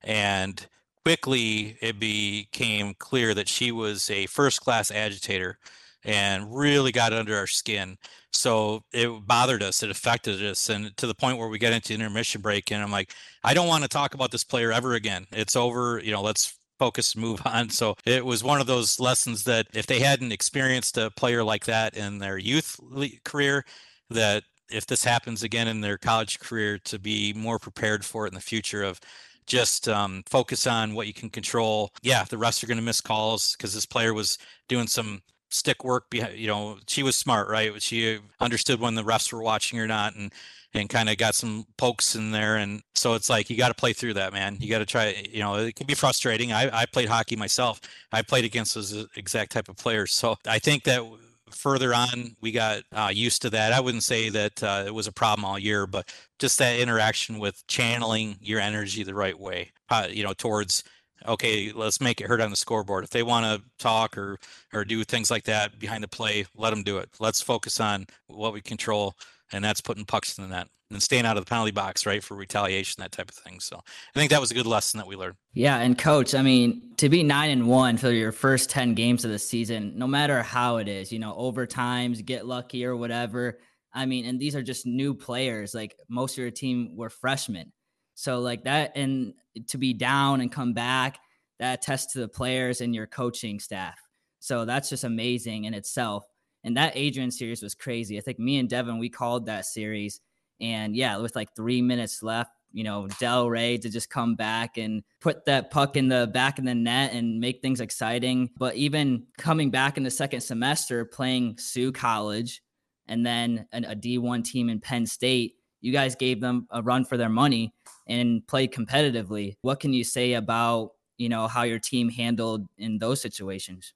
And 0.02 0.66
quickly 1.04 1.76
it 1.80 1.98
became 1.98 2.94
clear 2.94 3.34
that 3.34 3.48
she 3.48 3.72
was 3.72 4.08
a 4.10 4.26
first 4.26 4.60
class 4.60 4.90
agitator 4.90 5.58
and 6.04 6.54
really 6.54 6.92
got 6.92 7.12
under 7.12 7.36
our 7.36 7.46
skin. 7.46 7.98
So 8.32 8.84
it 8.92 9.08
bothered 9.26 9.62
us, 9.62 9.82
it 9.82 9.90
affected 9.90 10.42
us, 10.44 10.68
and 10.70 10.96
to 10.96 11.06
the 11.06 11.14
point 11.14 11.36
where 11.36 11.48
we 11.48 11.58
get 11.58 11.72
into 11.72 11.92
intermission 11.92 12.40
break, 12.40 12.70
and 12.70 12.82
I'm 12.82 12.92
like, 12.92 13.12
I 13.42 13.54
don't 13.54 13.66
want 13.66 13.82
to 13.82 13.88
talk 13.88 14.14
about 14.14 14.30
this 14.30 14.44
player 14.44 14.72
ever 14.72 14.94
again. 14.94 15.26
It's 15.32 15.56
over. 15.56 16.00
You 16.02 16.12
know, 16.12 16.22
let's 16.22 16.56
focus 16.80 17.14
move 17.26 17.40
on. 17.44 17.68
So 17.70 17.94
it 18.04 18.24
was 18.24 18.42
one 18.42 18.60
of 18.60 18.66
those 18.66 18.98
lessons 18.98 19.44
that 19.44 19.68
if 19.74 19.86
they 19.86 20.00
hadn't 20.00 20.32
experienced 20.32 20.98
a 20.98 21.10
player 21.12 21.44
like 21.44 21.66
that 21.66 21.96
in 21.96 22.18
their 22.18 22.38
youth 22.38 22.80
career 23.24 23.64
that 24.08 24.42
if 24.70 24.86
this 24.86 25.04
happens 25.04 25.42
again 25.42 25.68
in 25.68 25.80
their 25.80 25.98
college 25.98 26.40
career 26.40 26.78
to 26.78 26.98
be 26.98 27.32
more 27.34 27.58
prepared 27.58 28.04
for 28.04 28.24
it 28.24 28.30
in 28.30 28.34
the 28.34 28.40
future 28.40 28.82
of 28.82 28.98
just 29.46 29.88
um, 29.88 30.22
focus 30.26 30.66
on 30.66 30.94
what 30.94 31.06
you 31.06 31.12
can 31.12 31.28
control. 31.28 31.92
Yeah 32.02 32.24
the 32.24 32.36
refs 32.36 32.62
are 32.64 32.66
going 32.66 32.78
to 32.78 32.84
miss 32.84 33.00
calls 33.00 33.54
because 33.56 33.74
this 33.74 33.86
player 33.86 34.14
was 34.14 34.38
doing 34.68 34.86
some 34.86 35.22
stick 35.52 35.82
work 35.84 36.08
behind 36.10 36.38
you 36.38 36.46
know 36.46 36.78
she 36.86 37.02
was 37.02 37.16
smart 37.16 37.48
right? 37.48 37.80
She 37.82 38.18
understood 38.40 38.80
when 38.80 38.94
the 38.94 39.02
refs 39.04 39.32
were 39.32 39.42
watching 39.42 39.78
or 39.78 39.86
not 39.86 40.14
and 40.16 40.32
and 40.74 40.88
kind 40.88 41.08
of 41.08 41.16
got 41.16 41.34
some 41.34 41.66
pokes 41.76 42.14
in 42.14 42.30
there. 42.30 42.56
And 42.56 42.82
so 42.94 43.14
it's 43.14 43.28
like 43.28 43.50
you 43.50 43.56
got 43.56 43.68
to 43.68 43.74
play 43.74 43.92
through 43.92 44.14
that, 44.14 44.32
man. 44.32 44.56
You 44.60 44.70
got 44.70 44.78
to 44.78 44.86
try. 44.86 45.26
You 45.30 45.40
know, 45.40 45.56
it 45.56 45.74
can 45.74 45.86
be 45.86 45.94
frustrating. 45.94 46.52
I, 46.52 46.82
I 46.82 46.86
played 46.86 47.08
hockey 47.08 47.36
myself. 47.36 47.80
I 48.12 48.22
played 48.22 48.44
against 48.44 48.74
those 48.74 49.06
exact 49.16 49.52
type 49.52 49.68
of 49.68 49.76
players. 49.76 50.12
So 50.12 50.36
I 50.46 50.58
think 50.58 50.84
that 50.84 51.02
further 51.50 51.94
on 51.94 52.36
we 52.40 52.52
got 52.52 52.82
uh, 52.92 53.10
used 53.12 53.42
to 53.42 53.50
that 53.50 53.72
i 53.72 53.80
wouldn't 53.80 54.04
say 54.04 54.28
that 54.28 54.62
uh, 54.62 54.84
it 54.86 54.94
was 54.94 55.06
a 55.06 55.12
problem 55.12 55.44
all 55.44 55.58
year 55.58 55.86
but 55.86 56.12
just 56.38 56.58
that 56.58 56.78
interaction 56.78 57.38
with 57.38 57.66
channeling 57.66 58.36
your 58.40 58.60
energy 58.60 59.02
the 59.02 59.14
right 59.14 59.38
way 59.38 59.70
uh, 59.90 60.06
you 60.08 60.22
know 60.22 60.32
towards 60.32 60.84
okay 61.26 61.72
let's 61.74 62.00
make 62.00 62.20
it 62.20 62.26
hurt 62.26 62.40
on 62.40 62.50
the 62.50 62.56
scoreboard 62.56 63.04
if 63.04 63.10
they 63.10 63.22
want 63.22 63.44
to 63.44 63.62
talk 63.78 64.16
or 64.16 64.38
or 64.72 64.84
do 64.84 65.02
things 65.04 65.30
like 65.30 65.44
that 65.44 65.78
behind 65.78 66.02
the 66.02 66.08
play 66.08 66.46
let 66.56 66.70
them 66.70 66.82
do 66.82 66.98
it 66.98 67.08
let's 67.18 67.40
focus 67.40 67.80
on 67.80 68.06
what 68.28 68.52
we 68.52 68.60
control 68.60 69.14
and 69.52 69.64
that's 69.64 69.80
putting 69.80 70.04
pucks 70.04 70.38
in 70.38 70.44
the 70.44 70.54
net 70.54 70.68
and 70.90 71.02
staying 71.02 71.24
out 71.24 71.36
of 71.36 71.44
the 71.44 71.48
penalty 71.48 71.70
box, 71.70 72.04
right, 72.04 72.22
for 72.22 72.36
retaliation, 72.36 73.00
that 73.00 73.12
type 73.12 73.28
of 73.28 73.34
thing. 73.36 73.60
So 73.60 73.76
I 73.76 74.18
think 74.18 74.30
that 74.30 74.40
was 74.40 74.50
a 74.50 74.54
good 74.54 74.66
lesson 74.66 74.98
that 74.98 75.06
we 75.06 75.16
learned. 75.16 75.36
Yeah, 75.52 75.78
and 75.78 75.96
coach, 75.96 76.34
I 76.34 76.42
mean, 76.42 76.94
to 76.96 77.08
be 77.08 77.22
nine 77.22 77.50
and 77.50 77.68
one 77.68 77.96
for 77.96 78.10
your 78.10 78.32
first 78.32 78.70
ten 78.70 78.94
games 78.94 79.24
of 79.24 79.30
the 79.30 79.38
season, 79.38 79.92
no 79.96 80.06
matter 80.06 80.42
how 80.42 80.78
it 80.78 80.88
is, 80.88 81.12
you 81.12 81.18
know, 81.18 81.32
overtimes, 81.34 82.24
get 82.24 82.46
lucky 82.46 82.84
or 82.84 82.96
whatever. 82.96 83.58
I 83.92 84.06
mean, 84.06 84.24
and 84.24 84.38
these 84.38 84.54
are 84.56 84.62
just 84.62 84.86
new 84.86 85.14
players. 85.14 85.74
Like 85.74 85.96
most 86.08 86.34
of 86.34 86.38
your 86.38 86.50
team 86.50 86.96
were 86.96 87.10
freshmen, 87.10 87.72
so 88.14 88.40
like 88.40 88.64
that, 88.64 88.92
and 88.96 89.34
to 89.68 89.78
be 89.78 89.92
down 89.92 90.40
and 90.40 90.50
come 90.50 90.74
back, 90.74 91.18
that 91.58 91.80
attests 91.80 92.12
to 92.14 92.20
the 92.20 92.28
players 92.28 92.80
and 92.80 92.94
your 92.94 93.06
coaching 93.06 93.60
staff. 93.60 93.98
So 94.40 94.64
that's 94.64 94.88
just 94.88 95.04
amazing 95.04 95.64
in 95.64 95.74
itself. 95.74 96.24
And 96.64 96.76
that 96.76 96.92
Adrian 96.94 97.30
series 97.30 97.62
was 97.62 97.74
crazy. 97.74 98.18
I 98.18 98.20
think 98.20 98.38
me 98.38 98.58
and 98.58 98.68
Devin, 98.68 98.98
we 98.98 99.08
called 99.08 99.46
that 99.46 99.64
series. 99.64 100.20
And 100.60 100.94
yeah, 100.94 101.16
with 101.16 101.34
like 101.34 101.56
three 101.56 101.80
minutes 101.80 102.22
left, 102.22 102.50
you 102.72 102.84
know, 102.84 103.08
Del 103.18 103.48
Rey 103.48 103.78
to 103.78 103.88
just 103.88 104.10
come 104.10 104.36
back 104.36 104.76
and 104.76 105.02
put 105.20 105.46
that 105.46 105.70
puck 105.70 105.96
in 105.96 106.08
the 106.08 106.30
back 106.32 106.58
of 106.58 106.64
the 106.64 106.74
net 106.74 107.12
and 107.12 107.40
make 107.40 107.62
things 107.62 107.80
exciting. 107.80 108.50
But 108.58 108.76
even 108.76 109.26
coming 109.38 109.70
back 109.70 109.96
in 109.96 110.02
the 110.02 110.10
second 110.10 110.42
semester, 110.42 111.04
playing 111.04 111.58
Sault 111.58 111.94
College 111.94 112.62
and 113.06 113.26
then 113.26 113.66
a 113.72 113.94
D 113.94 114.18
one 114.18 114.42
team 114.42 114.68
in 114.68 114.80
Penn 114.80 115.06
State, 115.06 115.56
you 115.80 115.92
guys 115.92 116.14
gave 116.14 116.40
them 116.40 116.68
a 116.70 116.82
run 116.82 117.04
for 117.06 117.16
their 117.16 117.30
money 117.30 117.72
and 118.06 118.46
played 118.46 118.72
competitively. 118.72 119.56
What 119.62 119.80
can 119.80 119.92
you 119.92 120.04
say 120.04 120.34
about, 120.34 120.92
you 121.16 121.28
know, 121.28 121.48
how 121.48 121.62
your 121.62 121.78
team 121.78 122.10
handled 122.10 122.68
in 122.76 122.98
those 122.98 123.20
situations? 123.20 123.94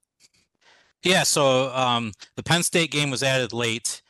Yeah, 1.05 1.21
so 1.21 1.71
um, 1.75 2.13
the 2.35 2.41
Penn 2.41 2.63
State 2.63 2.89
game 2.89 3.11
was 3.11 3.21
added 3.21 3.53
late, 3.53 4.01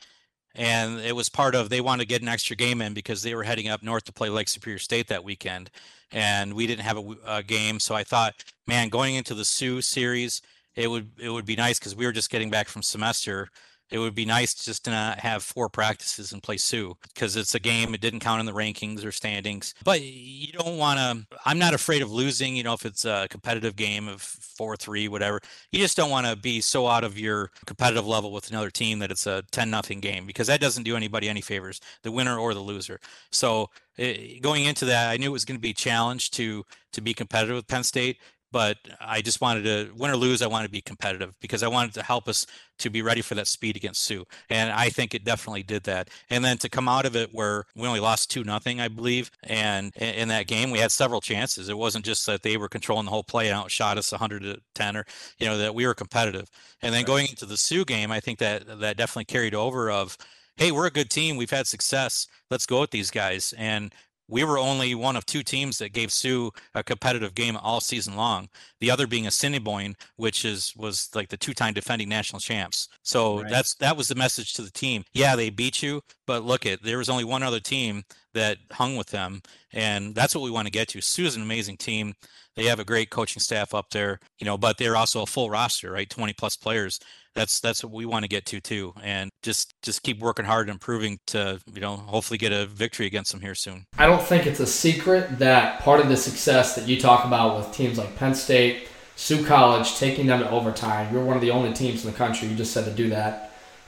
and 0.55 0.97
it 1.01 1.13
was 1.13 1.27
part 1.27 1.53
of 1.53 1.69
they 1.69 1.81
wanted 1.81 2.03
to 2.03 2.07
get 2.07 2.21
an 2.21 2.29
extra 2.29 2.55
game 2.55 2.81
in 2.81 2.93
because 2.93 3.21
they 3.21 3.35
were 3.35 3.43
heading 3.43 3.67
up 3.67 3.83
north 3.83 4.05
to 4.05 4.13
play 4.13 4.29
Lake 4.29 4.47
Superior 4.47 4.79
State 4.79 5.07
that 5.09 5.25
weekend, 5.25 5.69
and 6.13 6.53
we 6.53 6.65
didn't 6.67 6.85
have 6.85 6.97
a, 6.97 7.15
a 7.27 7.43
game. 7.43 7.81
So 7.81 7.95
I 7.95 8.05
thought, 8.05 8.35
man, 8.65 8.87
going 8.87 9.15
into 9.15 9.33
the 9.33 9.43
Sault 9.43 9.83
series, 9.83 10.41
it 10.73 10.89
would 10.89 11.11
it 11.19 11.29
would 11.29 11.45
be 11.45 11.57
nice 11.57 11.79
because 11.79 11.97
we 11.97 12.05
were 12.05 12.13
just 12.13 12.29
getting 12.31 12.49
back 12.49 12.69
from 12.69 12.81
semester 12.81 13.49
it 13.91 13.99
would 13.99 14.15
be 14.15 14.25
nice 14.25 14.53
just 14.53 14.85
to 14.85 14.91
not 14.91 15.19
have 15.19 15.43
four 15.43 15.69
practices 15.69 16.31
and 16.31 16.41
play 16.41 16.57
Sault 16.57 16.97
because 17.13 17.35
it's 17.35 17.53
a 17.53 17.59
game. 17.59 17.93
It 17.93 18.01
didn't 18.01 18.19
count 18.19 18.39
in 18.39 18.45
the 18.45 18.51
rankings 18.51 19.05
or 19.05 19.11
standings. 19.11 19.75
But 19.83 20.01
you 20.01 20.51
don't 20.53 20.77
want 20.77 20.99
to. 20.99 21.37
I'm 21.45 21.59
not 21.59 21.73
afraid 21.73 22.01
of 22.01 22.11
losing. 22.11 22.55
You 22.55 22.63
know, 22.63 22.73
if 22.73 22.85
it's 22.85 23.05
a 23.05 23.27
competitive 23.29 23.75
game 23.75 24.07
of 24.07 24.21
four 24.21 24.75
three, 24.75 25.07
whatever. 25.07 25.39
You 25.71 25.79
just 25.79 25.97
don't 25.97 26.09
want 26.09 26.25
to 26.25 26.35
be 26.35 26.61
so 26.61 26.87
out 26.87 27.03
of 27.03 27.19
your 27.19 27.51
competitive 27.65 28.07
level 28.07 28.31
with 28.31 28.49
another 28.49 28.71
team 28.71 28.99
that 28.99 29.11
it's 29.11 29.27
a 29.27 29.43
ten 29.51 29.69
nothing 29.69 29.99
game 29.99 30.25
because 30.25 30.47
that 30.47 30.61
doesn't 30.61 30.83
do 30.83 30.95
anybody 30.95 31.29
any 31.29 31.41
favors, 31.41 31.79
the 32.03 32.11
winner 32.11 32.39
or 32.39 32.53
the 32.53 32.59
loser. 32.59 32.99
So 33.31 33.69
it, 33.97 34.41
going 34.41 34.65
into 34.65 34.85
that, 34.85 35.11
I 35.11 35.17
knew 35.17 35.27
it 35.27 35.33
was 35.33 35.45
going 35.45 35.57
to 35.57 35.61
be 35.61 35.71
a 35.71 35.73
challenge 35.73 36.31
to 36.31 36.65
to 36.93 37.01
be 37.01 37.13
competitive 37.13 37.55
with 37.55 37.67
Penn 37.67 37.83
State 37.83 38.17
but 38.55 38.77
I 39.01 39.21
just 39.21 39.41
wanted 39.41 39.65
to 39.65 39.91
win 39.97 40.11
or 40.11 40.15
lose. 40.15 40.41
I 40.41 40.47
wanted 40.47 40.67
to 40.67 40.71
be 40.71 40.79
competitive 40.79 41.33
because 41.41 41.61
I 41.61 41.67
wanted 41.67 41.93
to 41.95 42.03
help 42.03 42.29
us 42.29 42.45
to 42.79 42.89
be 42.89 43.01
ready 43.01 43.21
for 43.21 43.35
that 43.35 43.47
speed 43.47 43.75
against 43.75 44.05
Sault, 44.05 44.29
and 44.49 44.71
I 44.71 44.87
think 44.87 45.13
it 45.13 45.25
definitely 45.25 45.63
did 45.63 45.83
that. 45.83 46.09
And 46.29 46.41
then 46.41 46.57
to 46.59 46.69
come 46.69 46.87
out 46.87 47.05
of 47.05 47.17
it 47.17 47.31
where 47.33 47.65
we 47.75 47.85
only 47.85 47.99
lost 47.99 48.31
two 48.31 48.45
nothing, 48.45 48.79
I 48.79 48.87
believe, 48.87 49.29
and 49.43 49.93
in 49.97 50.29
that 50.29 50.47
game 50.47 50.71
we 50.71 50.79
had 50.79 50.93
several 50.93 51.19
chances. 51.19 51.67
It 51.67 51.77
wasn't 51.77 52.05
just 52.05 52.25
that 52.27 52.43
they 52.43 52.55
were 52.55 52.69
controlling 52.69 53.03
the 53.03 53.11
whole 53.11 53.25
play 53.25 53.49
and 53.49 53.57
outshot 53.57 53.97
us 53.97 54.13
100 54.13 54.43
to 54.43 54.61
10, 54.73 54.95
or 54.95 55.05
you 55.37 55.47
know 55.47 55.57
that 55.57 55.75
we 55.75 55.85
were 55.85 55.93
competitive. 55.93 56.49
And 56.81 56.93
then 56.95 57.03
going 57.03 57.27
into 57.27 57.45
the 57.45 57.57
Sault 57.57 57.87
game, 57.87 58.09
I 58.09 58.21
think 58.21 58.39
that 58.39 58.79
that 58.79 58.95
definitely 58.95 59.25
carried 59.25 59.53
over 59.53 59.91
of, 59.91 60.17
hey, 60.55 60.71
we're 60.71 60.87
a 60.87 60.91
good 60.91 61.09
team. 61.09 61.35
We've 61.35 61.49
had 61.51 61.67
success. 61.67 62.25
Let's 62.49 62.65
go 62.65 62.79
with 62.79 62.91
these 62.91 63.11
guys. 63.11 63.53
And 63.57 63.93
we 64.27 64.43
were 64.43 64.57
only 64.57 64.95
one 64.95 65.15
of 65.15 65.25
two 65.25 65.43
teams 65.43 65.77
that 65.77 65.93
gave 65.93 66.11
Soo 66.11 66.51
a 66.73 66.83
competitive 66.83 67.35
game 67.35 67.57
all 67.57 67.79
season 67.79 68.15
long. 68.15 68.49
The 68.79 68.89
other 68.89 69.07
being 69.07 69.27
Assiniboine, 69.27 69.95
which 70.15 70.45
is 70.45 70.73
was 70.75 71.09
like 71.13 71.29
the 71.29 71.37
two-time 71.37 71.73
defending 71.73 72.09
national 72.09 72.39
champs. 72.39 72.87
So 73.03 73.41
right. 73.41 73.49
that's 73.49 73.75
that 73.75 73.95
was 73.95 74.07
the 74.07 74.15
message 74.15 74.53
to 74.53 74.61
the 74.61 74.71
team. 74.71 75.03
Yeah, 75.13 75.35
they 75.35 75.49
beat 75.49 75.83
you, 75.83 76.01
but 76.25 76.43
look 76.43 76.65
at 76.65 76.81
there 76.83 76.97
was 76.97 77.09
only 77.09 77.23
one 77.23 77.43
other 77.43 77.59
team 77.59 78.03
that 78.33 78.57
hung 78.71 78.95
with 78.95 79.07
them, 79.07 79.41
and 79.73 80.15
that's 80.15 80.35
what 80.35 80.43
we 80.43 80.51
want 80.51 80.67
to 80.67 80.71
get 80.71 80.89
to. 80.89 81.01
Soo's 81.01 81.35
an 81.35 81.41
amazing 81.41 81.77
team. 81.77 82.13
They 82.55 82.65
have 82.65 82.79
a 82.79 82.85
great 82.85 83.09
coaching 83.09 83.41
staff 83.41 83.73
up 83.73 83.89
there, 83.89 84.19
you 84.39 84.45
know, 84.45 84.57
but 84.57 84.77
they're 84.77 84.95
also 84.95 85.23
a 85.23 85.27
full 85.27 85.49
roster, 85.49 85.91
right? 85.91 86.09
20 86.09 86.33
plus 86.33 86.55
players 86.55 86.99
that's 87.35 87.59
that's 87.59 87.83
what 87.83 87.93
we 87.93 88.05
want 88.05 88.23
to 88.23 88.29
get 88.29 88.45
to 88.47 88.59
too 88.59 88.93
and 89.03 89.29
just 89.43 89.73
just 89.81 90.03
keep 90.03 90.19
working 90.19 90.45
hard 90.45 90.67
and 90.67 90.75
improving 90.75 91.19
to 91.27 91.59
you 91.73 91.81
know 91.81 91.97
hopefully 91.97 92.37
get 92.37 92.51
a 92.51 92.65
victory 92.65 93.05
against 93.05 93.31
them 93.31 93.41
here 93.41 93.55
soon. 93.55 93.85
I 93.97 94.05
don't 94.05 94.21
think 94.21 94.47
it's 94.47 94.59
a 94.59 94.67
secret 94.67 95.39
that 95.39 95.81
part 95.81 95.99
of 95.99 96.09
the 96.09 96.17
success 96.17 96.75
that 96.75 96.87
you 96.87 96.99
talk 96.99 97.25
about 97.25 97.57
with 97.57 97.71
teams 97.71 97.97
like 97.97 98.15
penn 98.15 98.33
state 98.33 98.87
Sault 99.17 99.45
college 99.45 99.95
taking 99.95 100.25
them 100.25 100.39
to 100.39 100.49
overtime 100.49 101.13
you're 101.13 101.23
one 101.23 101.35
of 101.35 101.41
the 101.41 101.51
only 101.51 101.73
teams 101.73 102.03
in 102.03 102.11
the 102.11 102.17
country 102.17 102.47
you 102.47 102.55
just 102.55 102.73
said 102.73 102.85
to 102.85 102.91
do 102.91 103.09
that 103.09 103.45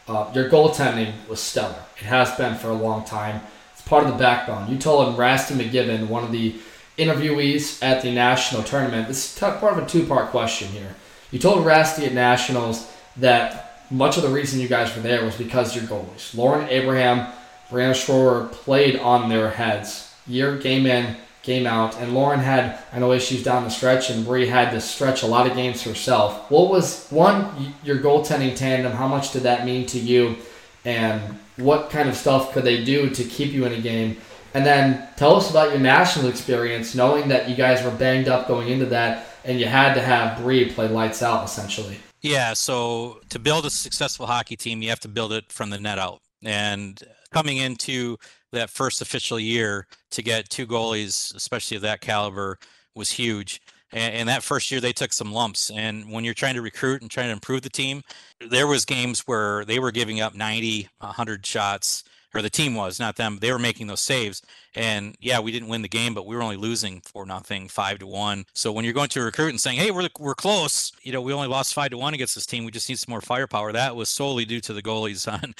uh, 0.07 0.31
your 0.33 0.49
goaltending 0.49 1.13
was 1.27 1.41
stellar. 1.41 1.83
It 1.97 2.05
has 2.05 2.31
been 2.35 2.55
for 2.55 2.69
a 2.69 2.73
long 2.73 3.03
time. 3.03 3.41
It's 3.73 3.81
part 3.81 4.05
of 4.05 4.11
the 4.11 4.17
backbone. 4.17 4.69
You 4.69 4.77
told 4.77 5.17
Rasty 5.17 5.53
McGibbon 5.53 6.07
one 6.07 6.23
of 6.23 6.31
the 6.31 6.55
interviewees 6.97 7.83
at 7.83 8.01
the 8.01 8.11
national 8.11 8.63
tournament. 8.63 9.07
This 9.07 9.33
is 9.33 9.39
part 9.39 9.63
of 9.63 9.77
a 9.77 9.85
two-part 9.85 10.29
question 10.29 10.69
here. 10.69 10.95
You 11.31 11.39
told 11.39 11.65
Rasty 11.65 12.05
at 12.05 12.13
nationals 12.13 12.91
that 13.19 13.83
much 13.89 14.17
of 14.17 14.23
the 14.23 14.29
reason 14.29 14.59
you 14.59 14.67
guys 14.67 14.95
were 14.95 15.01
there 15.01 15.23
was 15.23 15.35
because 15.35 15.75
your 15.75 15.85
goalies. 15.85 16.35
Lauren 16.35 16.67
Abraham, 16.69 17.31
Brianna 17.69 17.93
Schroer 17.93 18.51
played 18.51 18.99
on 18.99 19.29
their 19.29 19.49
heads 19.49 20.13
year 20.27 20.57
game 20.57 20.85
in, 20.85 21.15
game 21.43 21.65
out, 21.65 21.95
and 21.97 22.13
Lauren 22.13 22.39
had 22.39 22.79
I 22.91 22.99
know 22.99 23.13
issues 23.13 23.43
down 23.43 23.63
the 23.63 23.69
stretch, 23.69 24.09
and 24.09 24.25
Bree 24.25 24.47
had 24.47 24.71
to 24.71 24.81
stretch 24.81 25.23
a 25.23 25.27
lot 25.27 25.47
of 25.47 25.55
games 25.55 25.83
herself. 25.83 26.51
What 26.51 26.69
was 26.69 27.07
one 27.09 27.73
your 27.83 27.97
goaltending 27.97 28.55
tandem? 28.55 28.91
How 28.91 29.07
much 29.07 29.31
did 29.31 29.43
that 29.43 29.65
mean 29.65 29.85
to 29.87 29.99
you, 29.99 30.35
and 30.83 31.21
what 31.55 31.89
kind 31.89 32.09
of 32.09 32.15
stuff 32.15 32.53
could 32.53 32.65
they 32.65 32.83
do 32.83 33.09
to 33.09 33.23
keep 33.23 33.53
you 33.53 33.65
in 33.65 33.73
a 33.73 33.81
game? 33.81 34.17
And 34.53 34.65
then 34.65 35.07
tell 35.15 35.35
us 35.35 35.49
about 35.49 35.71
your 35.71 35.79
national 35.79 36.27
experience, 36.27 36.95
knowing 36.95 37.29
that 37.29 37.49
you 37.49 37.55
guys 37.55 37.83
were 37.83 37.91
banged 37.91 38.27
up 38.27 38.47
going 38.47 38.67
into 38.67 38.87
that, 38.87 39.27
and 39.45 39.59
you 39.59 39.65
had 39.65 39.93
to 39.93 40.01
have 40.01 40.41
Bree 40.41 40.69
play 40.69 40.87
lights 40.87 41.23
out 41.23 41.45
essentially. 41.45 41.99
Yeah, 42.21 42.53
so 42.53 43.19
to 43.29 43.39
build 43.39 43.65
a 43.65 43.69
successful 43.69 44.25
hockey 44.25 44.55
team, 44.55 44.81
you 44.81 44.89
have 44.89 44.99
to 45.01 45.07
build 45.07 45.33
it 45.33 45.51
from 45.51 45.69
the 45.69 45.79
net 45.79 45.99
out. 45.99 46.21
And 46.43 47.01
coming 47.31 47.57
into 47.57 48.17
that 48.51 48.69
first 48.69 49.01
official 49.01 49.39
year 49.39 49.87
to 50.11 50.21
get 50.21 50.49
two 50.49 50.65
goalies, 50.65 51.35
especially 51.35 51.77
of 51.77 51.83
that 51.83 52.01
caliber, 52.01 52.57
was 52.95 53.11
huge. 53.11 53.61
And, 53.91 54.13
and, 54.15 54.29
that 54.29 54.43
first 54.43 54.69
year 54.69 54.81
they 54.81 54.91
took 54.91 55.13
some 55.13 55.31
lumps. 55.31 55.69
And 55.71 56.11
when 56.11 56.23
you're 56.23 56.33
trying 56.33 56.55
to 56.55 56.61
recruit 56.61 57.01
and 57.01 57.09
trying 57.09 57.27
to 57.27 57.33
improve 57.33 57.61
the 57.61 57.69
team, 57.69 58.01
there 58.41 58.67
was 58.67 58.83
games 58.83 59.21
where 59.21 59.63
they 59.65 59.79
were 59.79 59.91
giving 59.91 60.19
up 60.19 60.35
90, 60.35 60.89
100 60.99 61.45
shots 61.45 62.03
or 62.33 62.41
the 62.41 62.49
team 62.49 62.75
was, 62.75 62.99
not 62.99 63.15
them. 63.15 63.37
They 63.39 63.51
were 63.51 63.59
making 63.59 63.87
those 63.87 64.01
saves. 64.01 64.41
And 64.75 65.15
yeah, 65.19 65.39
we 65.39 65.51
didn't 65.51 65.69
win 65.69 65.81
the 65.81 65.87
game, 65.87 66.13
but 66.13 66.27
we 66.27 66.35
were 66.35 66.43
only 66.43 66.57
losing 66.57 67.01
for 67.01 67.25
nothing, 67.25 67.67
five 67.67 67.99
to 67.99 68.07
one. 68.07 68.45
So 68.53 68.71
when 68.71 68.85
you're 68.85 68.93
going 68.93 69.09
to 69.09 69.23
recruit 69.23 69.49
and 69.49 69.59
saying, 69.59 69.79
"Hey, 69.79 69.89
we're 69.89 70.09
we're 70.19 70.35
close," 70.35 70.91
you 71.01 71.11
know, 71.11 71.21
we 71.21 71.33
only 71.33 71.47
lost 71.47 71.73
five 71.73 71.89
to 71.91 71.97
one 71.97 72.13
against 72.13 72.35
this 72.35 72.45
team. 72.45 72.63
We 72.63 72.71
just 72.71 72.87
need 72.87 72.99
some 72.99 73.11
more 73.11 73.21
firepower. 73.21 73.71
That 73.71 73.95
was 73.95 74.09
solely 74.09 74.45
due 74.45 74.61
to 74.61 74.73
the 74.73 74.83
goalies 74.83 75.31
on 75.33 75.55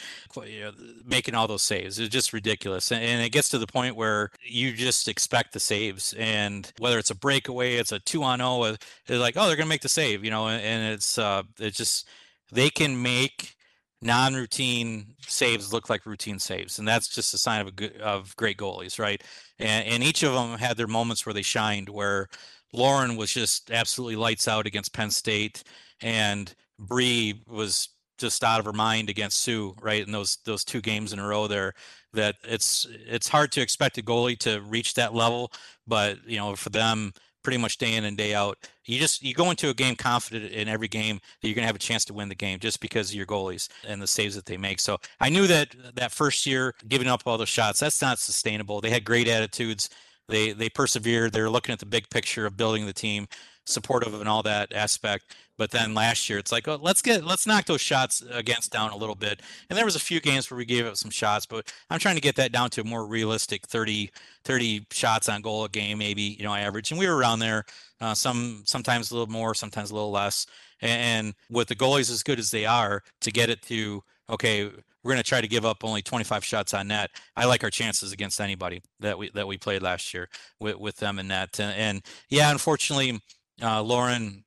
you 0.48 0.62
know, 0.62 0.72
making 1.04 1.34
all 1.34 1.48
those 1.48 1.64
saves. 1.64 1.98
It's 1.98 2.14
just 2.14 2.32
ridiculous, 2.34 2.92
and, 2.92 3.04
and 3.04 3.26
it 3.26 3.32
gets 3.32 3.50
to 3.50 3.58
the 3.58 3.68
point 3.68 3.96
where 3.96 4.30
you 4.44 4.74
just 4.74 5.08
expect 5.08 5.54
the 5.54 5.60
saves, 5.60 6.14
and 6.14 6.72
whether 6.78 7.00
it's 7.00 7.12
a 7.12 7.16
breakaway, 7.16 7.76
it's 7.76 7.92
a 7.92 8.00
two 8.00 8.24
on 8.24 8.40
zero, 8.40 8.64
uh, 8.64 8.76
they're 9.08 9.18
like, 9.18 9.36
"Oh, 9.36 9.48
they're 9.48 9.56
gonna 9.56 9.68
make 9.70 9.82
the 9.82 9.90
save," 9.90 10.24
you 10.24 10.30
know, 10.30 10.48
and, 10.48 10.62
and 10.62 10.94
it's 10.94 11.18
uh, 11.18 11.42
it's 11.58 11.78
just 11.78 12.08
they 12.52 12.70
can 12.70 13.02
make 13.02 13.57
non-routine 14.02 15.16
saves 15.22 15.74
look 15.74 15.90
like 15.90 16.06
routine 16.06 16.40
saves, 16.40 16.80
and 16.80 16.88
that's 16.88 17.08
just 17.08 17.34
a 17.34 17.38
sign 17.38 17.62
of 17.62 17.68
a 17.68 17.72
good 17.72 17.98
of 17.98 18.36
great 18.36 18.58
goalies, 18.58 19.00
right? 19.00 19.24
And 19.60 19.88
and 19.88 20.04
each 20.04 20.24
of 20.24 20.34
them 20.34 20.58
had 20.58 20.78
their 20.78 20.88
moments 20.88 21.26
where 21.26 21.34
they 21.34 21.42
shined. 21.42 21.90
Where 21.90 22.28
Lauren 22.74 23.16
was 23.18 23.34
just 23.34 23.72
absolutely 23.72 24.16
lights 24.16 24.48
out 24.48 24.68
against 24.68 24.94
Penn 24.94 25.12
State, 25.12 25.64
and 26.02 26.54
Bree 26.80 27.42
was 27.48 27.90
just 28.18 28.44
out 28.44 28.60
of 28.60 28.66
her 28.66 28.74
mind 28.74 29.10
against 29.10 29.40
sue 29.42 29.76
right? 29.82 30.06
In 30.06 30.12
those 30.12 30.38
those 30.46 30.64
two 30.64 30.82
games 30.82 31.14
in 31.14 31.20
a 31.20 31.28
row 31.28 31.48
there, 31.48 31.74
that 32.14 32.36
it's 32.44 32.86
it's 33.08 33.28
hard 33.28 33.52
to 33.54 33.62
expect 33.62 33.98
a 33.98 34.02
goalie 34.04 34.38
to 34.40 34.62
reach 34.62 34.94
that 34.96 35.14
level, 35.14 35.52
but 35.88 36.18
you 36.28 36.38
know 36.38 36.56
for 36.56 36.70
them 36.70 37.14
pretty 37.48 37.58
much 37.58 37.78
day 37.78 37.94
in 37.96 38.04
and 38.04 38.18
day 38.18 38.36
out. 38.36 38.58
You 38.84 39.00
just 39.00 39.24
you 39.24 39.34
go 39.34 39.50
into 39.52 39.70
a 39.70 39.74
game 39.74 39.96
confident 39.96 40.52
in 40.52 40.68
every 40.68 40.90
game 40.90 41.16
that 41.16 41.48
you're 41.48 41.56
going 41.56 41.64
to 41.64 41.68
have 41.68 41.78
a 41.78 41.80
chance 41.80 42.04
to 42.04 42.14
win 42.14 42.28
the 42.28 42.36
game 42.36 42.60
just 42.60 42.82
because 42.82 43.10
of 43.10 43.16
your 43.16 43.26
goalies 43.26 43.70
and 43.88 44.02
the 44.02 44.06
saves 44.06 44.36
that 44.36 44.46
they 44.46 44.58
make. 44.58 44.82
So 44.82 44.98
I 45.22 45.30
knew 45.30 45.48
that 45.48 45.74
that 45.96 46.12
first 46.12 46.46
year 46.46 46.76
giving 46.90 47.08
up 47.08 47.22
all 47.26 47.38
those 47.38 47.48
shots 47.48 47.80
that's 47.80 48.02
not 48.02 48.20
sustainable. 48.20 48.82
They 48.82 48.90
had 48.90 49.06
great 49.06 49.30
attitudes. 49.30 49.90
They 50.28 50.52
they 50.52 50.68
persevered. 50.68 51.32
They're 51.32 51.50
looking 51.50 51.72
at 51.72 51.80
the 51.80 51.86
big 51.86 52.10
picture 52.10 52.46
of 52.46 52.58
building 52.58 52.86
the 52.86 52.92
team, 52.92 53.28
supportive 53.68 54.14
and 54.14 54.28
all 54.28 54.44
that 54.44 54.74
aspect. 54.74 55.36
But 55.58 55.72
then 55.72 55.94
last 55.96 56.30
year, 56.30 56.38
it's 56.38 56.52
like, 56.52 56.68
oh, 56.68 56.78
let's 56.82 57.02
get 57.02 57.24
let's 57.24 57.48
knock 57.48 57.66
those 57.66 57.82
shots 57.82 58.24
against 58.32 58.72
down 58.72 58.92
a 58.92 58.98
little 58.98 59.16
bit. 59.16 59.42
And 59.70 59.78
there 59.78 59.86
was 59.86 59.96
a 59.96 60.00
few 60.00 60.20
games 60.22 60.50
where 60.50 60.58
we 60.58 60.66
gave 60.66 60.86
up 60.86 60.98
some 60.98 61.10
shots, 61.10 61.46
but 61.46 61.74
I'm 61.90 62.00
trying 62.00 62.16
to 62.16 62.22
get 62.22 62.36
that 62.36 62.52
down 62.52 62.70
to 62.72 62.82
a 62.82 62.84
more 62.84 63.08
realistic 63.08 63.68
30 63.68 64.12
30 64.44 64.86
shots 64.92 65.30
on 65.30 65.42
goal 65.42 65.66
a 65.66 65.70
game, 65.70 65.98
maybe 65.98 66.22
you 66.22 66.44
know 66.44 66.54
average. 66.54 66.92
And 66.92 67.00
we 67.00 67.08
were 67.08 67.18
around 67.18 67.40
there. 67.40 67.66
Uh, 68.00 68.14
some 68.14 68.64
sometimes 68.66 69.10
a 69.10 69.16
little 69.16 69.32
more, 69.32 69.56
sometimes 69.56 69.90
a 69.90 69.96
little 69.96 70.12
less. 70.12 70.46
And, 70.82 71.28
and 71.28 71.36
with 71.50 71.68
the 71.68 71.76
goalies 71.76 72.12
as 72.12 72.22
good 72.22 72.38
as 72.38 72.52
they 72.52 72.66
are, 72.66 73.02
to 73.22 73.32
get 73.32 73.50
it 73.50 73.64
to 73.64 74.04
okay, 74.30 74.70
we're 75.08 75.14
going 75.14 75.24
to 75.24 75.30
try 75.30 75.40
to 75.40 75.48
give 75.48 75.66
up 75.66 75.84
only 75.84 76.02
25 76.02 76.44
shots 76.44 76.74
on 76.74 76.90
net. 76.90 77.12
I 77.36 77.46
like 77.46 77.64
our 77.64 77.70
chances 77.70 78.12
against 78.12 78.42
anybody 78.42 78.82
that 79.00 79.18
we 79.18 79.30
that 79.32 79.48
we 79.48 79.58
played 79.58 79.82
last 79.82 80.14
year 80.14 80.28
with, 80.60 80.78
with 80.78 80.98
them 80.98 81.18
in 81.18 81.30
net. 81.30 81.60
And, 81.60 81.74
and 81.78 82.02
yeah, 82.30 82.52
unfortunately, 82.52 83.22
uh, 83.62 83.82
Lauren 83.82 84.44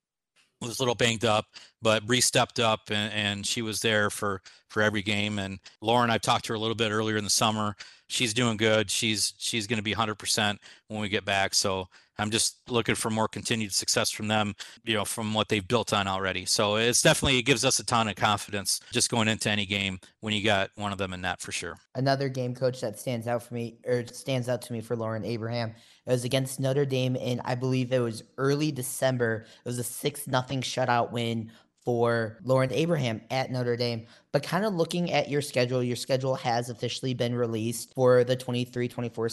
was 0.60 0.78
a 0.78 0.82
little 0.82 0.94
banged 0.94 1.24
up, 1.24 1.46
but 1.80 2.06
Bree 2.06 2.20
stepped 2.20 2.60
up 2.60 2.90
and, 2.90 3.12
and 3.12 3.46
she 3.46 3.62
was 3.62 3.80
there 3.80 4.10
for 4.10 4.42
for 4.68 4.82
every 4.82 5.02
game. 5.02 5.38
And 5.38 5.58
Lauren, 5.80 6.10
I've 6.10 6.20
talked 6.20 6.44
to 6.46 6.52
her 6.52 6.56
a 6.56 6.60
little 6.60 6.76
bit 6.76 6.92
earlier 6.92 7.16
in 7.16 7.24
the 7.24 7.30
summer. 7.30 7.74
She's 8.08 8.34
doing 8.34 8.56
good. 8.56 8.90
She's 8.90 9.34
she's 9.38 9.66
going 9.66 9.78
to 9.78 9.82
be 9.82 9.94
100% 9.94 10.58
when 10.88 11.00
we 11.00 11.08
get 11.08 11.24
back. 11.24 11.54
So 11.54 11.88
I'm 12.18 12.30
just 12.30 12.58
looking 12.68 12.94
for 12.94 13.08
more 13.08 13.28
continued 13.28 13.72
success 13.72 14.10
from 14.10 14.28
them, 14.28 14.54
you 14.84 14.94
know, 14.94 15.04
from 15.04 15.32
what 15.32 15.48
they've 15.48 15.66
built 15.66 15.92
on 15.92 16.06
already. 16.06 16.44
So 16.44 16.76
it's 16.76 17.02
definitely 17.02 17.38
it 17.38 17.42
gives 17.42 17.64
us 17.64 17.78
a 17.78 17.84
ton 17.84 18.08
of 18.08 18.16
confidence 18.16 18.80
just 18.92 19.10
going 19.10 19.26
into 19.28 19.48
any 19.48 19.64
game 19.64 19.98
when 20.20 20.34
you 20.34 20.44
got 20.44 20.70
one 20.74 20.92
of 20.92 20.98
them 20.98 21.14
in 21.14 21.22
that 21.22 21.40
for 21.40 21.50
sure. 21.50 21.78
Another 21.94 22.28
game 22.28 22.54
coach 22.54 22.80
that 22.82 22.98
stands 22.98 23.26
out 23.26 23.42
for 23.42 23.54
me 23.54 23.78
or 23.86 24.06
stands 24.06 24.48
out 24.48 24.60
to 24.62 24.72
me 24.72 24.80
for 24.80 24.96
Lauren 24.96 25.24
Abraham 25.24 25.74
it 26.10 26.14
was 26.14 26.24
against 26.24 26.58
Notre 26.58 26.84
Dame 26.84 27.14
in 27.14 27.40
I 27.44 27.54
believe 27.54 27.92
it 27.92 28.00
was 28.00 28.24
early 28.36 28.72
December. 28.72 29.46
It 29.64 29.68
was 29.68 29.78
a 29.78 29.84
six 29.84 30.26
nothing 30.26 30.60
shutout 30.60 31.12
win 31.12 31.52
for 31.84 32.40
Lauren 32.42 32.72
Abraham 32.72 33.20
at 33.30 33.52
Notre 33.52 33.76
Dame. 33.76 34.06
But 34.32 34.42
kind 34.42 34.64
of 34.64 34.74
looking 34.74 35.12
at 35.12 35.30
your 35.30 35.40
schedule, 35.40 35.84
your 35.84 35.94
schedule 35.94 36.34
has 36.34 36.68
officially 36.68 37.14
been 37.14 37.32
released 37.32 37.94
for 37.94 38.24
the 38.24 38.34
23 38.34 38.88
24 38.88 39.28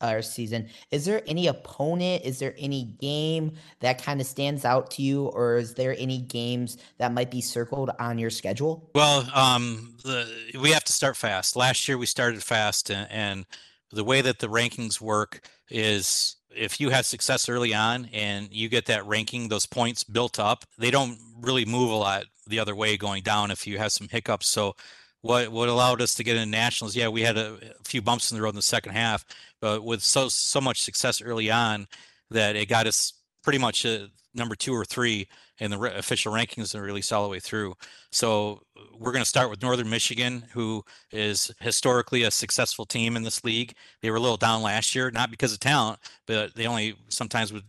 uh, 0.00 0.22
season. 0.22 0.70
Is 0.90 1.04
there 1.04 1.22
any 1.26 1.48
opponent? 1.48 2.24
Is 2.24 2.38
there 2.38 2.54
any 2.58 2.84
game 2.98 3.52
that 3.80 4.02
kind 4.02 4.18
of 4.18 4.26
stands 4.26 4.64
out 4.64 4.90
to 4.92 5.02
you, 5.02 5.26
or 5.26 5.58
is 5.58 5.74
there 5.74 5.94
any 5.98 6.22
games 6.22 6.78
that 6.96 7.12
might 7.12 7.30
be 7.30 7.42
circled 7.42 7.90
on 7.98 8.18
your 8.18 8.30
schedule? 8.30 8.90
Well, 8.94 9.28
um, 9.34 9.96
the, 10.02 10.26
we 10.58 10.70
have 10.70 10.84
to 10.84 10.94
start 10.94 11.18
fast. 11.18 11.56
Last 11.56 11.86
year 11.88 11.98
we 11.98 12.06
started 12.06 12.42
fast, 12.42 12.90
and, 12.90 13.06
and 13.10 13.46
the 13.92 14.02
way 14.02 14.22
that 14.22 14.38
the 14.38 14.48
rankings 14.48 15.00
work 15.00 15.42
is 15.72 16.36
if 16.54 16.80
you 16.80 16.90
have 16.90 17.06
success 17.06 17.48
early 17.48 17.74
on 17.74 18.08
and 18.12 18.52
you 18.52 18.68
get 18.68 18.86
that 18.86 19.06
ranking, 19.06 19.48
those 19.48 19.66
points 19.66 20.04
built 20.04 20.38
up, 20.38 20.64
they 20.78 20.90
don't 20.90 21.18
really 21.40 21.64
move 21.64 21.90
a 21.90 21.94
lot 21.94 22.24
the 22.46 22.58
other 22.58 22.74
way 22.76 22.96
going 22.96 23.22
down 23.22 23.50
if 23.50 23.66
you 23.66 23.78
have 23.78 23.92
some 23.92 24.08
hiccups. 24.08 24.48
So 24.48 24.76
what 25.22 25.50
what 25.50 25.68
allowed 25.68 26.02
us 26.02 26.14
to 26.14 26.24
get 26.24 26.36
into 26.36 26.50
nationals, 26.50 26.94
yeah, 26.94 27.08
we 27.08 27.22
had 27.22 27.38
a, 27.38 27.54
a 27.54 27.84
few 27.84 28.02
bumps 28.02 28.30
in 28.30 28.36
the 28.36 28.42
road 28.42 28.50
in 28.50 28.56
the 28.56 28.62
second 28.62 28.92
half, 28.92 29.24
but 29.60 29.82
with 29.82 30.02
so 30.02 30.28
so 30.28 30.60
much 30.60 30.82
success 30.82 31.22
early 31.22 31.50
on 31.50 31.86
that 32.30 32.56
it 32.56 32.68
got 32.68 32.86
us 32.86 33.14
pretty 33.42 33.58
much 33.58 33.86
uh, 33.86 34.06
number 34.34 34.54
two 34.54 34.74
or 34.74 34.84
three 34.84 35.28
in 35.62 35.70
the 35.70 35.78
re- 35.78 35.94
official 35.94 36.32
rankings 36.32 36.74
and 36.74 36.82
release 36.82 37.12
all 37.12 37.22
the 37.22 37.28
way 37.28 37.38
through. 37.38 37.72
So 38.10 38.62
we're 38.98 39.12
going 39.12 39.22
to 39.22 39.28
start 39.28 39.48
with 39.48 39.62
Northern 39.62 39.88
Michigan, 39.88 40.44
who 40.52 40.84
is 41.12 41.54
historically 41.60 42.24
a 42.24 42.32
successful 42.32 42.84
team 42.84 43.16
in 43.16 43.22
this 43.22 43.44
league. 43.44 43.74
They 44.00 44.10
were 44.10 44.16
a 44.16 44.20
little 44.20 44.36
down 44.36 44.60
last 44.62 44.92
year, 44.92 45.12
not 45.12 45.30
because 45.30 45.52
of 45.52 45.60
talent, 45.60 46.00
but 46.26 46.56
they 46.56 46.66
only 46.66 46.96
sometimes 47.08 47.52
would 47.52 47.62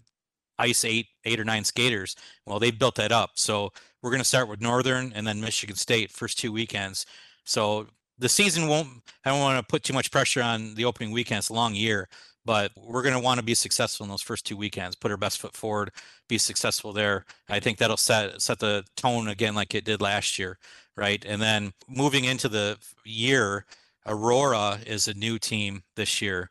ice 0.57 0.83
eight, 0.83 1.05
eight 1.25 1.39
or 1.39 1.45
nine 1.45 1.63
skaters. 1.63 2.15
Well, 2.47 2.57
they 2.57 2.71
built 2.71 2.95
that 2.95 3.11
up. 3.11 3.33
So 3.35 3.71
we're 4.01 4.09
going 4.09 4.21
to 4.21 4.27
start 4.27 4.49
with 4.49 4.59
Northern 4.59 5.13
and 5.13 5.27
then 5.27 5.39
Michigan 5.39 5.75
State 5.75 6.11
first 6.11 6.39
two 6.39 6.51
weekends. 6.51 7.05
So 7.45 7.85
the 8.17 8.27
season 8.27 8.67
won't. 8.67 8.87
I 9.23 9.29
don't 9.29 9.39
want 9.39 9.59
to 9.59 9.71
put 9.71 9.83
too 9.83 9.93
much 9.93 10.09
pressure 10.09 10.41
on 10.41 10.73
the 10.73 10.85
opening 10.85 11.11
weekend. 11.11 11.39
It's 11.39 11.49
a 11.49 11.53
long 11.53 11.75
year, 11.75 12.09
but 12.45 12.71
we're 12.75 13.01
going 13.01 13.15
to 13.15 13.19
want 13.19 13.39
to 13.39 13.45
be 13.45 13.55
successful 13.55 14.03
in 14.03 14.09
those 14.09 14.21
first 14.21 14.45
two 14.45 14.57
weekends, 14.57 14.95
put 14.95 15.11
our 15.11 15.17
best 15.17 15.39
foot 15.39 15.55
forward, 15.55 15.91
be 16.27 16.37
successful 16.37 16.93
there. 16.93 17.25
I 17.49 17.59
think 17.59 17.77
that'll 17.77 17.97
set 17.97 18.41
set 18.41 18.59
the 18.59 18.83
tone 18.95 19.27
again 19.27 19.55
like 19.55 19.73
it 19.75 19.85
did 19.85 20.01
last 20.01 20.37
year, 20.37 20.57
right? 20.95 21.23
And 21.25 21.41
then 21.41 21.73
moving 21.87 22.25
into 22.25 22.49
the 22.49 22.77
year, 23.05 23.65
Aurora 24.05 24.79
is 24.85 25.07
a 25.07 25.13
new 25.13 25.39
team 25.39 25.83
this 25.95 26.21
year, 26.21 26.49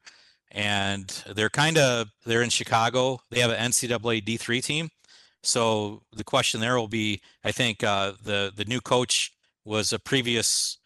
and 0.51 1.09
they're 1.35 1.51
kind 1.51 1.79
of 1.79 2.09
they're 2.25 2.43
in 2.43 2.51
Chicago. 2.51 3.21
They 3.31 3.41
have 3.41 3.51
an 3.51 3.71
NCAA 3.71 4.25
D3 4.25 4.63
team. 4.65 4.91
So 5.43 6.03
the 6.13 6.25
question 6.25 6.61
there 6.61 6.79
will 6.79 6.89
be, 6.89 7.21
I 7.45 7.53
think 7.53 7.83
uh, 7.83 8.13
the 8.23 8.53
the 8.55 8.65
new 8.65 8.81
coach 8.81 9.33
was 9.65 9.93
a 9.93 9.99
previous 9.99 10.79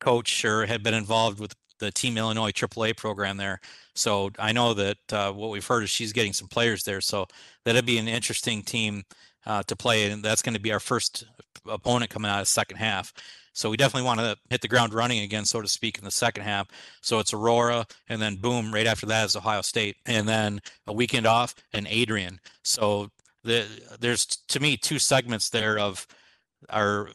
coach 0.00 0.44
or 0.44 0.66
had 0.66 0.82
been 0.82 0.94
involved 0.94 1.40
with 1.40 1.54
the 1.78 1.90
Team 1.90 2.18
Illinois 2.18 2.52
AAA 2.52 2.96
program 2.96 3.36
there. 3.36 3.60
So 3.94 4.30
I 4.38 4.52
know 4.52 4.74
that 4.74 4.98
uh, 5.12 5.32
what 5.32 5.50
we've 5.50 5.66
heard 5.66 5.84
is 5.84 5.90
she's 5.90 6.12
getting 6.12 6.32
some 6.32 6.48
players 6.48 6.84
there. 6.84 7.00
So 7.00 7.26
that'd 7.64 7.86
be 7.86 7.98
an 7.98 8.08
interesting 8.08 8.62
team 8.62 9.04
uh, 9.46 9.62
to 9.64 9.76
play, 9.76 10.10
and 10.10 10.22
that's 10.22 10.42
going 10.42 10.54
to 10.54 10.60
be 10.60 10.72
our 10.72 10.80
first 10.80 11.24
opponent 11.66 12.10
coming 12.10 12.30
out 12.30 12.40
of 12.40 12.48
second 12.48 12.76
half. 12.76 13.12
So 13.52 13.70
we 13.70 13.76
definitely 13.76 14.06
want 14.06 14.20
to 14.20 14.36
hit 14.50 14.60
the 14.60 14.68
ground 14.68 14.94
running 14.94 15.20
again, 15.20 15.44
so 15.44 15.60
to 15.60 15.66
speak, 15.66 15.98
in 15.98 16.04
the 16.04 16.12
second 16.12 16.44
half. 16.44 16.68
So 17.02 17.18
it's 17.18 17.32
Aurora, 17.32 17.86
and 18.08 18.22
then 18.22 18.36
boom, 18.36 18.72
right 18.72 18.86
after 18.86 19.06
that 19.06 19.24
is 19.24 19.34
Ohio 19.34 19.62
State, 19.62 19.96
and 20.06 20.28
then 20.28 20.60
a 20.86 20.92
weekend 20.92 21.26
off 21.26 21.56
and 21.72 21.86
Adrian. 21.90 22.38
So 22.62 23.10
the, 23.42 23.66
there's 23.98 24.26
to 24.26 24.60
me 24.60 24.76
two 24.76 25.00
segments 25.00 25.50
there 25.50 25.78
of 25.78 26.06
our 26.70 27.08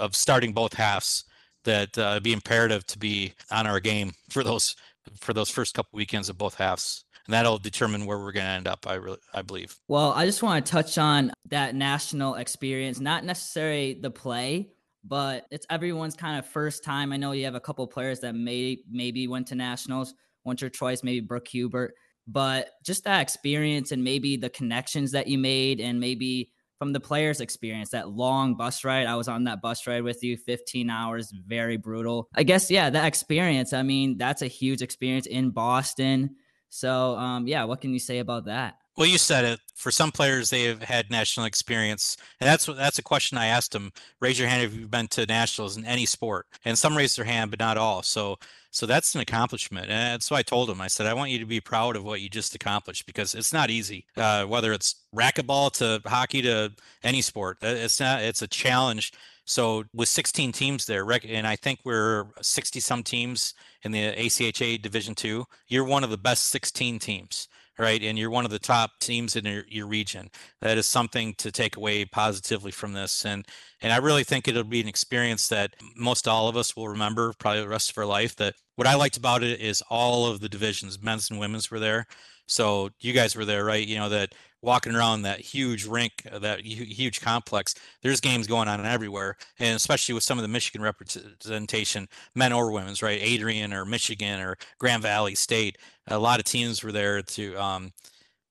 of 0.00 0.14
starting 0.14 0.52
both 0.52 0.74
halves 0.74 1.24
that 1.68 1.98
uh, 1.98 2.18
be 2.20 2.32
imperative 2.32 2.86
to 2.86 2.98
be 2.98 3.34
on 3.50 3.66
our 3.66 3.80
game 3.80 4.12
for 4.30 4.42
those 4.42 4.76
for 5.20 5.32
those 5.32 5.48
first 5.48 5.74
couple 5.74 5.96
weekends 5.96 6.28
of 6.28 6.36
both 6.36 6.54
halves 6.54 7.04
and 7.26 7.32
that'll 7.32 7.58
determine 7.58 8.04
where 8.04 8.18
we're 8.18 8.32
going 8.32 8.44
to 8.44 8.52
end 8.52 8.68
up 8.68 8.86
i 8.86 8.94
really 8.94 9.18
i 9.32 9.42
believe. 9.42 9.76
Well 9.88 10.12
i 10.12 10.26
just 10.26 10.42
want 10.42 10.64
to 10.64 10.72
touch 10.72 10.98
on 10.98 11.32
that 11.50 11.74
national 11.74 12.34
experience 12.34 13.00
not 13.00 13.24
necessarily 13.24 13.98
the 14.00 14.10
play 14.10 14.68
but 15.04 15.46
it's 15.50 15.66
everyone's 15.70 16.16
kind 16.16 16.38
of 16.38 16.44
first 16.44 16.84
time. 16.84 17.12
I 17.12 17.16
know 17.16 17.32
you 17.32 17.44
have 17.44 17.54
a 17.54 17.60
couple 17.60 17.86
players 17.86 18.20
that 18.20 18.34
may 18.34 18.78
maybe 18.90 19.28
went 19.28 19.46
to 19.46 19.54
nationals 19.54 20.12
once 20.44 20.62
or 20.62 20.68
twice 20.70 21.02
maybe 21.02 21.20
brooke 21.20 21.48
hubert 21.48 21.94
but 22.26 22.68
just 22.84 23.04
that 23.04 23.22
experience 23.22 23.90
and 23.90 24.04
maybe 24.04 24.36
the 24.36 24.50
connections 24.50 25.12
that 25.12 25.26
you 25.26 25.38
made 25.38 25.80
and 25.80 25.98
maybe 25.98 26.50
from 26.78 26.92
the 26.92 27.00
players 27.00 27.40
experience 27.40 27.90
that 27.90 28.08
long 28.08 28.54
bus 28.54 28.84
ride 28.84 29.06
i 29.06 29.16
was 29.16 29.28
on 29.28 29.44
that 29.44 29.60
bus 29.60 29.86
ride 29.86 30.02
with 30.02 30.22
you 30.22 30.36
15 30.36 30.90
hours 30.90 31.32
very 31.46 31.76
brutal. 31.76 32.28
I 32.34 32.42
guess 32.42 32.70
yeah 32.70 32.90
that 32.90 33.06
experience 33.06 33.72
i 33.72 33.82
mean 33.82 34.18
that's 34.18 34.42
a 34.42 34.46
huge 34.46 34.82
experience 34.82 35.26
in 35.26 35.50
boston. 35.50 36.36
So 36.70 37.16
um, 37.16 37.46
yeah 37.46 37.64
what 37.64 37.80
can 37.80 37.92
you 37.92 37.98
say 37.98 38.18
about 38.18 38.46
that 38.46 38.76
well, 38.98 39.06
you 39.06 39.16
said 39.16 39.44
it. 39.44 39.60
For 39.76 39.92
some 39.92 40.10
players, 40.10 40.50
they 40.50 40.64
have 40.64 40.82
had 40.82 41.08
national 41.08 41.46
experience, 41.46 42.16
and 42.40 42.48
that's 42.48 42.66
that's 42.66 42.98
a 42.98 43.02
question 43.02 43.38
I 43.38 43.46
asked 43.46 43.70
them. 43.70 43.92
Raise 44.20 44.40
your 44.40 44.48
hand 44.48 44.64
if 44.64 44.74
you've 44.74 44.90
been 44.90 45.06
to 45.08 45.24
nationals 45.24 45.76
in 45.76 45.84
any 45.84 46.04
sport, 46.04 46.46
and 46.64 46.76
some 46.76 46.96
raised 46.96 47.16
their 47.16 47.24
hand, 47.24 47.52
but 47.52 47.60
not 47.60 47.78
all. 47.78 48.02
So, 48.02 48.38
so 48.72 48.86
that's 48.86 49.14
an 49.14 49.20
accomplishment, 49.20 49.88
and 49.88 50.20
so 50.20 50.34
I 50.34 50.42
told 50.42 50.68
them. 50.68 50.80
I 50.80 50.88
said, 50.88 51.06
I 51.06 51.14
want 51.14 51.30
you 51.30 51.38
to 51.38 51.46
be 51.46 51.60
proud 51.60 51.94
of 51.94 52.02
what 52.02 52.20
you 52.20 52.28
just 52.28 52.56
accomplished 52.56 53.06
because 53.06 53.36
it's 53.36 53.52
not 53.52 53.70
easy. 53.70 54.04
Uh, 54.16 54.46
whether 54.46 54.72
it's 54.72 54.96
racquetball 55.14 55.70
to 55.74 56.02
hockey 56.08 56.42
to 56.42 56.72
any 57.04 57.22
sport, 57.22 57.58
uh, 57.62 57.68
it's 57.68 58.00
not. 58.00 58.20
It's 58.22 58.42
a 58.42 58.48
challenge. 58.48 59.12
So 59.44 59.84
with 59.94 60.08
16 60.08 60.50
teams 60.50 60.86
there, 60.86 61.08
and 61.08 61.46
I 61.46 61.54
think 61.54 61.78
we're 61.84 62.26
60 62.42 62.80
some 62.80 63.04
teams 63.04 63.54
in 63.84 63.92
the 63.92 64.12
ACHA 64.12 64.82
Division 64.82 65.14
Two, 65.14 65.46
you're 65.68 65.84
one 65.84 66.02
of 66.02 66.10
the 66.10 66.18
best 66.18 66.48
16 66.48 66.98
teams 66.98 67.46
right? 67.78 68.02
And 68.02 68.18
you're 68.18 68.30
one 68.30 68.44
of 68.44 68.50
the 68.50 68.58
top 68.58 68.98
teams 69.00 69.36
in 69.36 69.44
your, 69.44 69.64
your 69.68 69.86
region. 69.86 70.30
That 70.60 70.78
is 70.78 70.86
something 70.86 71.34
to 71.38 71.52
take 71.52 71.76
away 71.76 72.04
positively 72.04 72.70
from 72.70 72.92
this. 72.92 73.24
And 73.24 73.46
and 73.80 73.92
I 73.92 73.98
really 73.98 74.24
think 74.24 74.48
it'll 74.48 74.64
be 74.64 74.80
an 74.80 74.88
experience 74.88 75.48
that 75.48 75.74
most 75.96 76.26
all 76.26 76.48
of 76.48 76.56
us 76.56 76.74
will 76.76 76.88
remember 76.88 77.32
probably 77.38 77.60
the 77.60 77.68
rest 77.68 77.90
of 77.90 77.98
our 77.98 78.06
life. 78.06 78.34
That 78.36 78.54
what 78.76 78.88
I 78.88 78.94
liked 78.94 79.16
about 79.16 79.42
it 79.42 79.60
is 79.60 79.82
all 79.88 80.26
of 80.26 80.40
the 80.40 80.48
divisions, 80.48 81.00
men's 81.02 81.30
and 81.30 81.38
women's 81.38 81.70
were 81.70 81.78
there. 81.78 82.06
So 82.46 82.90
you 83.00 83.12
guys 83.12 83.36
were 83.36 83.44
there, 83.44 83.64
right? 83.64 83.86
You 83.86 83.98
know 83.98 84.08
that 84.08 84.34
walking 84.62 84.94
around 84.94 85.22
that 85.22 85.40
huge 85.40 85.86
rink, 85.86 86.12
uh, 86.30 86.38
that 86.38 86.60
huge 86.60 87.20
complex, 87.20 87.74
there's 88.02 88.20
games 88.20 88.46
going 88.46 88.68
on 88.68 88.84
everywhere, 88.84 89.36
and 89.58 89.76
especially 89.76 90.14
with 90.14 90.24
some 90.24 90.38
of 90.38 90.42
the 90.42 90.48
Michigan 90.48 90.82
representation, 90.82 92.08
men 92.34 92.52
or 92.52 92.72
women's, 92.72 93.02
right? 93.02 93.20
Adrian 93.22 93.72
or 93.72 93.84
Michigan 93.84 94.40
or 94.40 94.56
Grand 94.78 95.02
Valley 95.02 95.34
State, 95.34 95.78
a 96.08 96.18
lot 96.18 96.40
of 96.40 96.44
teams 96.44 96.82
were 96.82 96.92
there 96.92 97.22
to. 97.22 97.54
Um, 97.56 97.92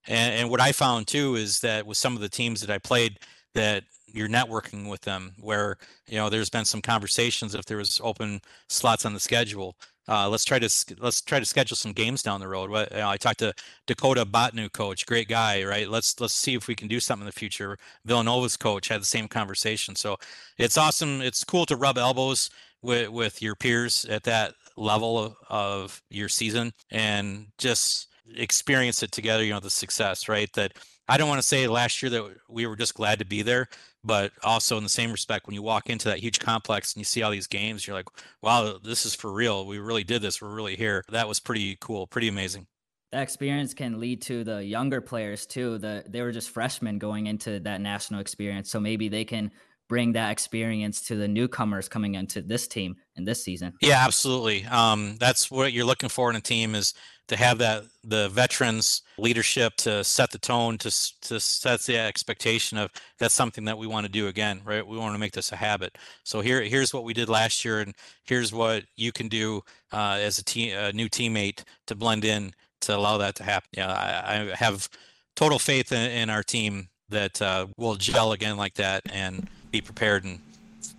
and, 0.07 0.33
and 0.41 0.49
what 0.49 0.61
I 0.61 0.71
found 0.71 1.07
too 1.07 1.35
is 1.35 1.59
that 1.59 1.85
with 1.85 1.97
some 1.97 2.15
of 2.15 2.21
the 2.21 2.29
teams 2.29 2.61
that 2.61 2.69
I 2.69 2.77
played, 2.77 3.19
that 3.57 3.83
you're 4.07 4.29
networking 4.29 4.89
with 4.89 5.01
them 5.01 5.33
where 5.39 5.77
you 6.07 6.17
know 6.17 6.29
there's 6.29 6.49
been 6.49 6.65
some 6.65 6.81
conversations 6.81 7.53
if 7.53 7.65
there 7.65 7.77
was 7.77 7.99
open 8.03 8.39
slots 8.69 9.05
on 9.05 9.13
the 9.13 9.19
schedule 9.19 9.75
uh, 10.09 10.29
let's 10.29 10.45
try 10.45 10.57
to 10.57 10.69
let's 10.99 11.21
try 11.21 11.39
to 11.39 11.45
schedule 11.45 11.75
some 11.75 11.91
games 11.91 12.23
down 12.23 12.39
the 12.39 12.47
road. 12.47 12.69
You 12.69 12.97
know, 12.97 13.09
I 13.09 13.17
talked 13.17 13.39
to 13.39 13.53
Dakota 13.87 14.25
Bottineau, 14.25 14.71
coach, 14.71 15.05
great 15.05 15.27
guy, 15.27 15.63
right? 15.65 15.89
Let's 15.89 16.19
let's 16.21 16.33
see 16.33 16.53
if 16.53 16.67
we 16.67 16.75
can 16.75 16.87
do 16.87 16.99
something 16.99 17.23
in 17.23 17.25
the 17.25 17.33
future. 17.33 17.77
Villanova's 18.05 18.55
coach 18.55 18.87
had 18.87 19.01
the 19.01 19.05
same 19.05 19.27
conversation, 19.27 19.95
so 19.95 20.15
it's 20.57 20.77
awesome. 20.77 21.21
It's 21.21 21.43
cool 21.43 21.65
to 21.65 21.75
rub 21.75 21.97
elbows 21.97 22.49
with 22.81 23.09
with 23.09 23.41
your 23.41 23.55
peers 23.55 24.05
at 24.05 24.23
that 24.23 24.53
level 24.77 25.19
of, 25.19 25.35
of 25.49 26.01
your 26.09 26.29
season 26.29 26.71
and 26.89 27.47
just 27.57 28.07
experience 28.37 29.03
it 29.03 29.11
together. 29.11 29.43
You 29.43 29.53
know, 29.53 29.59
the 29.59 29.69
success, 29.69 30.29
right? 30.29 30.51
That 30.53 30.71
I 31.07 31.17
don't 31.17 31.29
want 31.29 31.41
to 31.41 31.47
say 31.47 31.67
last 31.67 32.01
year 32.01 32.09
that 32.09 32.35
we 32.49 32.65
were 32.65 32.75
just 32.75 32.93
glad 32.93 33.19
to 33.19 33.25
be 33.25 33.41
there, 33.41 33.67
but 34.03 34.31
also 34.43 34.77
in 34.77 34.83
the 34.83 34.89
same 34.89 35.11
respect, 35.11 35.47
when 35.47 35.53
you 35.53 35.61
walk 35.61 35.89
into 35.89 36.09
that 36.09 36.19
huge 36.19 36.39
complex 36.39 36.93
and 36.93 37.01
you 37.01 37.05
see 37.05 37.21
all 37.21 37.31
these 37.31 37.47
games, 37.47 37.87
you're 37.87 37.95
like, 37.95 38.09
wow, 38.41 38.77
this 38.83 39.05
is 39.05 39.15
for 39.15 39.31
real. 39.31 39.65
We 39.65 39.79
really 39.79 40.03
did 40.03 40.21
this. 40.21 40.41
We're 40.41 40.53
really 40.53 40.75
here. 40.75 41.03
That 41.09 41.27
was 41.27 41.39
pretty 41.39 41.77
cool, 41.79 42.07
pretty 42.07 42.27
amazing. 42.27 42.67
That 43.13 43.21
experience 43.21 43.73
can 43.73 44.01
lead 44.01 44.21
to 44.23 44.43
the 44.43 44.63
younger 44.63 44.99
players 44.99 45.45
too. 45.45 45.77
The 45.77 46.03
they 46.09 46.21
were 46.21 46.33
just 46.33 46.49
freshmen 46.49 46.99
going 46.99 47.27
into 47.27 47.61
that 47.61 47.79
national 47.79 48.19
experience, 48.19 48.69
so 48.69 48.81
maybe 48.81 49.07
they 49.07 49.23
can 49.23 49.51
bring 49.87 50.11
that 50.11 50.31
experience 50.31 51.01
to 51.03 51.15
the 51.15 51.27
newcomers 51.27 51.87
coming 51.87 52.15
into 52.15 52.41
this 52.41 52.67
team 52.67 52.95
in 53.15 53.23
this 53.23 53.41
season. 53.41 53.71
Yeah, 53.81 54.03
absolutely. 54.05 54.65
Um, 54.65 55.15
that's 55.17 55.49
what 55.49 55.71
you're 55.71 55.85
looking 55.85 56.09
for 56.09 56.29
in 56.29 56.35
a 56.35 56.41
team 56.41 56.75
is 56.75 56.93
to 57.27 57.35
have 57.35 57.57
that 57.57 57.83
the 58.03 58.29
veterans 58.29 59.01
leadership 59.17 59.75
to 59.75 60.03
set 60.03 60.31
the 60.31 60.37
tone 60.37 60.77
to 60.77 60.89
to 61.21 61.39
set 61.39 61.81
the 61.81 61.97
expectation 61.97 62.77
of 62.77 62.91
that's 63.19 63.33
something 63.33 63.65
that 63.65 63.77
we 63.77 63.87
want 63.87 64.05
to 64.05 64.11
do 64.11 64.27
again 64.27 64.61
right? 64.65 64.85
We 64.85 64.97
want 64.97 65.13
to 65.13 65.19
make 65.19 65.33
this 65.33 65.51
a 65.51 65.55
habit. 65.55 65.97
So 66.23 66.41
here 66.41 66.61
here's 66.61 66.93
what 66.93 67.03
we 67.03 67.13
did 67.13 67.29
last 67.29 67.63
year 67.65 67.81
and 67.81 67.93
here's 68.23 68.53
what 68.53 68.83
you 68.95 69.11
can 69.11 69.27
do 69.27 69.61
uh, 69.91 70.17
as 70.21 70.39
a 70.39 70.43
team 70.43 70.77
a 70.77 70.91
new 70.93 71.09
teammate 71.09 71.63
to 71.87 71.95
blend 71.95 72.25
in 72.25 72.53
to 72.81 72.95
allow 72.95 73.17
that 73.17 73.35
to 73.35 73.43
happen. 73.43 73.69
Yeah 73.73 73.91
I, 73.91 74.51
I 74.51 74.55
have 74.55 74.87
total 75.35 75.59
faith 75.59 75.91
in, 75.91 76.11
in 76.11 76.29
our 76.29 76.43
team 76.43 76.87
that 77.09 77.41
uh, 77.41 77.67
will 77.77 77.95
gel 77.95 78.31
again 78.31 78.57
like 78.57 78.75
that 78.75 79.01
and 79.11 79.47
be 79.71 79.81
prepared 79.81 80.23
and 80.23 80.39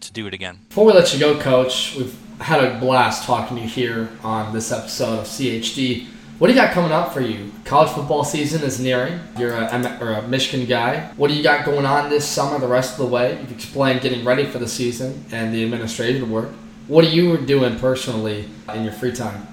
to 0.00 0.12
do 0.12 0.26
it 0.26 0.34
again. 0.34 0.58
Before 0.68 0.84
we 0.84 0.92
let 0.92 1.12
you 1.12 1.18
go 1.18 1.38
coach 1.38 1.94
we've 1.96 2.16
had 2.40 2.62
a 2.62 2.78
blast 2.78 3.24
talking 3.24 3.56
to 3.56 3.62
you 3.62 3.68
here 3.68 4.08
on 4.22 4.52
this 4.52 4.70
episode 4.70 5.18
of 5.18 5.24
chd 5.26 6.06
what 6.38 6.46
do 6.46 6.52
you 6.52 6.58
got 6.60 6.72
coming 6.72 6.92
up 6.92 7.12
for 7.12 7.20
you? 7.20 7.50
College 7.64 7.90
football 7.90 8.22
season 8.22 8.62
is 8.62 8.78
nearing. 8.78 9.18
You're 9.36 9.54
a, 9.54 9.98
or 10.00 10.12
a 10.12 10.28
Michigan 10.28 10.66
guy. 10.66 11.00
What 11.16 11.28
do 11.28 11.34
you 11.34 11.42
got 11.42 11.64
going 11.64 11.84
on 11.84 12.10
this 12.10 12.28
summer, 12.28 12.60
the 12.60 12.68
rest 12.68 12.92
of 12.92 12.98
the 12.98 13.06
way? 13.06 13.40
You've 13.40 13.50
explained 13.50 14.02
getting 14.02 14.24
ready 14.24 14.46
for 14.46 14.58
the 14.58 14.68
season 14.68 15.24
and 15.32 15.52
the 15.52 15.64
administrative 15.64 16.30
work. 16.30 16.50
What 16.86 17.04
are 17.04 17.08
you 17.08 17.38
doing 17.38 17.76
personally 17.80 18.48
in 18.72 18.84
your 18.84 18.92
free 18.92 19.12
time? 19.12 19.48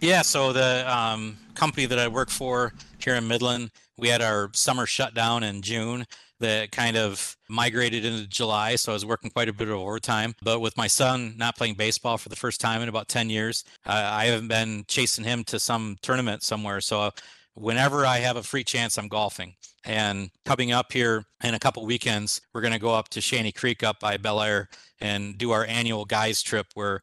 Yeah, 0.00 0.22
so 0.22 0.54
the 0.54 0.90
um, 0.90 1.36
company 1.54 1.84
that 1.84 1.98
I 1.98 2.08
work 2.08 2.30
for 2.30 2.72
here 2.98 3.16
in 3.16 3.28
Midland, 3.28 3.70
we 3.98 4.08
had 4.08 4.22
our 4.22 4.50
summer 4.54 4.86
shutdown 4.86 5.42
in 5.42 5.60
June 5.60 6.06
that 6.40 6.72
kind 6.72 6.96
of 6.96 7.36
migrated 7.48 8.04
into 8.04 8.26
July. 8.26 8.76
So 8.76 8.92
I 8.92 8.94
was 8.94 9.06
working 9.06 9.30
quite 9.30 9.48
a 9.48 9.52
bit 9.52 9.68
of 9.68 9.74
overtime. 9.74 10.34
But 10.42 10.60
with 10.60 10.76
my 10.76 10.86
son 10.86 11.34
not 11.36 11.56
playing 11.56 11.74
baseball 11.74 12.18
for 12.18 12.28
the 12.28 12.36
first 12.36 12.60
time 12.60 12.82
in 12.82 12.88
about 12.88 13.08
10 13.08 13.30
years, 13.30 13.64
uh, 13.86 14.08
I 14.12 14.26
haven't 14.26 14.48
been 14.48 14.84
chasing 14.88 15.24
him 15.24 15.44
to 15.44 15.58
some 15.58 15.96
tournament 16.02 16.42
somewhere. 16.42 16.80
So 16.80 17.10
whenever 17.54 18.06
I 18.06 18.18
have 18.18 18.36
a 18.36 18.42
free 18.42 18.64
chance, 18.64 18.98
I'm 18.98 19.08
golfing. 19.08 19.54
And 19.84 20.30
coming 20.44 20.72
up 20.72 20.92
here 20.92 21.24
in 21.42 21.54
a 21.54 21.58
couple 21.58 21.84
weekends, 21.86 22.40
we're 22.52 22.60
going 22.60 22.72
to 22.72 22.78
go 22.78 22.94
up 22.94 23.08
to 23.10 23.20
Shanty 23.20 23.52
Creek 23.52 23.82
up 23.82 24.00
by 24.00 24.16
Bellaire 24.16 24.66
and 25.00 25.38
do 25.38 25.52
our 25.52 25.64
annual 25.64 26.04
guys 26.04 26.42
trip 26.42 26.66
where 26.74 27.00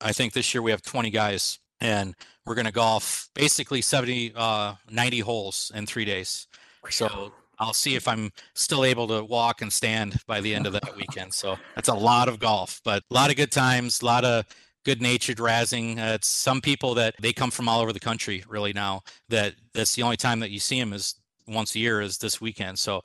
I 0.00 0.12
think 0.12 0.32
this 0.32 0.52
year 0.52 0.62
we 0.62 0.70
have 0.70 0.82
20 0.82 1.10
guys 1.10 1.58
and 1.80 2.14
we're 2.44 2.54
going 2.54 2.66
to 2.66 2.72
golf 2.72 3.28
basically 3.34 3.80
70, 3.80 4.32
uh, 4.34 4.74
90 4.90 5.20
holes 5.20 5.72
in 5.74 5.86
three 5.86 6.04
days. 6.04 6.46
So 6.90 7.32
I'll 7.58 7.72
see 7.72 7.94
if 7.94 8.06
I'm 8.06 8.32
still 8.54 8.84
able 8.84 9.08
to 9.08 9.24
walk 9.24 9.62
and 9.62 9.72
stand 9.72 10.20
by 10.26 10.40
the 10.40 10.54
end 10.54 10.66
of 10.66 10.72
that 10.74 10.96
weekend. 10.96 11.34
So 11.34 11.56
that's 11.74 11.88
a 11.88 11.94
lot 11.94 12.28
of 12.28 12.38
golf, 12.38 12.80
but 12.84 13.02
a 13.10 13.14
lot 13.14 13.30
of 13.30 13.36
good 13.36 13.52
times, 13.52 14.02
a 14.02 14.06
lot 14.06 14.24
of 14.24 14.44
good 14.84 15.02
natured 15.02 15.38
razzing. 15.38 15.98
Uh, 15.98 16.14
it's 16.14 16.28
some 16.28 16.60
people 16.60 16.94
that 16.94 17.14
they 17.20 17.32
come 17.32 17.50
from 17.50 17.68
all 17.68 17.80
over 17.80 17.92
the 17.92 18.00
country 18.00 18.44
really 18.48 18.72
now 18.72 19.02
that 19.28 19.54
that's 19.74 19.94
the 19.94 20.02
only 20.02 20.16
time 20.16 20.40
that 20.40 20.50
you 20.50 20.58
see 20.58 20.80
them 20.80 20.92
is 20.92 21.16
once 21.46 21.74
a 21.74 21.78
year 21.78 22.00
is 22.00 22.18
this 22.18 22.40
weekend. 22.40 22.78
So 22.78 23.02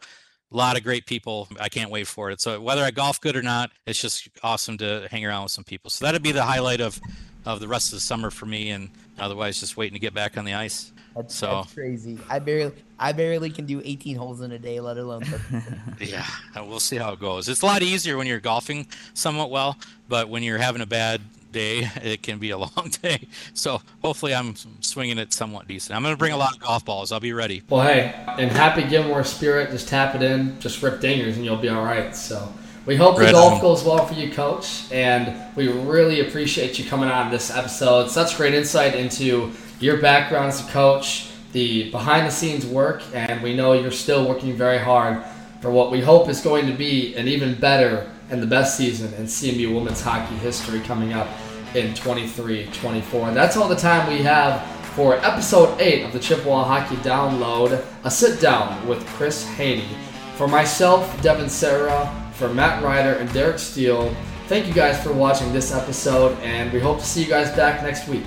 a 0.52 0.56
lot 0.56 0.78
of 0.78 0.84
great 0.84 1.06
people. 1.06 1.48
I 1.60 1.68
can't 1.68 1.90
wait 1.90 2.08
for 2.08 2.30
it. 2.30 2.40
So 2.40 2.62
whether 2.62 2.84
I 2.84 2.92
golf 2.92 3.20
good 3.20 3.36
or 3.36 3.42
not, 3.42 3.72
it's 3.88 4.00
just 4.00 4.30
awesome 4.44 4.78
to 4.78 5.08
hang 5.10 5.26
around 5.26 5.44
with 5.44 5.52
some 5.52 5.64
people. 5.64 5.90
So 5.90 6.06
that'd 6.06 6.22
be 6.22 6.32
the 6.32 6.44
highlight 6.44 6.80
of 6.80 7.02
of 7.46 7.60
the 7.60 7.68
rest 7.68 7.92
of 7.92 7.98
the 7.98 8.02
summer 8.02 8.32
for 8.32 8.46
me 8.46 8.70
and 8.70 8.90
otherwise 9.20 9.60
just 9.60 9.76
waiting 9.76 9.96
to 9.96 10.00
get 10.00 10.14
back 10.14 10.38
on 10.38 10.46
the 10.46 10.54
ice. 10.54 10.93
That's, 11.16 11.36
So- 11.36 11.62
that's 11.62 11.74
crazy. 11.74 12.18
I 12.30 12.40
barely, 12.40 12.74
I 13.00 13.12
barely 13.12 13.50
can 13.50 13.66
do 13.66 13.82
18 13.84 14.16
holes 14.16 14.42
in 14.42 14.52
a 14.52 14.60
day, 14.60 14.80
let 14.80 14.98
alone. 14.98 15.24
Yeah, 16.00 16.26
we'll 16.58 16.80
see 16.80 16.98
how 16.98 17.14
it 17.14 17.20
goes. 17.20 17.48
It's 17.48 17.62
a 17.62 17.66
lot 17.66 17.82
easier 17.84 18.18
when 18.18 18.28
you're 18.28 18.40
golfing 18.40 18.88
somewhat 19.14 19.52
well, 19.52 19.78
but 20.10 20.28
when 20.30 20.44
you're 20.44 20.58
having 20.58 20.82
a 20.82 20.86
bad 20.86 21.22
day, 21.52 21.88
it 22.04 22.24
can 22.24 22.40
be 22.40 22.50
a 22.50 22.58
long 22.58 22.92
day. 23.02 23.28
So 23.54 23.82
hopefully, 24.02 24.34
I'm 24.34 24.56
swinging 24.82 25.18
it 25.20 25.34
somewhat 25.34 25.68
decent. 25.68 25.96
I'm 25.96 26.02
going 26.04 26.14
to 26.16 26.18
bring 26.20 26.34
a 26.34 26.38
lot 26.38 26.56
of 26.56 26.60
golf 26.60 26.84
balls. 26.84 27.12
I'll 27.12 27.20
be 27.20 27.32
ready. 27.34 27.62
Well, 27.70 27.86
hey, 27.86 28.14
and 28.40 28.52
happy 28.52 28.84
Gilmore 28.84 29.24
spirit, 29.24 29.70
just 29.72 29.88
tap 29.88 30.16
it 30.16 30.24
in, 30.24 30.60
just 30.60 30.82
rip 30.82 31.00
dingers, 31.00 31.36
and 31.36 31.46
you'll 31.46 31.58
be 31.58 31.70
all 31.70 31.84
right. 31.84 32.14
So 32.16 32.52
we 32.86 32.96
hope 32.96 33.16
the 33.18 33.24
Right 33.26 33.32
golf 33.34 33.54
on. 33.54 33.62
goes 33.62 33.84
well 33.84 34.06
for 34.06 34.14
you, 34.16 34.32
Coach, 34.34 34.92
and 34.92 35.56
we 35.56 35.68
really 35.70 36.20
appreciate 36.28 36.78
you 36.80 36.86
coming 36.86 37.10
on 37.10 37.30
this 37.32 37.50
episode. 37.52 38.10
Such 38.10 38.36
great 38.36 38.54
insight 38.56 38.96
into 38.96 39.52
your 39.80 39.98
background 39.98 40.48
as 40.48 40.68
a 40.68 40.72
coach, 40.72 41.30
the 41.52 41.90
behind-the-scenes 41.92 42.66
work, 42.66 43.04
and 43.14 43.42
we 43.44 43.56
know 43.56 43.74
you're 43.74 43.92
still 43.92 44.28
working 44.28 44.56
very 44.56 44.80
hard 44.80 45.24
for 45.62 45.72
what 45.72 45.92
we 45.92 46.02
hope 46.02 46.28
is 46.28 46.42
going 46.42 46.68
to 46.68 46.74
be 46.74 47.16
an 47.16 47.28
even 47.28 47.56
better 47.60 48.12
and 48.30 48.42
the 48.42 48.48
best 48.48 48.78
season 48.78 49.14
in 49.14 49.26
CMU 49.26 49.74
women's 49.74 50.02
hockey 50.02 50.36
history 50.36 50.80
coming 50.82 51.14
up 51.14 51.28
in 51.76 51.94
23-24. 51.94 53.28
And 53.30 53.38
That's 53.38 53.56
all 53.58 53.68
the 53.68 53.76
time 53.76 54.10
we 54.10 54.22
have 54.24 54.66
for 54.96 55.16
episode 55.26 55.80
8 55.80 56.04
of 56.04 56.14
the 56.14 56.20
Chippewa 56.20 56.64
Hockey 56.64 56.96
Download, 56.98 57.84
a 58.04 58.12
sit 58.12 58.40
down 58.40 58.88
with 58.88 59.06
Chris 59.08 59.48
Haney. 59.56 59.88
For 60.36 60.48
myself, 60.48 61.22
Devin 61.22 61.50
Serra, 61.50 62.12
for 62.34 62.50
Matt 62.54 62.84
Ryder 62.84 63.14
and 63.14 63.32
Derek 63.34 63.60
Steele, 63.60 64.14
thank 64.48 64.68
you 64.68 64.74
guys 64.74 65.02
for 65.02 65.14
watching 65.14 65.54
this 65.54 65.74
episode, 65.74 66.38
and 66.40 66.72
we 66.74 66.80
hope 66.80 67.00
to 67.00 67.06
see 67.06 67.24
you 67.24 67.30
guys 67.30 67.56
back 67.56 67.82
next 67.84 68.08
week. 68.08 68.26